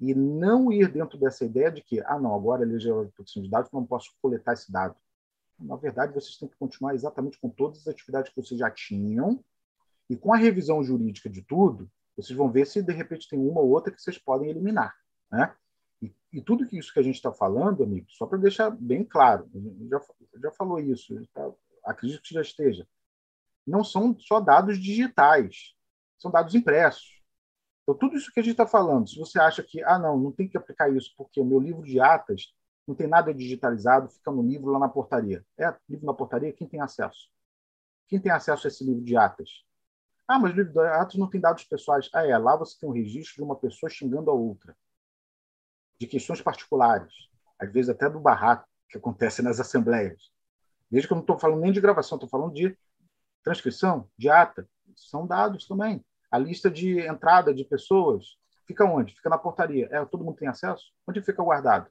E 0.00 0.14
não 0.14 0.72
ir 0.72 0.90
dentro 0.90 1.18
dessa 1.18 1.44
ideia 1.44 1.70
de 1.70 1.82
que, 1.82 2.00
ah, 2.00 2.18
não, 2.18 2.34
agora 2.34 2.64
a 2.64 2.66
lei 2.66 2.78
de 2.78 3.12
proteção 3.12 3.42
de 3.42 3.50
dados, 3.50 3.70
não 3.70 3.86
posso 3.86 4.10
coletar 4.20 4.54
esse 4.54 4.72
dado. 4.72 4.96
Na 5.64 5.76
verdade, 5.76 6.14
vocês 6.14 6.36
têm 6.36 6.48
que 6.48 6.56
continuar 6.56 6.94
exatamente 6.94 7.38
com 7.40 7.48
todas 7.48 7.80
as 7.80 7.88
atividades 7.88 8.32
que 8.32 8.40
vocês 8.40 8.58
já 8.58 8.70
tinham, 8.70 9.42
e 10.08 10.16
com 10.16 10.32
a 10.32 10.36
revisão 10.36 10.82
jurídica 10.82 11.30
de 11.30 11.42
tudo, 11.42 11.90
vocês 12.16 12.36
vão 12.36 12.50
ver 12.50 12.66
se 12.66 12.82
de 12.82 12.92
repente 12.92 13.28
tem 13.28 13.38
uma 13.38 13.60
ou 13.60 13.70
outra 13.70 13.92
que 13.92 14.00
vocês 14.00 14.18
podem 14.18 14.50
eliminar. 14.50 14.94
Né? 15.30 15.54
E, 16.02 16.14
e 16.32 16.42
tudo 16.42 16.66
isso 16.72 16.92
que 16.92 17.00
a 17.00 17.02
gente 17.02 17.16
está 17.16 17.32
falando, 17.32 17.82
amigo, 17.82 18.06
só 18.10 18.26
para 18.26 18.38
deixar 18.38 18.70
bem 18.70 19.04
claro, 19.04 19.50
já, 19.90 20.00
já 20.42 20.50
falou 20.52 20.78
isso, 20.78 21.14
já, 21.34 21.52
acredito 21.84 22.22
que 22.22 22.34
já 22.34 22.42
esteja, 22.42 22.86
não 23.66 23.82
são 23.82 24.16
só 24.18 24.40
dados 24.40 24.78
digitais, 24.78 25.74
são 26.18 26.30
dados 26.30 26.54
impressos. 26.54 27.22
Então, 27.82 27.94
tudo 27.94 28.16
isso 28.16 28.32
que 28.32 28.40
a 28.40 28.42
gente 28.42 28.52
está 28.52 28.66
falando, 28.66 29.08
se 29.08 29.18
você 29.18 29.38
acha 29.38 29.62
que, 29.62 29.82
ah, 29.82 29.98
não, 29.98 30.18
não 30.18 30.32
tem 30.32 30.48
que 30.48 30.56
aplicar 30.56 30.94
isso 30.94 31.12
porque 31.16 31.40
o 31.40 31.44
meu 31.44 31.58
livro 31.58 31.82
de 31.82 32.00
atas 32.00 32.54
não 32.86 32.94
tem 32.94 33.06
nada 33.06 33.32
digitalizado, 33.32 34.08
fica 34.08 34.30
no 34.30 34.42
livro 34.42 34.70
lá 34.70 34.78
na 34.78 34.88
portaria. 34.88 35.44
É, 35.58 35.74
livro 35.88 36.06
na 36.06 36.14
portaria, 36.14 36.52
quem 36.52 36.68
tem 36.68 36.80
acesso? 36.80 37.30
Quem 38.08 38.20
tem 38.20 38.30
acesso 38.30 38.66
a 38.66 38.68
esse 38.68 38.84
livro 38.84 39.02
de 39.02 39.16
atas? 39.16 39.64
Ah, 40.26 40.38
mas 40.38 40.52
o 40.52 40.56
livro 40.56 40.72
de 40.72 40.78
atos 40.80 41.16
não 41.16 41.28
tem 41.28 41.40
dados 41.40 41.64
pessoais. 41.64 42.08
Ah, 42.12 42.26
é. 42.26 42.36
Lá 42.36 42.56
você 42.56 42.78
tem 42.78 42.88
um 42.88 42.92
registro 42.92 43.36
de 43.36 43.42
uma 43.42 43.56
pessoa 43.56 43.90
xingando 43.90 44.30
a 44.30 44.34
outra. 44.34 44.76
De 45.98 46.06
questões 46.06 46.40
particulares. 46.40 47.12
Às 47.58 47.72
vezes 47.72 47.90
até 47.90 48.08
do 48.08 48.20
barraco 48.20 48.68
que 48.88 48.98
acontece 48.98 49.42
nas 49.42 49.60
assembleias. 49.60 50.30
Veja 50.90 51.06
que 51.06 51.12
eu 51.12 51.16
não 51.16 51.22
estou 51.22 51.38
falando 51.38 51.60
nem 51.60 51.72
de 51.72 51.80
gravação, 51.80 52.16
estou 52.16 52.28
falando 52.28 52.54
de 52.54 52.76
transcrição, 53.42 54.08
de 54.16 54.28
ata. 54.28 54.68
São 54.96 55.26
dados 55.26 55.66
também. 55.66 56.04
A 56.30 56.38
lista 56.38 56.70
de 56.70 57.00
entrada 57.00 57.52
de 57.54 57.64
pessoas 57.64 58.38
fica 58.66 58.84
onde? 58.84 59.14
Fica 59.14 59.28
na 59.28 59.38
portaria. 59.38 59.88
É, 59.90 60.04
todo 60.04 60.24
mundo 60.24 60.36
tem 60.36 60.48
acesso? 60.48 60.92
Onde 61.06 61.22
fica 61.22 61.42
guardado? 61.42 61.90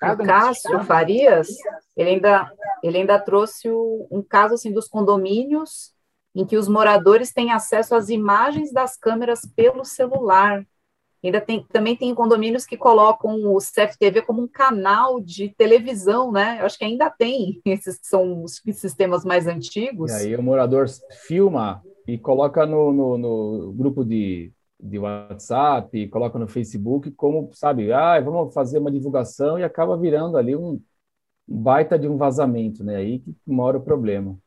Cada 0.00 0.22
o 0.22 0.26
Cássio 0.26 0.82
Farias, 0.84 1.48
ele 1.94 2.10
ainda, 2.10 2.50
ele 2.82 2.98
ainda 2.98 3.18
trouxe 3.18 3.68
o, 3.68 4.08
um 4.10 4.22
caso 4.22 4.54
assim 4.54 4.72
dos 4.72 4.88
condomínios 4.88 5.92
em 6.34 6.46
que 6.46 6.56
os 6.56 6.68
moradores 6.68 7.32
têm 7.32 7.52
acesso 7.52 7.94
às 7.94 8.08
imagens 8.08 8.72
das 8.72 8.96
câmeras 8.96 9.40
pelo 9.54 9.84
celular. 9.84 10.66
Ainda 11.22 11.38
tem, 11.38 11.66
também 11.70 11.94
tem 11.94 12.14
condomínios 12.14 12.64
que 12.64 12.78
colocam 12.78 13.54
o 13.54 13.58
CFTV 13.58 14.22
como 14.22 14.40
um 14.40 14.48
canal 14.48 15.20
de 15.20 15.50
televisão, 15.50 16.32
né? 16.32 16.56
Eu 16.60 16.66
acho 16.66 16.78
que 16.78 16.84
ainda 16.84 17.10
tem 17.10 17.60
esses 17.66 17.98
que 17.98 18.06
são 18.06 18.42
os 18.42 18.62
sistemas 18.72 19.22
mais 19.22 19.46
antigos. 19.46 20.10
E 20.12 20.14
aí 20.14 20.36
o 20.36 20.42
morador 20.42 20.86
filma 21.26 21.82
e 22.06 22.16
coloca 22.16 22.64
no, 22.64 22.90
no, 22.90 23.18
no 23.18 23.72
grupo 23.72 24.02
de, 24.02 24.50
de 24.82 24.98
WhatsApp, 24.98 26.08
coloca 26.08 26.38
no 26.38 26.48
Facebook, 26.48 27.10
como, 27.12 27.50
sabe, 27.52 27.92
ah, 27.92 28.20
vamos 28.20 28.52
fazer 28.54 28.78
uma 28.78 28.90
divulgação 28.90 29.58
e 29.58 29.64
acaba 29.64 29.96
virando 29.96 30.36
ali 30.36 30.56
um 30.56 30.82
baita 31.46 31.98
de 31.98 32.08
um 32.08 32.16
vazamento, 32.16 32.84
né? 32.84 32.96
Aí 32.96 33.18
que 33.18 33.34
mora 33.46 33.78
o 33.78 33.82
problema. 33.82 34.38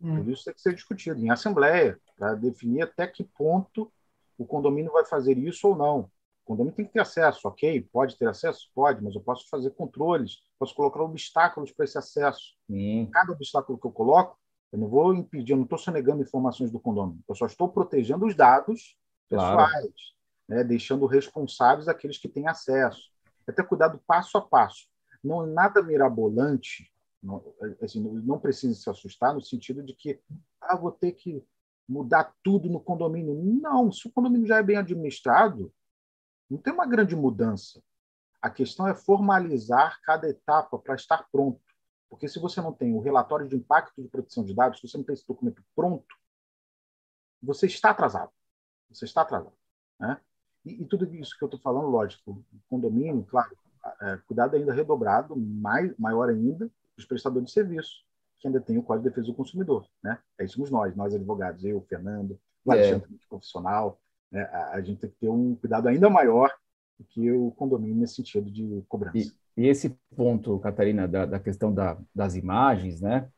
Hum. 0.00 0.22
Por 0.22 0.30
isso 0.30 0.44
tem 0.44 0.54
que 0.54 0.60
ser 0.60 0.74
discutido 0.74 1.20
em 1.20 1.30
assembleia, 1.30 1.98
para 2.16 2.34
definir 2.34 2.82
até 2.82 3.06
que 3.06 3.24
ponto 3.24 3.92
o 4.38 4.46
condomínio 4.46 4.92
vai 4.92 5.04
fazer 5.04 5.36
isso 5.36 5.68
ou 5.68 5.76
não. 5.76 6.10
O 6.44 6.46
condomínio 6.46 6.74
tem 6.74 6.86
que 6.86 6.92
ter 6.92 7.00
acesso, 7.00 7.46
ok? 7.46 7.82
Pode 7.92 8.16
ter 8.16 8.28
acesso? 8.28 8.70
Pode, 8.74 9.02
mas 9.02 9.14
eu 9.14 9.20
posso 9.20 9.48
fazer 9.48 9.70
controles, 9.70 10.38
posso 10.58 10.74
colocar 10.74 11.02
obstáculos 11.02 11.72
para 11.72 11.84
esse 11.84 11.98
acesso. 11.98 12.54
Sim. 12.66 13.08
Cada 13.12 13.32
obstáculo 13.32 13.78
que 13.78 13.86
eu 13.86 13.92
coloco, 13.92 14.38
eu 14.72 14.78
não 14.78 14.88
vou 14.88 15.14
impedir, 15.14 15.52
eu 15.52 15.56
não 15.56 15.64
estou 15.64 15.78
sonegando 15.78 16.22
informações 16.22 16.70
do 16.70 16.78
condomínio, 16.78 17.22
eu 17.28 17.34
só 17.34 17.46
estou 17.46 17.68
protegendo 17.68 18.24
os 18.24 18.34
dados 18.34 18.96
pessoais, 19.30 19.70
claro. 19.70 19.94
né? 20.48 20.64
deixando 20.64 21.06
responsáveis 21.06 21.88
aqueles 21.88 22.18
que 22.18 22.28
têm 22.28 22.48
acesso. 22.48 23.10
É 23.46 23.52
ter 23.52 23.66
cuidado 23.66 24.02
passo 24.06 24.36
a 24.36 24.42
passo. 24.42 24.86
Não 25.24 25.44
é 25.44 25.46
nada 25.46 25.82
mirabolante 25.82 26.90
não, 27.22 27.54
assim, 27.82 28.00
não 28.00 28.38
precisa 28.38 28.74
se 28.74 28.88
assustar 28.88 29.34
no 29.34 29.42
sentido 29.42 29.82
de 29.82 29.94
que 29.94 30.20
ah, 30.60 30.76
vou 30.76 30.90
ter 30.90 31.12
que 31.12 31.44
mudar 31.86 32.34
tudo 32.42 32.68
no 32.68 32.80
condomínio. 32.80 33.34
Não, 33.34 33.92
se 33.92 34.06
o 34.08 34.12
condomínio 34.12 34.46
já 34.46 34.58
é 34.58 34.62
bem 34.62 34.76
administrado, 34.76 35.72
não 36.48 36.58
tem 36.58 36.72
uma 36.72 36.86
grande 36.86 37.14
mudança. 37.14 37.82
A 38.40 38.48
questão 38.48 38.88
é 38.88 38.94
formalizar 38.94 40.00
cada 40.02 40.28
etapa 40.28 40.78
para 40.78 40.94
estar 40.94 41.28
pronto. 41.30 41.60
Porque 42.08 42.26
se 42.26 42.38
você 42.38 42.60
não 42.60 42.72
tem 42.72 42.94
o 42.94 43.00
relatório 43.00 43.46
de 43.46 43.54
impacto 43.54 44.02
de 44.02 44.08
proteção 44.08 44.44
de 44.44 44.54
dados, 44.54 44.80
se 44.80 44.88
você 44.88 44.96
não 44.96 45.04
tem 45.04 45.12
esse 45.12 45.26
documento 45.26 45.62
pronto, 45.76 46.16
você 47.42 47.66
está 47.66 47.90
atrasado. 47.90 48.32
Você 48.90 49.04
está 49.04 49.22
atrasado. 49.22 49.52
Né? 49.98 50.18
E, 50.64 50.82
e 50.82 50.84
tudo 50.84 51.04
isso 51.14 51.36
que 51.36 51.44
eu 51.44 51.46
estou 51.46 51.60
falando, 51.60 51.88
lógico, 51.88 52.44
condomínio, 52.68 53.24
claro, 53.24 53.56
é, 54.02 54.16
cuidado 54.26 54.56
ainda 54.56 54.72
redobrado, 54.72 55.36
mais, 55.36 55.96
maior 55.98 56.28
ainda, 56.28 56.70
os 56.96 57.04
prestadores 57.04 57.48
de 57.48 57.54
serviço, 57.54 58.04
que 58.38 58.46
ainda 58.46 58.60
tem 58.60 58.76
o 58.78 58.82
Código 58.82 59.04
de 59.04 59.10
Defesa 59.10 59.28
do 59.28 59.34
Consumidor. 59.34 59.86
Né? 60.02 60.18
Aí 60.38 60.48
somos 60.48 60.70
nós, 60.70 60.94
nós 60.96 61.14
advogados, 61.14 61.64
eu, 61.64 61.80
Fernando, 61.82 62.38
o 62.64 62.72
é. 62.72 62.76
Alexandre, 62.76 63.14
é. 63.14 63.28
profissional. 63.28 64.00
Né? 64.30 64.42
A, 64.42 64.74
a, 64.74 64.80
gente 64.80 65.00
tem 65.00 65.10
que 65.10 65.16
ter 65.16 65.28
um 65.28 65.54
cuidado 65.54 65.88
ainda 65.88 66.10
maior 66.10 66.52
do 66.98 67.04
que 67.04 67.30
o 67.32 67.50
condomínio 67.52 67.96
nesse 67.96 68.16
sentido 68.16 68.50
de 68.50 68.82
cobrança. 68.88 69.16
E, 69.16 69.32
e 69.56 69.66
esse 69.66 69.96
ponto, 70.14 70.58
Catarina, 70.58 71.08
da, 71.08 71.26
da 71.26 71.40
questão 71.40 71.72
da, 71.72 71.98
das 72.14 72.34
imagens, 72.34 73.00
né? 73.00 73.28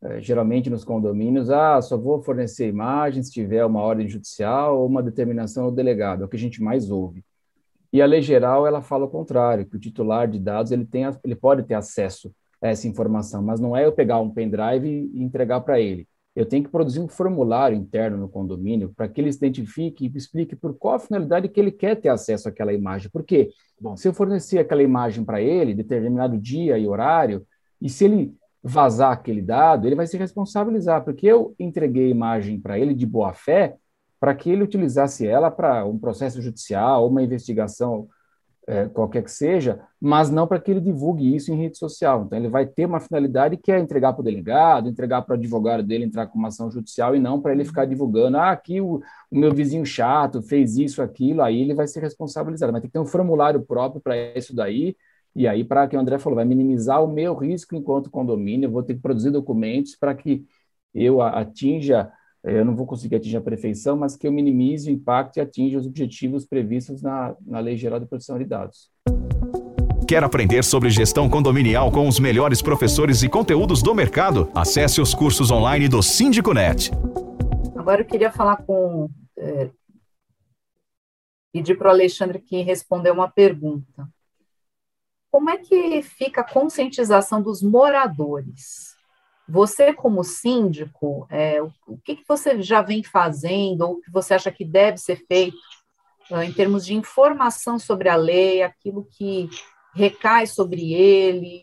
É, 0.00 0.20
geralmente 0.20 0.70
nos 0.70 0.84
condomínios, 0.84 1.50
ah, 1.50 1.80
só 1.82 1.96
vou 1.96 2.22
fornecer 2.22 2.68
imagens 2.68 3.26
se 3.26 3.32
tiver 3.32 3.64
uma 3.64 3.80
ordem 3.80 4.08
judicial 4.08 4.78
ou 4.78 4.86
uma 4.86 5.02
determinação 5.02 5.70
do 5.70 5.74
delegado, 5.74 6.22
é 6.22 6.26
o 6.26 6.28
que 6.28 6.36
a 6.36 6.38
gente 6.38 6.62
mais 6.62 6.90
ouve. 6.90 7.24
E 7.92 8.00
a 8.00 8.06
lei 8.06 8.22
geral, 8.22 8.66
ela 8.66 8.80
fala 8.82 9.06
o 9.06 9.10
contrário, 9.10 9.66
que 9.66 9.76
o 9.76 9.80
titular 9.80 10.28
de 10.28 10.38
dados, 10.38 10.70
ele, 10.70 10.84
tem, 10.84 11.02
ele 11.24 11.34
pode 11.34 11.64
ter 11.64 11.74
acesso 11.74 12.32
essa 12.62 12.86
informação, 12.86 13.42
mas 13.42 13.60
não 13.60 13.76
é 13.76 13.86
eu 13.86 13.92
pegar 13.92 14.20
um 14.20 14.30
pendrive 14.30 15.10
e 15.12 15.22
entregar 15.22 15.60
para 15.62 15.80
ele. 15.80 16.06
eu 16.36 16.46
tenho 16.46 16.62
que 16.64 16.70
produzir 16.70 17.00
um 17.00 17.08
formulário 17.08 17.76
interno 17.76 18.16
no 18.16 18.28
condomínio 18.28 18.92
para 18.96 19.08
que 19.08 19.20
ele 19.20 19.32
se 19.32 19.38
identifique 19.38 20.06
e 20.06 20.16
explique 20.16 20.54
por 20.54 20.76
qual 20.76 20.94
a 20.94 20.98
finalidade 21.00 21.48
que 21.48 21.58
ele 21.58 21.72
quer 21.72 21.96
ter 21.96 22.08
acesso 22.08 22.48
àquela 22.48 22.72
imagem. 22.72 23.10
Porque 23.10 23.50
Bom, 23.80 23.96
se 23.96 24.08
eu 24.08 24.12
fornecer 24.12 24.58
aquela 24.58 24.82
imagem 24.82 25.24
para 25.24 25.40
ele, 25.40 25.74
determinado 25.74 26.36
dia 26.36 26.76
e 26.78 26.86
horário, 26.86 27.46
e 27.80 27.88
se 27.88 28.04
ele 28.04 28.34
vazar 28.62 29.12
aquele 29.12 29.42
dado, 29.42 29.86
ele 29.86 29.94
vai 29.94 30.06
se 30.06 30.16
responsabilizar, 30.16 31.04
porque 31.04 31.26
eu 31.26 31.54
entreguei 31.58 32.06
a 32.06 32.10
imagem 32.10 32.60
para 32.60 32.78
ele 32.78 32.94
de 32.94 33.06
boa 33.06 33.32
fé 33.32 33.76
para 34.20 34.34
que 34.34 34.50
ele 34.50 34.64
utilizasse 34.64 35.26
ela 35.26 35.50
para 35.50 35.84
um 35.84 35.98
processo 35.98 36.42
judicial, 36.42 37.06
uma 37.06 37.22
investigação 37.22 38.08
é, 38.68 38.86
qualquer 38.86 39.24
que 39.24 39.30
seja, 39.30 39.80
mas 39.98 40.28
não 40.28 40.46
para 40.46 40.60
que 40.60 40.70
ele 40.70 40.80
divulgue 40.80 41.34
isso 41.34 41.50
em 41.50 41.56
rede 41.56 41.78
social. 41.78 42.24
Então, 42.26 42.38
ele 42.38 42.50
vai 42.50 42.66
ter 42.66 42.84
uma 42.84 43.00
finalidade 43.00 43.56
que 43.56 43.72
é 43.72 43.78
entregar 43.78 44.12
para 44.12 44.20
o 44.20 44.24
delegado, 44.24 44.90
entregar 44.90 45.22
para 45.22 45.34
o 45.34 45.38
advogado 45.38 45.82
dele 45.82 46.04
entrar 46.04 46.26
com 46.26 46.38
uma 46.38 46.48
ação 46.48 46.70
judicial 46.70 47.16
e 47.16 47.18
não 47.18 47.40
para 47.40 47.52
ele 47.52 47.64
ficar 47.64 47.86
divulgando, 47.86 48.36
ah, 48.36 48.50
aqui 48.50 48.78
o, 48.78 49.00
o, 49.30 49.38
meu 49.38 49.54
vizinho 49.54 49.86
chato 49.86 50.42
fez 50.42 50.76
isso, 50.76 51.00
aquilo, 51.00 51.40
aí 51.40 51.62
ele 51.62 51.72
vai 51.72 51.86
ser 51.86 52.00
responsabilizado. 52.00 52.70
Mas 52.70 52.82
tem 52.82 52.90
que 52.90 52.92
ter 52.92 53.00
um 53.00 53.06
formulário 53.06 53.62
próprio 53.62 54.02
para 54.02 54.14
isso 54.36 54.54
daí, 54.54 54.94
e 55.38 55.46
aí, 55.46 55.62
para 55.62 55.86
que 55.86 55.96
o 55.96 56.00
André 56.00 56.18
falou, 56.18 56.34
vai 56.34 56.44
minimizar 56.44 57.02
o 57.02 57.06
meu 57.06 57.32
risco 57.34 57.76
enquanto 57.76 58.10
condomínio, 58.10 58.66
eu 58.66 58.72
vou 58.72 58.82
ter 58.82 58.94
que 58.94 59.00
produzir 59.00 59.30
documentos 59.30 59.94
para 59.94 60.12
que 60.12 60.44
eu 60.92 61.22
atinja 61.22 62.10
eu 62.42 62.64
não 62.64 62.74
vou 62.74 62.86
conseguir 62.86 63.16
atingir 63.16 63.36
a 63.36 63.40
perfeição, 63.40 63.96
mas 63.96 64.16
que 64.16 64.26
eu 64.26 64.32
minimize 64.32 64.90
o 64.90 64.92
impacto 64.92 65.36
e 65.36 65.40
atinja 65.40 65.78
os 65.78 65.86
objetivos 65.86 66.46
previstos 66.46 67.02
na, 67.02 67.34
na 67.44 67.60
Lei 67.60 67.76
Geral 67.76 68.00
de 68.00 68.06
Proteção 68.06 68.38
de 68.38 68.44
Dados. 68.44 68.90
Quer 70.06 70.24
aprender 70.24 70.64
sobre 70.64 70.88
gestão 70.88 71.28
condominial 71.28 71.90
com 71.92 72.08
os 72.08 72.18
melhores 72.18 72.62
professores 72.62 73.22
e 73.22 73.28
conteúdos 73.28 73.82
do 73.82 73.94
mercado? 73.94 74.50
Acesse 74.54 75.00
os 75.00 75.14
cursos 75.14 75.50
online 75.50 75.88
do 75.88 76.02
SíndicoNet. 76.02 76.90
Agora 77.76 78.00
eu 78.00 78.06
queria 78.06 78.32
falar 78.32 78.56
com. 78.56 79.10
É, 79.36 79.70
pedir 81.52 81.76
para 81.76 81.88
o 81.88 81.90
Alexandre 81.90 82.38
que 82.38 82.62
responder 82.62 83.10
uma 83.10 83.28
pergunta. 83.28 84.08
Como 85.30 85.50
é 85.50 85.58
que 85.58 86.02
fica 86.02 86.40
a 86.40 86.48
conscientização 86.48 87.42
dos 87.42 87.62
moradores? 87.62 88.96
Você, 89.48 89.92
como 89.92 90.22
síndico, 90.22 91.26
é, 91.30 91.62
o, 91.62 91.98
que, 92.04 92.16
que, 92.16 92.24
você 92.28 92.60
já 92.60 92.82
vem 92.82 93.02
fazendo, 93.02 93.82
ou 93.82 93.94
o 93.94 94.00
que 94.00 94.10
você 94.10 94.34
acha 94.34 94.52
que 94.52 94.64
deve 94.64 94.98
ser 94.98 95.24
feito 95.26 95.56
uh, 96.30 96.42
em 96.42 96.52
termos 96.52 96.84
de 96.84 96.94
informação 96.94 97.78
sobre 97.78 98.08
a 98.08 98.16
lei, 98.16 98.62
aquilo 98.62 99.08
que 99.10 99.48
recai 99.94 100.46
sobre 100.46 100.92
ele, 100.92 101.62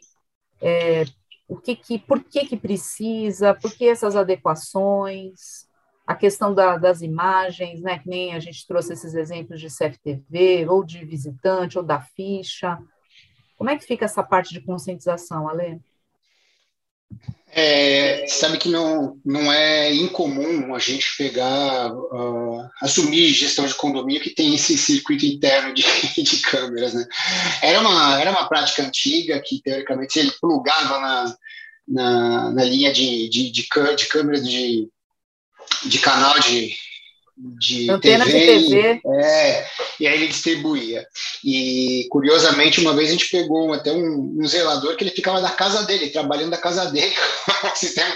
é, 0.62 1.06
o 1.48 1.58
que, 1.58 1.76
que 1.76 2.00
por 2.00 2.24
que, 2.24 2.46
que 2.46 2.58
precisa, 2.58 3.54
por 3.54 3.72
que 3.72 3.88
essas 3.88 4.16
adequações, 4.16 5.68
a 6.06 6.16
questão 6.16 6.54
da, 6.54 6.78
das 6.78 7.02
imagens, 7.02 7.82
né, 7.82 8.00
que 8.00 8.08
nem 8.08 8.34
a 8.34 8.40
gente 8.40 8.66
trouxe 8.68 8.94
esses 8.94 9.16
exemplos 9.16 9.60
de 9.60 9.68
CFTV, 9.68 10.68
ou 10.68 10.84
de 10.84 11.04
visitante, 11.04 11.78
ou 11.78 11.84
da 11.84 12.00
ficha. 12.00 12.78
Como 13.58 13.70
é 13.70 13.78
que 13.78 13.86
fica 13.86 14.06
essa 14.06 14.24
parte 14.24 14.54
de 14.54 14.62
conscientização, 14.62 15.48
Ale? 15.48 15.80
É, 17.58 18.28
sabe 18.28 18.58
que 18.58 18.68
não, 18.68 19.18
não 19.24 19.52
é 19.52 19.94
incomum 19.94 20.76
a 20.76 20.80
gente 20.80 21.16
pegar, 21.18 21.90
uh, 21.94 22.70
assumir 22.82 23.30
gestão 23.30 23.66
de 23.66 23.74
condomínio 23.74 24.22
que 24.22 24.32
tem 24.32 24.54
esse 24.54 24.78
circuito 24.78 25.26
interno 25.26 25.74
de, 25.74 25.84
de 26.22 26.42
câmeras, 26.42 26.94
né? 26.94 27.08
Era 27.62 27.80
uma, 27.80 28.20
era 28.20 28.32
uma 28.32 28.50
prática 28.50 28.84
antiga 28.84 29.40
que, 29.40 29.62
teoricamente, 29.62 30.20
ele 30.20 30.32
plugava 30.42 31.00
na, 31.00 31.38
na, 31.88 32.52
na 32.52 32.64
linha 32.66 32.92
de, 32.92 33.30
de, 33.30 33.50
de, 33.50 33.68
de 33.96 34.08
câmeras 34.08 34.46
de, 34.46 34.90
de 35.86 36.00
canal 36.00 36.38
de, 36.40 36.76
de 37.38 37.88
TV, 38.00 38.24
de 38.24 38.32
TV. 38.32 39.02
É, 39.22 39.68
e 40.00 40.08
aí 40.08 40.16
ele 40.16 40.28
distribuía. 40.28 41.06
E, 41.44 42.08
curiosamente, 42.10 42.80
uma 42.80 42.96
vez 42.96 43.10
a 43.10 43.12
gente 43.12 43.30
pegou 43.30 43.74
até 43.74 43.92
um, 43.92 44.38
um 44.40 44.48
zelador 44.48 44.96
que 44.96 45.04
ele 45.04 45.12
ficava 45.12 45.42
na 45.42 45.52
casa 45.52 45.84
dele, 45.84 46.10
trabalhando 46.10 46.52
da 46.52 46.58
casa 46.58 46.86
dele 46.86 47.14
sistema. 47.76 48.16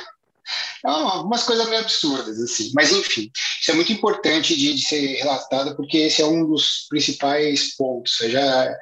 Então, 0.80 1.08
algumas 1.08 1.44
coisas 1.44 1.68
meio 1.68 1.82
absurdas, 1.82 2.40
assim. 2.40 2.72
Mas, 2.74 2.92
enfim, 2.92 3.30
isso 3.62 3.72
é 3.72 3.74
muito 3.74 3.92
importante 3.92 4.56
de, 4.56 4.74
de 4.74 4.82
ser 4.82 5.18
relatado, 5.18 5.76
porque 5.76 5.98
esse 5.98 6.22
é 6.22 6.26
um 6.26 6.46
dos 6.46 6.86
principais 6.90 7.76
pontos. 7.76 8.18
Já 8.24 8.66
é, 8.66 8.78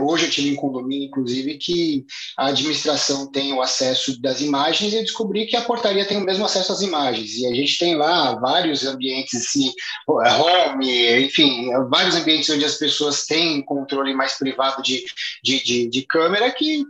hoje 0.00 0.26
eu 0.26 0.30
tive 0.30 0.48
em 0.48 0.56
condomínio, 0.56 1.06
inclusive, 1.06 1.56
que 1.58 2.04
a 2.36 2.48
administração 2.48 3.30
tem 3.30 3.52
o 3.52 3.62
acesso 3.62 4.20
das 4.20 4.40
imagens 4.40 4.92
e 4.92 4.96
eu 4.96 5.02
descobri 5.02 5.46
que 5.46 5.56
a 5.56 5.62
portaria 5.62 6.04
tem 6.04 6.16
o 6.16 6.24
mesmo 6.24 6.44
acesso 6.44 6.72
às 6.72 6.80
imagens. 6.80 7.36
E 7.36 7.46
a 7.46 7.54
gente 7.54 7.78
tem 7.78 7.94
lá 7.96 8.34
vários 8.34 8.84
ambientes, 8.84 9.34
assim, 9.34 9.72
home, 10.08 11.24
enfim, 11.24 11.70
vários 11.88 12.16
ambientes 12.16 12.50
onde 12.50 12.64
as 12.64 12.74
pessoas 12.74 13.24
têm 13.24 13.62
controle 13.62 14.14
mais 14.14 14.34
privado 14.34 14.82
de, 14.82 15.04
de, 15.42 15.62
de, 15.62 15.86
de 15.88 16.02
câmera 16.02 16.50
que 16.50 16.84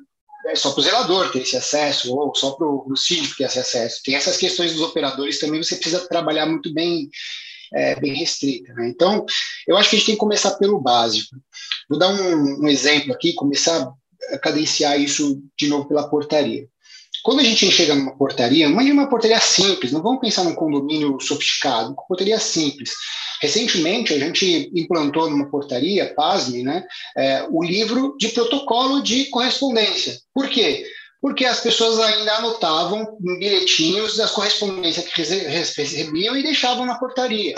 é 0.47 0.55
só 0.55 0.71
para 0.71 0.81
o 0.81 0.83
zelador 0.83 1.33
ter 1.33 1.41
esse 1.41 1.57
acesso, 1.57 2.15
ou 2.15 2.33
só 2.35 2.53
para 2.53 2.67
o 2.67 2.95
síndico 2.97 3.37
ter 3.37 3.45
esse 3.45 3.59
acesso. 3.59 4.01
Tem 4.05 4.15
essas 4.15 4.37
questões 4.37 4.73
dos 4.73 4.81
operadores 4.81 5.41
também, 5.41 5.63
você 5.63 5.75
precisa 5.75 6.07
trabalhar 6.09 6.47
muito 6.47 6.73
bem 6.73 7.11
é, 7.73 7.99
bem 7.99 8.15
restrita. 8.15 8.73
Né? 8.75 8.89
Então, 8.89 9.25
eu 9.67 9.77
acho 9.77 9.91
que 9.91 9.97
a 9.97 9.99
gente 9.99 10.07
tem 10.07 10.15
que 10.15 10.21
começar 10.21 10.53
pelo 10.53 10.81
básico. 10.81 11.37
Vou 11.89 11.99
dar 11.99 12.09
um, 12.09 12.65
um 12.65 12.69
exemplo 12.69 13.13
aqui, 13.13 13.33
começar 13.33 13.89
a 14.33 14.39
cadenciar 14.39 15.01
isso 15.01 15.41
de 15.59 15.69
novo 15.69 15.87
pela 15.87 16.09
portaria. 16.09 16.67
Quando 17.23 17.41
a 17.41 17.45
gente 17.45 17.71
chega 17.73 17.95
numa 17.95 18.17
portaria, 18.17 18.67
imagine 18.67 18.93
uma 18.93 19.09
portaria 19.09 19.41
simples, 19.41 19.91
não 19.91 20.01
vamos 20.03 20.21
pensar 20.21 20.45
num 20.45 20.55
condomínio 20.55 21.19
sofisticado, 21.21 21.89
uma 21.89 22.07
portaria 22.07 22.39
simples. 22.39 22.93
Recentemente, 23.43 24.15
a 24.15 24.19
gente 24.19 24.71
implantou 24.75 25.29
numa 25.29 25.51
portaria, 25.51 26.15
pasme, 26.15 26.63
né, 26.63 26.85
é, 27.17 27.45
o 27.51 27.63
livro 27.63 28.17
de 28.19 28.29
protocolo 28.29 29.03
de 29.03 29.25
correspondência. 29.27 30.17
Por 30.33 30.49
quê? 30.49 30.87
Porque 31.21 31.45
as 31.45 31.61
pessoas 31.61 31.99
ainda 31.99 32.37
anotavam 32.37 33.19
bilhetinhos 33.19 34.17
das 34.17 34.31
correspondências 34.31 35.07
que 35.07 35.23
recebiam 35.23 36.37
e 36.37 36.43
deixavam 36.43 36.87
na 36.87 36.99
portaria. 36.99 37.57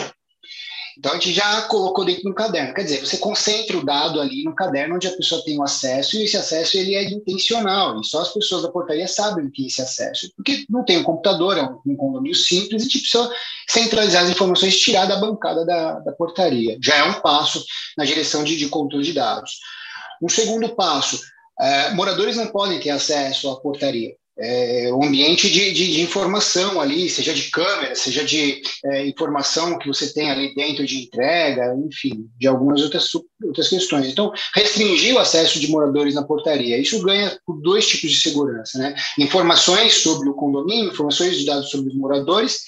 Então 0.98 1.12
a 1.12 1.14
gente 1.14 1.32
já 1.32 1.62
colocou 1.62 2.04
dentro 2.04 2.24
do 2.24 2.34
caderno. 2.34 2.74
Quer 2.74 2.82
dizer, 2.82 3.06
você 3.06 3.18
concentra 3.18 3.78
o 3.78 3.84
dado 3.84 4.20
ali 4.20 4.42
no 4.42 4.54
caderno 4.54 4.96
onde 4.96 5.06
a 5.06 5.16
pessoa 5.16 5.42
tem 5.44 5.56
o 5.56 5.62
acesso 5.62 6.16
e 6.16 6.24
esse 6.24 6.36
acesso 6.36 6.76
ele 6.76 6.96
é 6.96 7.04
intencional 7.04 8.00
e 8.00 8.04
só 8.04 8.22
as 8.22 8.32
pessoas 8.32 8.62
da 8.62 8.68
portaria 8.68 9.06
sabem 9.06 9.46
o 9.46 9.50
que 9.50 9.62
é 9.62 9.66
esse 9.68 9.80
acesso. 9.80 10.28
Porque 10.34 10.64
não 10.68 10.84
tem 10.84 10.98
um 10.98 11.04
computador, 11.04 11.56
é 11.56 11.62
um, 11.62 11.96
condomínio 11.96 12.34
simples 12.34 12.82
e 12.82 12.86
a 12.86 12.88
gente 12.88 13.00
precisa 13.00 13.30
centralizar 13.68 14.24
as 14.24 14.30
informações, 14.30 14.76
tirar 14.80 15.06
da 15.06 15.16
bancada 15.16 15.64
da, 15.64 16.00
da 16.00 16.12
portaria. 16.12 16.76
Já 16.82 16.96
é 16.96 17.04
um 17.04 17.20
passo 17.20 17.64
na 17.96 18.04
direção 18.04 18.42
de, 18.42 18.56
de 18.56 18.68
controle 18.68 19.04
de 19.04 19.12
dados. 19.12 19.52
Um 20.20 20.28
segundo 20.28 20.74
passo, 20.74 21.20
é, 21.60 21.90
moradores 21.90 22.36
não 22.36 22.48
podem 22.48 22.80
ter 22.80 22.90
acesso 22.90 23.48
à 23.50 23.60
portaria 23.60 24.16
é, 24.40 24.90
o 24.92 25.02
ambiente 25.02 25.50
de, 25.50 25.72
de, 25.72 25.92
de, 25.92 26.00
informação 26.00 26.80
ali, 26.80 27.10
seja 27.10 27.34
de 27.34 27.50
câmera, 27.50 27.94
seja 27.94 28.24
de 28.24 28.62
é, 28.84 29.06
informação 29.06 29.78
que 29.78 29.88
você 29.88 30.12
tem 30.12 30.30
ali 30.30 30.54
dentro 30.54 30.86
de 30.86 31.02
entrega, 31.02 31.74
enfim, 31.86 32.28
de 32.38 32.46
algumas 32.46 32.82
outras, 32.82 33.08
outras 33.42 33.68
questões. 33.68 34.06
Então, 34.06 34.32
restringir 34.54 35.14
o 35.14 35.18
acesso 35.18 35.58
de 35.58 35.68
moradores 35.68 36.14
na 36.14 36.22
portaria. 36.22 36.78
Isso 36.78 37.02
ganha 37.02 37.36
por 37.44 37.60
dois 37.60 37.86
tipos 37.88 38.10
de 38.10 38.20
segurança, 38.20 38.78
né? 38.78 38.94
Informações 39.18 39.94
sobre 39.94 40.28
o 40.28 40.34
condomínio, 40.34 40.92
informações 40.92 41.36
de 41.36 41.44
dados 41.44 41.70
sobre 41.70 41.90
os 41.90 41.96
moradores, 41.96 42.60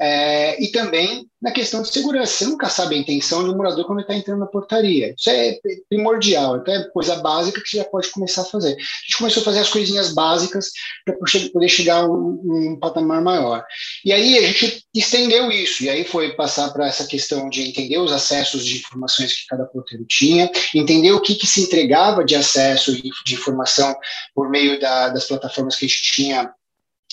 é, 0.00 0.62
e 0.62 0.70
também 0.70 1.28
na 1.40 1.52
questão 1.52 1.82
de 1.82 1.88
segurança. 1.88 2.32
Você 2.32 2.46
nunca 2.46 2.68
sabe 2.68 2.94
a 2.94 2.98
intenção 2.98 3.44
do 3.44 3.56
morador 3.56 3.86
quando 3.86 4.00
está 4.00 4.14
entrando 4.14 4.40
na 4.40 4.46
portaria. 4.46 5.14
Isso 5.16 5.30
é 5.30 5.58
primordial, 5.88 6.56
então 6.56 6.74
é 6.74 6.88
coisa 6.90 7.16
básica 7.16 7.60
que 7.60 7.68
você 7.68 7.78
já 7.78 7.84
pode 7.84 8.10
começar 8.10 8.42
a 8.42 8.46
fazer. 8.46 8.72
A 8.72 8.72
gente 8.72 9.18
começou 9.18 9.40
a 9.40 9.44
fazer 9.44 9.60
as 9.60 9.68
coisinhas 9.68 10.12
básicas 10.12 10.70
para 11.04 11.16
poder 11.52 11.68
chegar 11.68 12.02
a 12.02 12.06
um, 12.06 12.40
um, 12.44 12.78
patamar 12.80 13.22
maior. 13.22 13.64
E 14.04 14.12
aí 14.12 14.38
a 14.38 14.42
gente 14.42 14.84
estendeu 14.94 15.50
isso, 15.50 15.84
e 15.84 15.88
aí 15.88 16.04
foi 16.04 16.34
passar 16.34 16.72
para 16.72 16.86
essa 16.86 17.06
questão 17.06 17.48
de 17.48 17.68
entender 17.68 17.98
os 17.98 18.12
acessos 18.12 18.64
de 18.64 18.78
informações 18.78 19.32
que 19.32 19.46
cada 19.46 19.64
porteiro 19.64 20.04
tinha, 20.06 20.50
entender 20.74 21.12
o 21.12 21.20
que, 21.20 21.34
que 21.34 21.46
se 21.46 21.62
entregava 21.62 22.24
de 22.24 22.34
acesso 22.34 22.94
de, 22.94 23.10
de 23.24 23.34
informação 23.34 23.94
por 24.34 24.50
meio 24.50 24.80
da, 24.80 25.08
das 25.08 25.24
plataformas 25.24 25.76
que 25.76 25.84
a 25.84 25.88
gente 25.88 26.02
tinha 26.02 26.52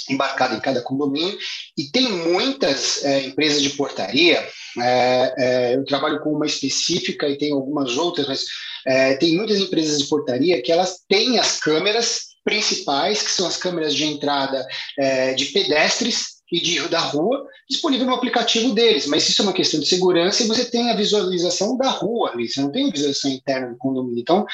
embarcado 0.10 0.56
em 0.56 0.60
cada 0.60 0.82
condomínio, 0.82 1.38
e 1.78 1.86
tem 1.86 2.10
muitas 2.10 3.04
é, 3.04 3.24
empresas 3.24 3.62
de 3.62 3.72
portaria, 3.72 4.48
é, 4.80 5.34
é, 5.38 5.76
eu 5.76 5.86
trabalho 5.86 6.22
com 6.22 6.32
uma 6.32 6.46
específica 6.46 7.28
e 7.28 7.38
tem 7.38 7.52
algumas 7.52 7.98
outras, 7.98 8.28
mas 8.28 8.46
é, 8.86 9.16
tem 9.16 9.36
muitas 9.36 9.60
empresas 9.60 10.00
de 10.00 10.06
portaria 10.06 10.62
que 10.62 10.72
elas 10.72 11.00
têm 11.08 11.40
as 11.40 11.60
câmeras 11.60 12.36
principais, 12.44 13.24
que 13.24 13.32
são 13.32 13.48
as 13.48 13.58
câmeras 13.58 13.96
de 13.96 14.06
entrada 14.06 14.66
é, 15.00 15.34
de 15.34 15.46
pedestres, 15.46 16.35
e 16.52 16.62
de, 16.62 16.88
da 16.88 17.00
rua 17.00 17.48
disponível 17.70 18.06
no 18.06 18.14
aplicativo 18.14 18.74
deles, 18.74 19.08
mas 19.08 19.28
isso 19.28 19.42
é 19.42 19.46
uma 19.46 19.54
questão 19.54 19.80
de 19.80 19.88
segurança 19.88 20.44
e 20.44 20.48
você 20.48 20.66
tem 20.66 20.92
a 20.92 20.96
visualização 20.96 21.76
da 21.76 21.90
rua 21.90 22.32
ali, 22.32 22.48
você 22.48 22.62
não 22.62 22.72
tem 22.72 22.88
a 22.88 22.92
visualização 22.92 23.32
interna 23.32 23.70
do 23.70 23.78
condomínio. 23.78 24.22
Então, 24.22 24.46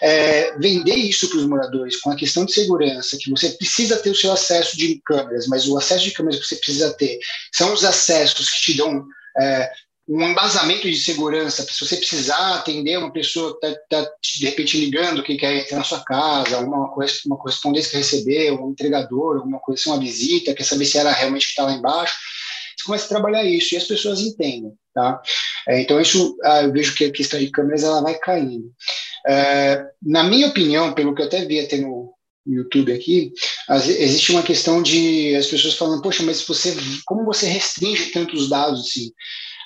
é, 0.00 0.56
vender 0.58 0.94
isso 0.94 1.28
para 1.28 1.38
os 1.38 1.46
moradores 1.46 2.00
com 2.00 2.10
a 2.10 2.16
questão 2.16 2.44
de 2.44 2.52
segurança, 2.52 3.18
que 3.20 3.30
você 3.30 3.50
precisa 3.50 3.96
ter 3.96 4.10
o 4.10 4.14
seu 4.14 4.32
acesso 4.32 4.76
de 4.76 5.00
câmeras, 5.04 5.48
mas 5.48 5.66
o 5.66 5.76
acesso 5.76 6.04
de 6.04 6.12
câmeras 6.12 6.38
que 6.38 6.46
você 6.46 6.56
precisa 6.56 6.92
ter 6.94 7.18
são 7.52 7.72
os 7.72 7.84
acessos 7.84 8.48
que 8.50 8.60
te 8.60 8.76
dão 8.76 9.04
é, 9.38 9.70
um 10.10 10.28
embasamento 10.28 10.90
de 10.90 10.96
segurança, 10.96 11.62
se 11.62 11.86
você 11.86 11.96
precisar 11.96 12.56
atender 12.56 12.98
uma 12.98 13.12
pessoa 13.12 13.56
que 13.60 13.64
está 13.64 13.80
tá, 13.88 14.10
de 14.20 14.44
repente 14.44 14.80
ligando 14.80 15.22
que 15.22 15.36
quer 15.36 15.54
entrar 15.54 15.78
na 15.78 15.84
sua 15.84 16.00
casa, 16.00 16.58
uma, 16.58 16.92
uma 17.26 17.38
correspondência 17.38 17.92
que 17.92 17.96
recebeu, 17.96 18.60
um 18.60 18.72
entregador, 18.72 19.36
alguma 19.36 19.60
coisa, 19.60 19.82
uma 19.86 20.00
visita, 20.00 20.52
quer 20.52 20.64
saber 20.64 20.84
se 20.84 20.98
era 20.98 21.12
realmente 21.12 21.46
está 21.46 21.62
lá 21.62 21.72
embaixo, 21.72 22.12
você 22.76 22.84
começa 22.84 23.04
a 23.04 23.08
trabalhar 23.08 23.44
isso 23.44 23.72
e 23.72 23.76
as 23.76 23.84
pessoas 23.84 24.20
entendem, 24.20 24.72
tá? 24.92 25.22
É, 25.68 25.80
então 25.80 26.00
isso, 26.00 26.36
ah, 26.42 26.62
eu 26.62 26.72
vejo 26.72 26.92
que 26.96 27.04
a 27.04 27.12
questão 27.12 27.38
de 27.38 27.48
câmeras 27.48 27.84
ela 27.84 28.02
vai 28.02 28.14
caindo. 28.14 28.68
É, 29.28 29.86
na 30.02 30.24
minha 30.24 30.48
opinião, 30.48 30.92
pelo 30.92 31.14
que 31.14 31.22
eu 31.22 31.26
até 31.26 31.44
vi 31.44 31.60
até 31.60 31.76
no, 31.76 32.12
YouTube 32.46 32.92
aqui, 32.92 33.32
existe 33.68 34.32
uma 34.32 34.42
questão 34.42 34.82
de 34.82 35.36
as 35.36 35.46
pessoas 35.46 35.74
falando, 35.74 36.02
poxa, 36.02 36.22
mas 36.22 36.42
você, 36.42 36.74
como 37.04 37.24
você 37.24 37.46
restringe 37.46 38.06
tantos 38.06 38.48
dados 38.48 38.80
assim? 38.80 39.12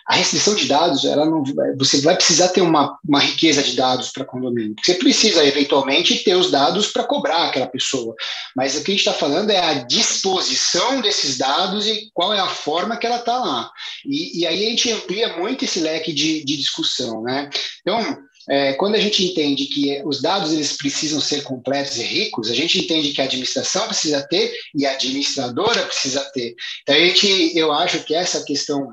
A 0.07 0.16
restrição 0.16 0.55
de 0.55 0.66
dados, 0.66 1.05
ela 1.05 1.24
não, 1.24 1.42
você 1.78 2.00
vai 2.02 2.14
precisar 2.14 2.48
ter 2.48 2.61
uma, 2.61 2.98
uma 3.09 3.20
riqueza 3.20 3.62
de 3.62 3.74
dados 3.74 4.11
para 4.11 4.24
condomínio. 4.24 4.76
Você 4.82 4.94
precisa, 4.94 5.44
eventualmente, 5.44 6.22
ter 6.22 6.36
os 6.36 6.50
dados 6.50 6.88
para 6.88 7.05
cobrar 7.05 7.46
aquela 7.46 7.66
pessoa. 7.66 8.14
Mas 8.55 8.76
o 8.76 8.84
que 8.84 8.90
a 8.90 8.94
gente 8.94 9.07
está 9.07 9.14
falando 9.14 9.50
é 9.50 9.59
a 9.59 9.74
disposição 9.84 11.00
desses 11.00 11.38
dados 11.38 11.86
e 11.86 12.11
qual 12.12 12.34
é 12.34 12.40
a 12.40 12.48
forma 12.48 12.98
que 12.98 13.07
ela 13.07 13.16
está 13.16 13.38
lá. 13.38 13.70
E, 14.05 14.40
e, 14.40 14.46
aí 14.46 14.66
a 14.66 14.70
gente 14.70 14.92
amplia 14.92 15.38
muito 15.38 15.64
esse 15.64 15.80
leque 15.80 16.12
de, 16.12 16.44
de 16.44 16.57
discussão. 16.57 17.22
Né? 17.22 17.48
Então, 17.80 18.18
é, 18.48 18.74
quando 18.74 18.96
a 18.96 19.00
gente 19.00 19.24
entende 19.24 19.64
que 19.66 20.02
os 20.05 20.20
dados 20.20 20.52
eles 20.52 20.76
precisam 20.76 21.18
ser 21.18 21.42
completos 21.44 21.96
e 21.96 22.02
ricos, 22.02 22.50
a 22.50 22.55
gente 22.55 22.78
entende 22.78 23.12
que 23.12 23.22
a 23.22 23.24
administração 23.24 23.86
precisa 23.86 24.22
ter 24.28 24.52
e 24.74 24.84
a 24.84 24.92
administradora 24.92 25.86
precisa 25.86 26.20
ter. 26.34 26.55
Então, 26.82 26.94
a 26.94 26.98
gente, 26.98 27.57
eu 27.57 27.72
acho 27.72 28.05
que 28.05 28.14
essa 28.14 28.44
questão 28.44 28.92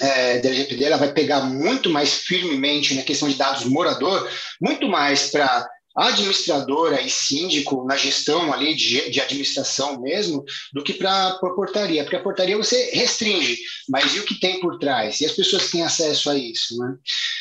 é, 0.00 0.38
da 0.38 0.48
LGPD 0.48 0.84
ela 0.84 0.96
vai 0.96 1.12
pegar 1.12 1.42
muito 1.42 1.90
mais 1.90 2.14
firmemente 2.14 2.94
na 2.94 3.02
questão 3.02 3.28
de 3.28 3.34
dados 3.34 3.64
morador, 3.64 4.28
muito 4.60 4.88
mais 4.88 5.30
para 5.30 5.68
administradora 5.94 7.00
e 7.02 7.10
síndico 7.10 7.84
na 7.84 7.96
gestão 7.96 8.52
ali 8.52 8.74
de, 8.74 9.10
de 9.10 9.20
administração 9.20 10.00
mesmo, 10.00 10.44
do 10.72 10.82
que 10.82 10.94
para 10.94 11.28
a 11.28 11.38
portaria, 11.38 12.02
porque 12.02 12.16
a 12.16 12.22
portaria 12.22 12.56
você 12.56 12.90
restringe, 12.92 13.58
mas 13.88 14.14
e 14.14 14.20
o 14.20 14.24
que 14.24 14.40
tem 14.40 14.60
por 14.60 14.78
trás? 14.78 15.20
E 15.20 15.26
as 15.26 15.32
pessoas 15.32 15.70
têm 15.70 15.82
acesso 15.82 16.30
a 16.30 16.36
isso, 16.36 16.78
né? 16.78 16.96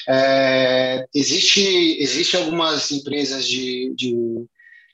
É, 0.10 1.06
existe, 1.14 1.62
existe 2.00 2.36
algumas 2.36 2.92
empresas 2.92 3.48
de, 3.48 3.94
de, 3.96 4.14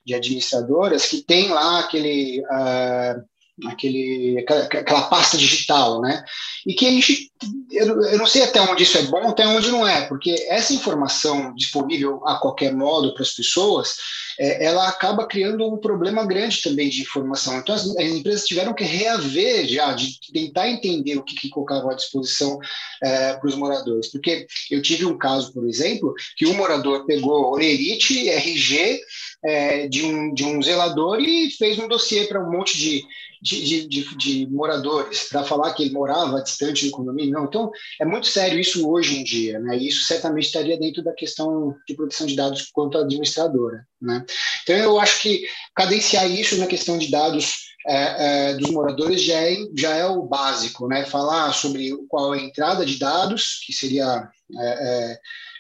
de, 0.06 0.14
administradoras 0.14 1.06
que 1.06 1.22
têm 1.24 1.50
lá 1.50 1.80
aquele... 1.80 2.42
Uh, 2.42 3.37
aquele, 3.66 4.40
aquela, 4.40 4.64
aquela, 4.66 5.02
pasta 5.04 5.38
digital, 5.38 6.02
né? 6.02 6.24
E 6.66 6.74
que 6.74 6.86
a 6.86 6.92
gente, 6.92 7.32
eu, 7.72 8.04
eu, 8.04 8.18
não 8.18 8.28
sei 8.28 8.44
até 8.44 8.62
onde 8.62 8.84
isso 8.84 8.98
é 8.98 9.04
bom, 9.04 9.30
até 9.30 9.48
onde 9.48 9.72
não 9.72 9.88
é, 9.88 10.06
porque 10.08 10.46
essa 10.48 10.74
informação 10.74 11.54
disponível 11.56 12.22
a 12.26 12.36
qualquer 12.36 12.74
modo 12.74 13.14
para 13.14 13.24
as 13.24 13.32
pessoas, 13.32 13.96
é, 14.40 14.66
ela 14.66 14.88
acaba 14.88 15.26
criando 15.26 15.66
um 15.68 15.78
problema 15.78 16.26
grande 16.26 16.62
também 16.62 16.90
de 16.90 17.02
informação. 17.02 17.58
Então, 17.58 17.74
as, 17.74 17.88
as, 17.98 18.06
empresas 18.06 18.46
tiveram 18.46 18.74
que 18.74 18.84
reaver 18.84 19.68
já, 19.68 19.94
de 19.94 20.20
tentar 20.32 20.70
entender 20.70 21.18
o 21.18 21.24
que, 21.24 21.36
que 21.36 21.50
colocavam 21.50 21.90
à 21.90 21.96
disposição 21.96 22.60
é, 23.02 23.34
para 23.34 23.48
os 23.48 23.56
moradores. 23.56 24.12
Porque 24.12 24.46
eu 24.70 24.82
tive 24.82 25.06
um 25.06 25.18
caso, 25.18 25.52
por 25.52 25.68
exemplo, 25.68 26.14
que 26.36 26.46
um 26.46 26.54
morador 26.54 27.06
pegou 27.06 27.54
Olerite, 27.54 28.30
RG, 28.30 29.00
é, 29.44 29.88
de, 29.88 30.04
um, 30.04 30.34
de 30.34 30.44
um 30.44 30.62
zelador 30.62 31.20
e 31.20 31.50
fez 31.52 31.80
um 31.80 31.88
dossiê 31.88 32.26
para 32.26 32.44
um 32.44 32.52
monte 32.52 32.78
de 32.78 33.06
de, 33.42 33.88
de, 33.88 34.18
de 34.18 34.48
moradores 34.48 35.24
para 35.30 35.44
falar 35.44 35.74
que 35.74 35.84
ele 35.84 35.94
morava 35.94 36.42
distante 36.42 36.86
do 36.86 36.92
condomínio. 36.92 37.34
Não, 37.34 37.46
então 37.46 37.72
é 38.00 38.06
muito 38.06 38.28
sério 38.28 38.60
isso 38.60 38.90
hoje 38.90 39.20
em 39.20 39.24
dia, 39.24 39.60
né? 39.60 39.78
Isso 39.78 40.06
certamente 40.06 40.46
estaria 40.46 40.78
dentro 40.78 41.04
da 41.04 41.14
questão 41.14 41.76
de 41.88 41.96
proteção 41.96 42.28
de 42.28 42.36
dados 42.36 42.70
quanto 42.74 42.98
administradora, 42.98 43.86
né? 44.02 44.26
Então 44.64 44.76
eu 44.76 45.00
acho 45.00 45.22
que 45.22 45.46
cadenciar 45.76 46.30
isso 46.30 46.58
na 46.58 46.68
questão 46.68 46.98
de 46.98 47.10
dados 47.10 47.68
é, 47.88 48.50
é, 48.50 48.54
dos 48.56 48.70
moradores 48.72 49.24
já 49.24 49.36
é, 49.36 49.56
já 49.76 49.96
é 49.96 50.06
o 50.06 50.24
básico, 50.24 50.88
né? 50.88 51.06
Falar 51.06 51.54
sobre 51.54 51.92
qual 52.10 52.36
é 52.36 52.40
a 52.40 52.44
entrada 52.44 52.86
de 52.86 53.00
dados, 53.00 53.62
que 53.66 53.72
seria 53.72 54.30
é, 54.60 55.20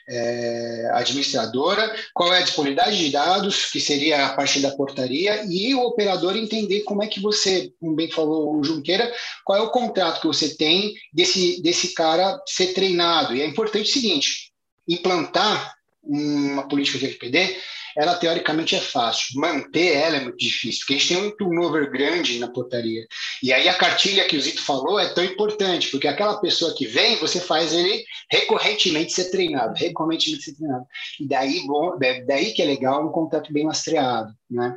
é 0.09 0.89
administradora, 0.93 1.93
qual 2.13 2.33
é 2.33 2.39
a 2.39 2.43
disponibilidade 2.43 2.97
de 2.97 3.11
dados, 3.11 3.65
que 3.65 3.79
seria 3.79 4.25
a 4.25 4.33
partir 4.33 4.61
da 4.61 4.71
portaria, 4.71 5.43
e 5.47 5.75
o 5.75 5.81
operador 5.81 6.37
entender 6.37 6.81
como 6.81 7.03
é 7.03 7.07
que 7.07 7.19
você, 7.19 7.73
como 7.79 7.95
bem 7.95 8.09
falou 8.09 8.55
o 8.55 8.63
Junqueira, 8.63 9.11
qual 9.43 9.59
é 9.59 9.61
o 9.61 9.69
contrato 9.69 10.21
que 10.21 10.27
você 10.27 10.55
tem 10.55 10.93
desse, 11.13 11.61
desse 11.61 11.93
cara 11.93 12.41
ser 12.47 12.73
treinado. 12.73 13.35
E 13.35 13.41
é 13.41 13.45
importante 13.45 13.89
o 13.89 13.93
seguinte: 13.93 14.51
implantar 14.87 15.76
uma 16.07 16.67
política 16.67 16.97
de 16.97 17.05
LPD 17.05 17.57
ela 17.97 18.15
teoricamente 18.15 18.75
é 18.75 18.79
fácil. 18.79 19.39
Manter 19.41 19.95
ela 19.95 20.17
é 20.17 20.19
muito 20.19 20.37
difícil, 20.37 20.81
porque 20.81 20.93
a 20.93 20.97
gente 20.97 21.07
tem 21.07 21.17
um 21.17 21.35
turnover 21.35 21.89
grande 21.91 22.37
na 22.37 22.47
portaria. 22.47 23.07
E 23.41 23.51
aí 23.51 23.67
a 23.67 23.73
cartilha 23.73 24.27
que 24.27 24.37
o 24.37 24.41
Zito 24.41 24.61
falou 24.61 24.99
é 24.99 25.09
tão 25.09 25.23
importante, 25.23 25.89
porque 25.89 26.07
aquela 26.07 26.39
pessoa 26.39 26.75
que 26.75 26.85
vem, 26.85 27.15
você 27.15 27.41
faz 27.41 27.73
ele 27.73 28.05
recorrentemente 28.31 29.13
ser 29.13 29.31
treinado, 29.31 29.73
recorrentemente 29.75 30.43
ser 30.43 30.55
treinado. 30.55 30.85
E 31.19 31.27
daí, 31.27 31.65
bom, 31.65 31.97
daí 32.27 32.53
que 32.53 32.61
é 32.61 32.65
legal 32.65 33.03
um 33.03 33.11
contrato 33.11 33.51
bem 33.51 33.65
lastreado. 33.65 34.31
Né? 34.47 34.75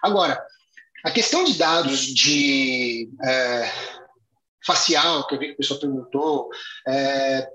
Agora, 0.00 0.40
a 1.04 1.10
questão 1.10 1.42
de 1.42 1.54
dados 1.54 2.06
de 2.06 3.10
é, 3.24 3.72
facial, 4.64 5.26
que 5.26 5.34
eu 5.34 5.40
vi 5.40 5.46
que 5.46 5.52
a 5.54 5.56
pessoa 5.56 5.80
perguntou, 5.80 6.48
é, 6.86 7.48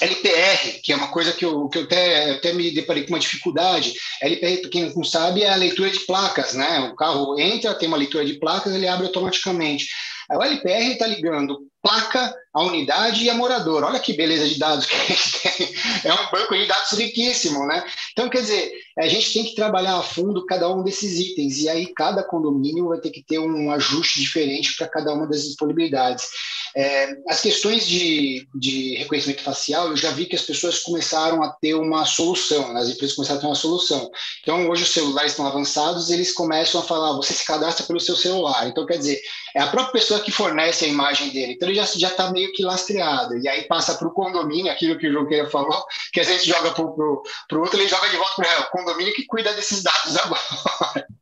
LPR, 0.00 0.80
que 0.82 0.92
é 0.92 0.96
uma 0.96 1.08
coisa 1.08 1.32
que 1.32 1.44
eu, 1.44 1.68
que 1.68 1.78
eu 1.78 1.82
até, 1.84 2.32
até 2.32 2.52
me 2.52 2.70
deparei 2.70 3.04
com 3.04 3.10
uma 3.10 3.18
dificuldade. 3.18 3.94
LPR, 4.20 4.58
para 4.58 4.70
quem 4.70 4.94
não 4.94 5.04
sabe, 5.04 5.42
é 5.42 5.50
a 5.50 5.56
leitura 5.56 5.90
de 5.90 6.00
placas, 6.00 6.54
né? 6.54 6.80
O 6.80 6.96
carro 6.96 7.38
entra, 7.38 7.74
tem 7.74 7.88
uma 7.88 7.96
leitura 7.96 8.24
de 8.24 8.34
placas, 8.34 8.74
ele 8.74 8.88
abre 8.88 9.06
automaticamente. 9.06 9.86
O 10.30 10.42
LPR 10.42 10.92
está 10.92 11.06
ligando 11.06 11.58
placa, 11.80 12.34
a 12.52 12.62
unidade 12.62 13.24
e 13.24 13.30
a 13.30 13.34
morador. 13.34 13.84
Olha 13.84 14.00
que 14.00 14.12
beleza 14.12 14.48
de 14.48 14.58
dados 14.58 14.86
que 14.86 14.94
a 14.94 14.98
gente 14.98 15.32
tem. 15.40 15.74
É 16.04 16.12
um 16.12 16.30
banco 16.30 16.56
de 16.56 16.66
dados 16.66 16.92
riquíssimo, 16.92 17.64
né? 17.66 17.84
Então, 18.12 18.28
quer 18.28 18.40
dizer, 18.40 18.72
a 18.98 19.08
gente 19.08 19.32
tem 19.32 19.44
que 19.44 19.54
trabalhar 19.54 19.98
a 19.98 20.02
fundo 20.02 20.46
cada 20.46 20.68
um 20.68 20.82
desses 20.82 21.18
itens, 21.18 21.58
e 21.58 21.68
aí 21.68 21.86
cada 21.94 22.22
condomínio 22.22 22.88
vai 22.88 22.98
ter 22.98 23.10
que 23.10 23.22
ter 23.22 23.38
um 23.38 23.70
ajuste 23.70 24.20
diferente 24.20 24.74
para 24.76 24.88
cada 24.88 25.12
uma 25.12 25.26
das 25.26 25.44
disponibilidades. 25.44 26.26
É, 26.74 27.16
as 27.28 27.40
questões 27.40 27.86
de, 27.86 28.46
de 28.54 28.96
reconhecimento 28.96 29.42
facial, 29.42 29.88
eu 29.88 29.96
já 29.96 30.10
vi 30.10 30.26
que 30.26 30.36
as 30.36 30.42
pessoas 30.42 30.80
começaram 30.80 31.42
a 31.42 31.50
ter 31.50 31.74
uma 31.74 32.04
solução, 32.04 32.72
né? 32.72 32.80
as 32.80 32.88
empresas 32.88 33.16
começaram 33.16 33.38
a 33.38 33.40
ter 33.40 33.46
uma 33.48 33.54
solução. 33.54 34.10
Então, 34.42 34.68
hoje 34.68 34.82
os 34.82 34.90
celulares 34.90 35.32
estão 35.32 35.46
avançados, 35.46 36.10
eles 36.10 36.32
começam 36.32 36.80
a 36.80 36.84
falar, 36.84 37.12
você 37.12 37.32
se 37.32 37.46
cadastra 37.46 37.86
pelo 37.86 38.00
seu 38.00 38.16
celular. 38.16 38.66
Então, 38.68 38.84
quer 38.84 38.98
dizer, 38.98 39.20
é 39.54 39.60
a 39.60 39.68
própria 39.68 39.92
pessoa 39.92 40.20
que 40.20 40.30
fornece 40.30 40.84
a 40.84 40.88
imagem 40.88 41.30
dele. 41.30 41.52
Então, 41.52 41.68
ele 41.68 41.78
já 41.78 41.84
está 42.08 42.30
meio 42.30 42.52
que 42.52 42.62
lastreado. 42.62 43.38
E 43.38 43.48
aí 43.48 43.62
passa 43.62 43.94
para 43.94 44.08
o 44.08 44.12
condomínio, 44.12 44.70
aquilo 44.70 44.98
que 44.98 45.08
o 45.08 45.12
João 45.12 45.50
falou, 45.50 45.84
que 46.12 46.20
a 46.20 46.24
gente 46.24 46.46
joga 46.46 46.72
para 46.72 46.84
o 46.84 47.24
outro, 47.60 47.78
ele 47.78 47.88
joga 47.88 48.08
de 48.08 48.16
volta 48.16 48.34
para 48.36 48.82
o 48.82 48.85
condomínio 48.86 49.14
que 49.14 49.26
cuida 49.26 49.52
desses 49.52 49.82
dados 49.82 50.16
agora. 50.16 51.06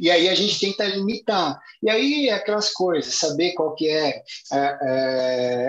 E 0.00 0.10
aí 0.10 0.28
a 0.28 0.34
gente 0.34 0.58
tenta 0.58 0.84
limitar. 0.84 1.60
E 1.82 1.88
aí 1.88 2.28
é 2.28 2.32
aquelas 2.32 2.70
coisas, 2.70 3.14
saber 3.14 3.52
qual 3.52 3.74
que 3.74 3.88
é, 3.88 4.22
é, 4.52 4.58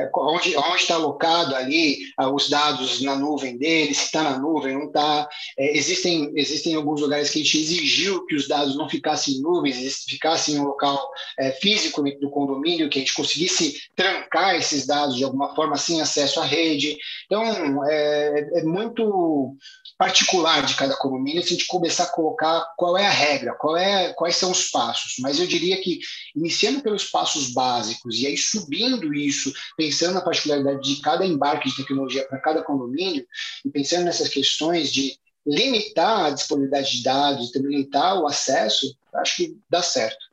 é 0.04 0.12
onde 0.16 0.56
está 0.76 0.96
alocado 0.96 1.56
ali 1.56 2.00
ah, 2.18 2.30
os 2.30 2.50
dados 2.50 3.02
na 3.02 3.16
nuvem 3.16 3.58
dele, 3.58 3.94
se 3.94 4.06
está 4.06 4.24
na 4.24 4.40
nuvem, 4.40 4.74
não 4.74 4.88
está. 4.88 5.28
É, 5.58 5.78
existem, 5.78 6.32
existem 6.36 6.74
alguns 6.74 7.02
lugares 7.02 7.30
que 7.30 7.40
a 7.40 7.44
gente 7.44 7.60
exigiu 7.60 8.26
que 8.26 8.36
os 8.36 8.48
dados 8.48 8.76
não 8.76 8.90
ficassem 8.90 9.36
em 9.36 9.42
nuvens, 9.42 10.04
ficassem 10.08 10.56
em 10.56 10.60
um 10.60 10.64
local 10.64 11.08
é, 11.38 11.52
físico 11.52 12.02
do 12.20 12.30
condomínio, 12.30 12.90
que 12.90 12.98
a 12.98 13.02
gente 13.02 13.14
conseguisse 13.14 13.80
trancar 13.96 14.56
esses 14.56 14.88
dados 14.88 15.16
de 15.16 15.24
alguma 15.24 15.54
forma 15.54 15.78
sem 15.78 16.02
acesso 16.02 16.40
à 16.40 16.46
rede. 16.46 16.98
Então, 17.26 17.86
é, 17.86 18.60
é 18.60 18.64
muito 18.64 19.56
particular 19.98 20.66
de 20.66 20.76
cada 20.76 20.96
condomínio 20.98 21.42
se 21.42 21.50
a 21.50 21.58
gente 21.58 21.68
começar 21.68 22.04
a 22.04 22.12
colocar 22.12 22.74
qual 22.76 22.98
é 22.98 23.06
a 23.06 23.12
regra, 23.12 23.54
qual 23.54 23.78
é, 23.78 24.14
quais 24.14 24.36
são 24.36 24.52
os 24.52 24.70
passos. 24.70 25.16
Mas 25.20 25.40
eu 25.40 25.48
diria 25.48 25.82
que, 25.82 26.00
iniciando 26.36 26.82
pelos 26.82 27.06
passos 27.06 27.54
básicos 27.54 28.20
e 28.20 28.28
aí 28.28 28.38
subindo 28.38 29.14
isso, 29.14 29.54
pensando 29.78 30.16
na 30.16 30.22
particularidade 30.22 30.82
de 30.82 31.02
cada 31.02 31.26
embarque 31.26 31.70
de 31.70 31.78
tecnologia 31.78 32.28
para 32.28 32.40
cada 32.40 32.62
condomínio, 32.62 33.26
e 33.64 33.70
pensando 33.70 34.04
nessas 34.04 34.28
questões 34.28 34.92
de 34.92 35.18
limitar 35.48 36.26
a 36.26 36.30
disponibilidade 36.32 36.92
de 36.92 37.04
dados, 37.04 37.52
de 37.52 37.60
limitar 37.60 38.20
o 38.20 38.28
acesso, 38.28 38.98
acho 39.14 39.36
que 39.38 39.58
dá 39.70 39.82
certo. 39.82 40.26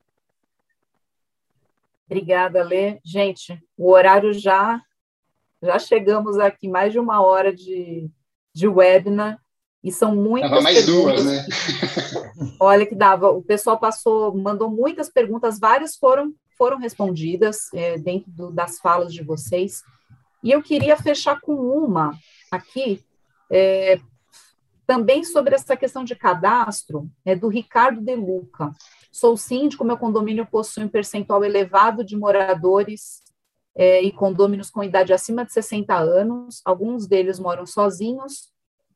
Obrigada, 2.07 2.65
Lê. 2.65 2.99
Gente, 3.05 3.63
o 3.77 3.91
horário 3.91 4.33
já 4.33 4.83
já 5.63 5.79
chegamos 5.79 6.41
aqui 6.41 6.67
mais 6.67 6.93
de 6.93 6.99
uma 6.99 7.25
hora 7.25 7.55
de, 7.55 8.11
de 8.53 8.67
webinar 8.67 9.42
e 9.83 9.91
são 9.91 10.15
muitas 10.15 10.51
dava 10.51 10.63
mais 10.63 10.87
duas, 10.87 11.25
né? 11.25 11.45
Olha 12.61 12.87
que 12.87 12.95
dava. 12.95 13.31
O 13.31 13.43
pessoal 13.43 13.79
passou, 13.79 14.37
mandou 14.37 14.71
muitas 14.71 15.11
perguntas, 15.11 15.59
várias 15.59 15.97
foram 15.97 16.33
foram 16.57 16.79
respondidas 16.79 17.73
é, 17.75 17.99
dentro 17.99 18.31
do, 18.31 18.51
das 18.53 18.79
falas 18.79 19.13
de 19.13 19.23
vocês. 19.25 19.83
E 20.45 20.53
eu 20.53 20.63
queria 20.63 20.97
fechar 20.97 21.41
com 21.41 21.55
uma 21.55 22.17
aqui, 22.53 23.05
é, 23.51 23.99
também 24.87 25.25
sobre 25.25 25.55
essa 25.55 25.77
questão 25.77 26.05
de 26.05 26.15
cadastro, 26.15 27.11
é 27.25 27.35
do 27.35 27.49
Ricardo 27.49 28.01
De 28.01 28.15
Luca. 28.15 28.71
Sou 29.11 29.37
síndico, 29.37 29.85
meu 29.85 29.97
condomínio 29.97 30.47
possui 30.47 30.85
um 30.85 30.89
percentual 30.89 31.45
elevado 31.45 32.05
de 32.05 32.17
moradores 32.17 33.23
é, 33.75 34.03
e 34.03 34.13
condôminos 34.13 34.71
com 34.71 34.85
idade 34.85 35.13
acima 35.13 35.45
de 35.45 35.53
60 35.53 35.95
anos, 35.95 36.61
alguns 36.65 37.07
deles 37.07 37.39
moram 37.39 37.67
sozinhos, 37.67 38.53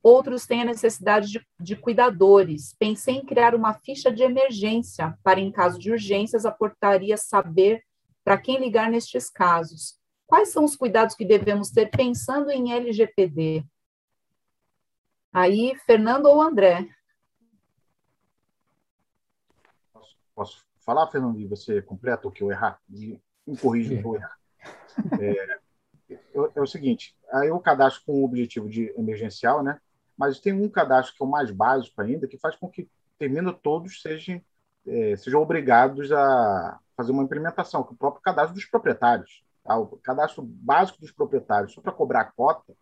outros 0.06 0.46
têm 0.46 0.62
a 0.62 0.66
necessidade 0.66 1.28
de, 1.28 1.46
de 1.58 1.74
cuidadores. 1.74 2.74
Pensei 2.78 3.16
em 3.16 3.26
criar 3.26 3.54
uma 3.54 3.74
ficha 3.74 4.10
de 4.10 4.22
emergência 4.22 5.18
para, 5.22 5.40
em 5.40 5.50
caso 5.50 5.78
de 5.80 5.90
urgências, 5.90 6.46
a 6.46 6.52
portaria 6.52 7.16
saber 7.16 7.82
para 8.22 8.38
quem 8.38 8.58
ligar 8.58 8.88
nestes 8.88 9.28
casos. 9.28 9.98
Quais 10.24 10.50
são 10.50 10.64
os 10.64 10.76
cuidados 10.76 11.16
que 11.16 11.24
devemos 11.24 11.70
ter 11.70 11.90
pensando 11.90 12.50
em 12.50 12.72
LGPD? 12.72 13.64
Aí, 15.32 15.74
Fernando 15.84 16.26
ou 16.26 16.40
André? 16.40 16.88
Posso, 19.92 20.16
posso 20.34 20.64
falar, 20.84 21.08
Fernando, 21.08 21.40
e 21.40 21.46
você 21.46 21.82
completa 21.82 22.28
o 22.28 22.30
que 22.30 22.42
eu 22.42 22.50
errar? 22.52 22.80
E 22.88 23.20
me 23.44 23.56
corrija 23.56 23.94
o 23.94 23.98
que 23.98 24.06
eu 24.06 24.14
errar. 24.14 24.36
É, 26.08 26.16
é, 26.54 26.60
o 26.60 26.66
seguinte, 26.66 27.16
aí 27.32 27.48
eu 27.48 27.58
cadastro 27.58 28.04
com 28.06 28.12
o 28.12 28.24
objetivo 28.24 28.68
de 28.68 28.94
emergencial, 28.96 29.62
né? 29.62 29.80
Mas 30.16 30.40
tem 30.40 30.52
um 30.52 30.68
cadastro 30.68 31.14
que 31.16 31.22
é 31.22 31.26
o 31.26 31.30
mais 31.30 31.50
básico 31.50 32.00
ainda, 32.00 32.26
que 32.26 32.38
faz 32.38 32.56
com 32.56 32.68
que 32.68 32.88
termina 33.18 33.52
todos 33.52 34.00
sejam, 34.00 34.40
é, 34.86 35.16
sejam 35.16 35.42
obrigados 35.42 36.10
a 36.12 36.78
fazer 36.96 37.12
uma 37.12 37.22
implementação, 37.22 37.82
que 37.82 37.90
é 37.90 37.92
o 37.92 37.96
próprio 37.96 38.22
cadastro 38.22 38.54
dos 38.54 38.64
proprietários. 38.64 39.44
Tá? 39.62 39.76
O 39.76 39.98
cadastro 39.98 40.42
básico 40.42 41.00
dos 41.00 41.12
proprietários, 41.12 41.72
só 41.72 41.80
para 41.80 41.92
cobrar 41.92 42.20
a 42.22 42.32
cota, 42.32 42.74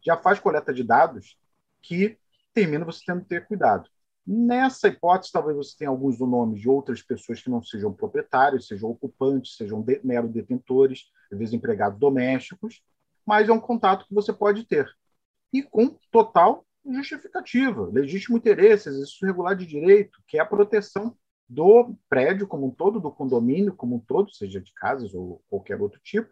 já 0.00 0.16
faz 0.16 0.38
coleta 0.38 0.72
de 0.72 0.82
dados 0.82 1.38
que 1.82 2.18
termina 2.54 2.84
você 2.84 3.02
tendo 3.04 3.22
que 3.22 3.28
ter 3.28 3.46
cuidado. 3.46 3.88
Nessa 4.26 4.88
hipótese, 4.88 5.32
talvez 5.32 5.56
você 5.56 5.76
tenha 5.76 5.90
alguns 5.90 6.18
nomes 6.18 6.60
de 6.60 6.68
outras 6.68 7.02
pessoas 7.02 7.40
que 7.40 7.48
não 7.48 7.62
sejam 7.62 7.92
proprietários, 7.92 8.66
sejam 8.66 8.90
ocupantes, 8.90 9.56
sejam 9.56 9.80
de, 9.80 10.00
mero 10.04 10.28
detentores, 10.28 11.10
às 11.32 11.38
vezes 11.38 11.54
empregados 11.54 11.98
domésticos, 11.98 12.82
mas 13.24 13.48
é 13.48 13.52
um 13.52 13.60
contato 13.60 14.06
que 14.06 14.14
você 14.14 14.32
pode 14.32 14.64
ter. 14.64 14.86
E 15.52 15.62
com 15.62 15.96
total 16.10 16.64
justificativa, 16.94 17.88
legítimo 17.92 18.36
interesse, 18.36 18.88
exercício 18.88 19.26
regular 19.26 19.56
de 19.56 19.66
direito, 19.66 20.22
que 20.26 20.38
é 20.38 20.40
a 20.40 20.46
proteção 20.46 21.16
do 21.48 21.94
prédio 22.08 22.46
como 22.46 22.66
um 22.66 22.70
todo, 22.70 23.00
do 23.00 23.10
condomínio 23.10 23.74
como 23.74 23.96
um 23.96 24.00
todo, 24.00 24.30
seja 24.30 24.60
de 24.60 24.72
casas 24.74 25.14
ou 25.14 25.42
qualquer 25.48 25.80
outro 25.80 26.00
tipo, 26.02 26.30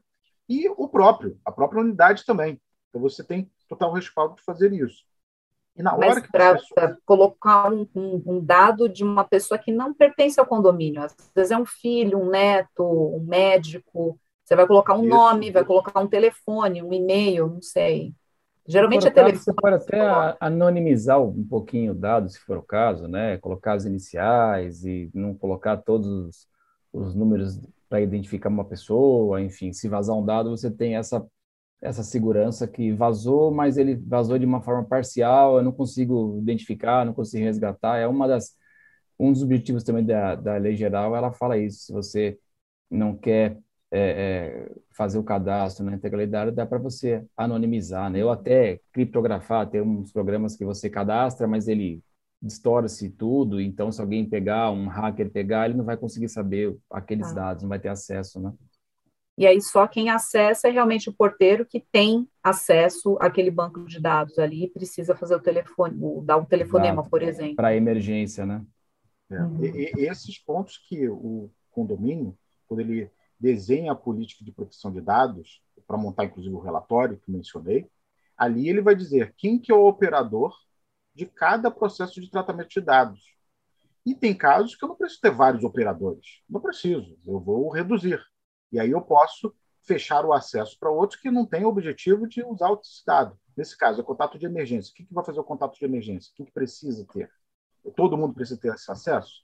e 0.49 0.69
o 0.69 0.89
próprio, 0.89 1.39
a 1.45 1.51
própria 1.51 1.81
unidade 1.81 2.25
também. 2.25 2.61
Então 2.89 3.01
você 3.01 3.25
tem 3.25 3.51
total 3.69 3.93
respaldo 3.93 4.37
de 4.37 4.43
fazer 4.43 4.73
isso. 4.73 5.05
E 5.75 5.83
na 5.83 5.97
Mas 5.97 6.11
hora 6.11 6.21
que 6.23 6.31
para 6.31 6.55
pessoas... 6.55 6.97
colocar 7.05 7.71
um, 7.71 7.87
um, 7.95 8.43
dado 8.43 8.89
de 8.89 9.05
uma 9.05 9.25
pessoa 9.25 9.59
que 9.59 9.71
não 9.71 9.93
pertence 9.93 10.41
ao 10.41 10.47
condomínio, 10.47 11.03
às 11.03 11.15
vezes 11.35 11.51
é 11.51 11.57
um 11.57 11.67
filho, 11.67 12.19
um 12.19 12.31
neto, 12.31 12.83
um 12.83 13.25
médico, 13.27 14.19
você 14.43 14.55
vai 14.55 14.67
colocar 14.67 14.95
um 14.95 15.01
isso, 15.01 15.09
nome, 15.09 15.47
isso. 15.47 15.55
vai 15.55 15.65
colocar 15.65 16.01
um 16.01 16.07
telefone, 16.07 16.83
um 16.83 16.93
e-mail, 16.93 17.49
não 17.49 17.61
sei. 17.61 18.15
Geralmente 18.69 19.07
é 19.07 19.11
telefone. 19.11 19.39
Você 19.39 19.53
pode 19.53 19.77
até 19.77 20.37
anonimizar 20.41 21.21
um 21.23 21.47
pouquinho 21.47 21.93
o 21.93 21.95
dado, 21.95 22.29
se 22.29 22.39
for 22.41 22.59
o 22.59 22.63
caso, 22.63 23.07
né? 23.07 23.39
Colocar 23.39 23.75
as 23.75 23.85
iniciais 23.85 24.85
e 24.85 25.11
não 25.15 25.35
colocar 25.35 25.77
todos 25.77 26.07
os, 26.07 26.49
os 26.93 27.15
números 27.15 27.61
para 27.89 28.01
identificar 28.01 28.49
uma 28.49 28.65
pessoa, 28.65 29.41
enfim, 29.41 29.73
se 29.73 29.89
vazar 29.89 30.17
um 30.17 30.25
dado, 30.25 30.51
você 30.51 30.71
tem 30.71 30.97
essa 30.97 31.25
essa 31.81 32.03
segurança 32.03 32.67
que 32.67 32.93
vazou, 32.93 33.53
mas 33.53 33.77
ele 33.77 33.95
vazou 33.95 34.39
de 34.39 34.47
uma 34.47 34.63
forma 34.63 34.83
parcial, 34.85 35.59
eu 35.59 35.63
não 35.63 35.73
consigo 35.73 36.39
identificar, 36.41 37.05
não 37.05 37.13
consigo 37.13 37.45
resgatar. 37.45 37.99
É 37.99 38.07
uma 38.07 38.27
das 38.27 38.57
um 39.19 39.33
dos 39.33 39.43
objetivos 39.43 39.85
também 39.85 40.05
da, 40.05 40.35
da 40.35 40.57
lei 40.57 40.77
geral, 40.77 41.15
ela 41.17 41.33
fala 41.33 41.57
isso. 41.59 41.87
Se 41.87 41.93
você 41.93 42.39
não 42.91 43.17
quer 43.17 43.59
é, 43.91 44.01
é, 44.01 44.73
fazer 44.97 45.19
o 45.19 45.25
cadastro 45.25 45.85
na 45.85 45.95
integralidade, 45.95 46.51
dá 46.51 46.67
para 46.67 46.79
você 46.79 47.25
anonimizar, 47.37 48.11
né? 48.11 48.21
Eu 48.21 48.31
até 48.31 48.81
criptografar, 48.93 49.69
tem 49.69 49.81
uns 49.81 50.13
programas 50.13 50.57
que 50.57 50.65
você 50.65 50.91
cadastra, 50.91 51.47
mas 51.47 51.69
ele 51.69 52.03
distorce 52.43 53.11
tudo, 53.11 53.61
então 53.61 53.91
se 53.91 54.01
alguém 54.01 54.29
pegar, 54.29 54.71
um 54.71 54.89
hacker 54.89 55.31
pegar, 55.31 55.67
ele 55.67 55.77
não 55.79 55.85
vai 55.85 55.97
conseguir 55.97 56.29
saber 56.29 56.77
aqueles 56.91 57.31
ah. 57.31 57.35
dados, 57.35 57.63
não 57.63 57.69
vai 57.69 57.79
ter 57.79 57.89
acesso, 57.89 58.41
né? 58.41 58.53
E 59.39 59.47
aí 59.47 59.61
só 59.61 59.87
quem 59.87 60.09
acessa 60.09 60.67
é 60.67 60.71
realmente 60.71 61.11
o 61.11 61.13
porteiro 61.13 61.67
que 61.67 61.85
tem 61.93 62.27
acesso 62.43 63.19
àquele 63.21 63.51
banco 63.51 63.85
de 63.85 64.01
dados 64.01 64.39
ali 64.39 64.65
e 64.65 64.71
precisa 64.71 65.15
fazer 65.15 65.35
o 65.35 65.43
telefone, 65.43 65.99
dar 66.25 66.39
um 66.39 66.45
telefonema, 66.45 67.03
Exato. 67.03 67.11
por 67.11 67.23
exemplo. 67.23 67.57
Para 67.57 67.77
emergência, 67.77 68.47
né? 68.47 68.65
É. 69.31 69.43
Uhum. 69.43 69.65
E, 69.65 69.93
e 69.99 70.09
esses 70.09 70.39
pontos 70.39 70.79
que 70.89 71.07
o 71.09 71.51
condomínio, 71.71 72.37
quando 72.67 72.81
ele 72.81 73.11
desenha 73.39 73.93
a 73.93 73.97
política 73.97 74.45
de 74.45 74.53
proteção 74.53 74.93
de 74.93 75.01
dados, 75.01 75.63
para 75.87 75.97
montar 75.97 76.25
inclusive 76.25 76.55
o 76.55 76.61
relatório 76.61 77.19
que 77.19 77.31
mencionei, 77.31 77.89
ali 78.37 78.69
ele 78.69 78.81
vai 78.81 78.95
dizer 78.95 79.35
quem 79.37 79.59
que 79.59 79.71
é 79.71 79.75
o 79.75 79.87
operador 79.87 80.55
de 81.15 81.27
cada 81.27 81.71
processo 81.71 82.21
de 82.21 82.31
tratamento 82.31 82.69
de 82.69 82.81
dados. 82.81 83.21
E 84.05 84.15
tem 84.15 84.37
casos 84.37 84.77
que 84.77 84.85
eu 84.85 84.89
não 84.89 84.97
preciso 84.97 85.21
ter 85.21 85.31
vários 85.31 85.65
operadores. 85.65 86.43
Não 86.49 86.61
preciso, 86.61 87.19
eu 87.27 87.41
vou 87.41 87.71
reduzir. 87.71 88.23
E 88.71 88.79
aí 88.79 88.91
eu 88.91 89.01
posso 89.01 89.55
fechar 89.83 90.25
o 90.25 90.33
acesso 90.33 90.79
para 90.79 90.91
outros 90.91 91.21
que 91.21 91.31
não 91.31 91.47
têm 91.47 91.65
o 91.65 91.69
objetivo 91.69 92.27
de 92.29 92.45
usar 92.45 92.71
o 92.71 92.81
dado. 93.07 93.39
Nesse 93.57 93.77
caso, 93.77 94.01
é 94.01 94.05
contato 94.05 94.39
de 94.39 94.45
emergência. 94.45 94.93
O 94.93 94.95
que, 94.95 95.07
vai 95.11 95.25
fazer 95.25 95.41
o 95.41 95.45
contato 95.45 95.79
de 95.79 95.85
emergência? 95.85 96.31
O 96.33 96.37
que, 96.37 96.45
que 96.45 96.53
precisa 96.53 97.07
ter? 97.13 97.31
Todo 97.97 98.17
mundo 98.17 98.35
precisa 98.35 98.61
ter 98.61 98.75
esse 98.75 98.91
acesso? 98.91 99.43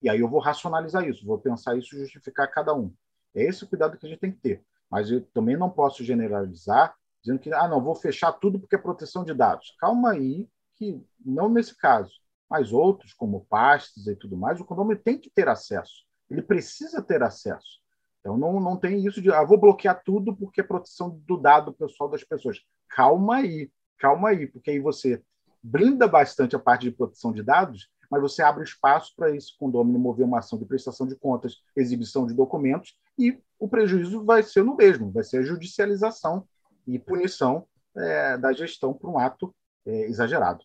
E 0.00 0.08
aí 0.08 0.20
eu 0.20 0.28
vou 0.28 0.40
racionalizar 0.40 1.06
isso, 1.08 1.26
vou 1.26 1.38
pensar 1.38 1.76
isso 1.76 1.94
e 1.94 2.00
justificar 2.00 2.50
cada 2.50 2.74
um. 2.74 2.94
É 3.34 3.44
esse 3.44 3.64
o 3.64 3.68
cuidado 3.68 3.96
que 3.96 4.06
a 4.06 4.08
gente 4.08 4.20
tem 4.20 4.32
que 4.32 4.40
ter. 4.40 4.64
Mas 4.90 5.10
eu 5.10 5.24
também 5.26 5.56
não 5.56 5.70
posso 5.70 6.04
generalizar 6.04 6.94
dizendo 7.22 7.38
que, 7.38 7.52
ah, 7.52 7.68
não, 7.68 7.82
vou 7.82 7.94
fechar 7.94 8.32
tudo 8.32 8.58
porque 8.58 8.74
é 8.74 8.78
proteção 8.78 9.24
de 9.24 9.34
dados. 9.34 9.74
Calma 9.78 10.12
aí, 10.12 10.48
que 10.76 11.00
não 11.24 11.48
nesse 11.48 11.76
caso, 11.76 12.12
mas 12.48 12.72
outros, 12.72 13.12
como 13.12 13.44
pastes 13.46 14.06
e 14.06 14.16
tudo 14.16 14.36
mais, 14.36 14.60
o 14.60 14.64
condomínio 14.64 15.02
tem 15.02 15.18
que 15.18 15.30
ter 15.30 15.48
acesso. 15.48 16.04
Ele 16.28 16.42
precisa 16.42 17.02
ter 17.02 17.22
acesso. 17.22 17.80
Então 18.20 18.36
não, 18.36 18.60
não 18.60 18.76
tem 18.76 19.04
isso 19.06 19.20
de, 19.20 19.30
ah, 19.32 19.44
vou 19.44 19.58
bloquear 19.58 20.02
tudo 20.04 20.34
porque 20.34 20.60
é 20.60 20.64
proteção 20.64 21.20
do 21.26 21.36
dado 21.36 21.72
pessoal 21.72 22.08
das 22.08 22.24
pessoas. 22.24 22.60
Calma 22.88 23.36
aí, 23.36 23.70
calma 23.98 24.30
aí, 24.30 24.46
porque 24.46 24.70
aí 24.70 24.78
você 24.78 25.22
blinda 25.62 26.08
bastante 26.08 26.56
a 26.56 26.58
parte 26.58 26.82
de 26.82 26.92
proteção 26.92 27.32
de 27.32 27.42
dados, 27.42 27.88
mas 28.10 28.20
você 28.20 28.42
abre 28.42 28.64
espaço 28.64 29.14
para 29.16 29.34
esse 29.34 29.56
condomínio 29.56 30.00
mover 30.00 30.26
uma 30.26 30.40
ação 30.40 30.58
de 30.58 30.64
prestação 30.64 31.06
de 31.06 31.14
contas, 31.14 31.58
exibição 31.76 32.26
de 32.26 32.34
documentos, 32.34 32.98
e 33.20 33.42
o 33.58 33.68
prejuízo 33.68 34.24
vai 34.24 34.42
ser 34.42 34.64
no 34.64 34.74
mesmo, 34.74 35.10
vai 35.10 35.22
ser 35.22 35.38
a 35.38 35.42
judicialização 35.42 36.46
e 36.86 36.98
punição 36.98 37.66
é, 37.96 38.38
da 38.38 38.52
gestão 38.52 38.94
por 38.94 39.10
um 39.10 39.18
ato 39.18 39.54
é, 39.86 40.06
exagerado. 40.06 40.64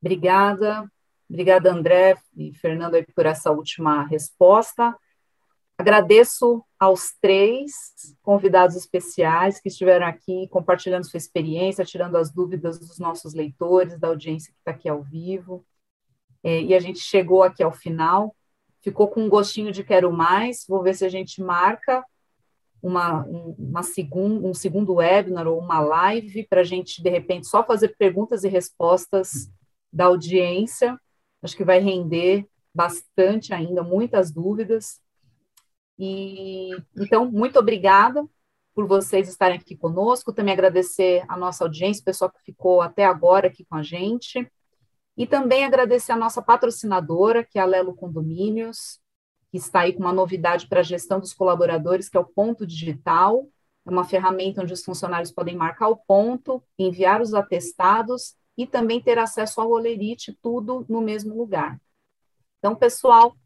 Obrigada, 0.00 0.88
obrigada 1.28 1.72
André 1.72 2.16
e 2.36 2.54
Fernando 2.54 2.96
por 3.14 3.26
essa 3.26 3.50
última 3.50 4.04
resposta. 4.06 4.96
Agradeço 5.76 6.64
aos 6.78 7.12
três 7.20 7.72
convidados 8.22 8.74
especiais 8.74 9.60
que 9.60 9.68
estiveram 9.68 10.06
aqui 10.06 10.48
compartilhando 10.48 11.08
sua 11.08 11.18
experiência, 11.18 11.84
tirando 11.84 12.16
as 12.16 12.32
dúvidas 12.32 12.80
dos 12.80 12.98
nossos 12.98 13.32
leitores, 13.32 13.98
da 13.98 14.08
audiência 14.08 14.52
que 14.52 14.58
está 14.58 14.72
aqui 14.72 14.88
ao 14.88 15.02
vivo. 15.02 15.64
É, 16.42 16.62
e 16.62 16.74
a 16.74 16.80
gente 16.80 16.98
chegou 16.98 17.44
aqui 17.44 17.62
ao 17.62 17.72
final, 17.72 18.34
ficou 18.88 19.08
com 19.08 19.22
um 19.22 19.28
gostinho 19.28 19.70
de 19.70 19.84
quero 19.84 20.10
mais. 20.12 20.64
Vou 20.66 20.82
ver 20.82 20.94
se 20.94 21.04
a 21.04 21.08
gente 21.08 21.42
marca 21.42 22.02
uma, 22.82 23.24
uma 23.58 23.82
segundo, 23.82 24.46
um 24.46 24.54
segundo 24.54 24.94
webinar 24.94 25.46
ou 25.46 25.58
uma 25.58 25.80
live 25.80 26.46
para 26.48 26.62
a 26.62 26.64
gente, 26.64 27.02
de 27.02 27.10
repente, 27.10 27.46
só 27.46 27.64
fazer 27.64 27.94
perguntas 27.98 28.44
e 28.44 28.48
respostas 28.48 29.50
da 29.92 30.06
audiência. 30.06 30.98
Acho 31.42 31.56
que 31.56 31.64
vai 31.64 31.80
render 31.80 32.46
bastante 32.74 33.52
ainda, 33.52 33.82
muitas 33.82 34.30
dúvidas. 34.30 35.00
E 35.98 36.70
então, 36.96 37.30
muito 37.30 37.58
obrigada 37.58 38.24
por 38.74 38.86
vocês 38.86 39.28
estarem 39.28 39.58
aqui 39.58 39.76
conosco. 39.76 40.32
Também 40.32 40.54
agradecer 40.54 41.24
a 41.28 41.36
nossa 41.36 41.64
audiência, 41.64 42.00
o 42.00 42.04
pessoal 42.04 42.30
que 42.30 42.42
ficou 42.42 42.80
até 42.80 43.04
agora 43.04 43.48
aqui 43.48 43.64
com 43.64 43.76
a 43.76 43.82
gente. 43.82 44.48
E 45.18 45.26
também 45.26 45.64
agradecer 45.64 46.12
a 46.12 46.16
nossa 46.16 46.40
patrocinadora, 46.40 47.42
que 47.42 47.58
é 47.58 47.62
a 47.62 47.64
Lelo 47.64 47.92
Condomínios, 47.92 49.00
que 49.50 49.58
está 49.58 49.80
aí 49.80 49.92
com 49.92 49.98
uma 49.98 50.12
novidade 50.12 50.68
para 50.68 50.78
a 50.78 50.84
gestão 50.84 51.18
dos 51.18 51.34
colaboradores, 51.34 52.08
que 52.08 52.16
é 52.16 52.20
o 52.20 52.24
ponto 52.24 52.64
digital. 52.64 53.48
É 53.84 53.90
uma 53.90 54.04
ferramenta 54.04 54.62
onde 54.62 54.72
os 54.72 54.84
funcionários 54.84 55.32
podem 55.32 55.56
marcar 55.56 55.88
o 55.88 55.96
ponto, 55.96 56.62
enviar 56.78 57.20
os 57.20 57.34
atestados 57.34 58.36
e 58.56 58.64
também 58.64 59.02
ter 59.02 59.18
acesso 59.18 59.60
ao 59.60 59.72
Olerite, 59.72 60.38
tudo 60.40 60.86
no 60.88 61.00
mesmo 61.00 61.36
lugar. 61.36 61.80
Então, 62.60 62.76
pessoal, 62.76 63.36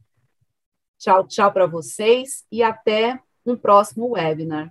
tchau, 0.98 1.26
tchau 1.26 1.50
para 1.52 1.66
vocês 1.66 2.44
e 2.52 2.62
até 2.62 3.18
um 3.46 3.56
próximo 3.56 4.10
webinar. 4.10 4.70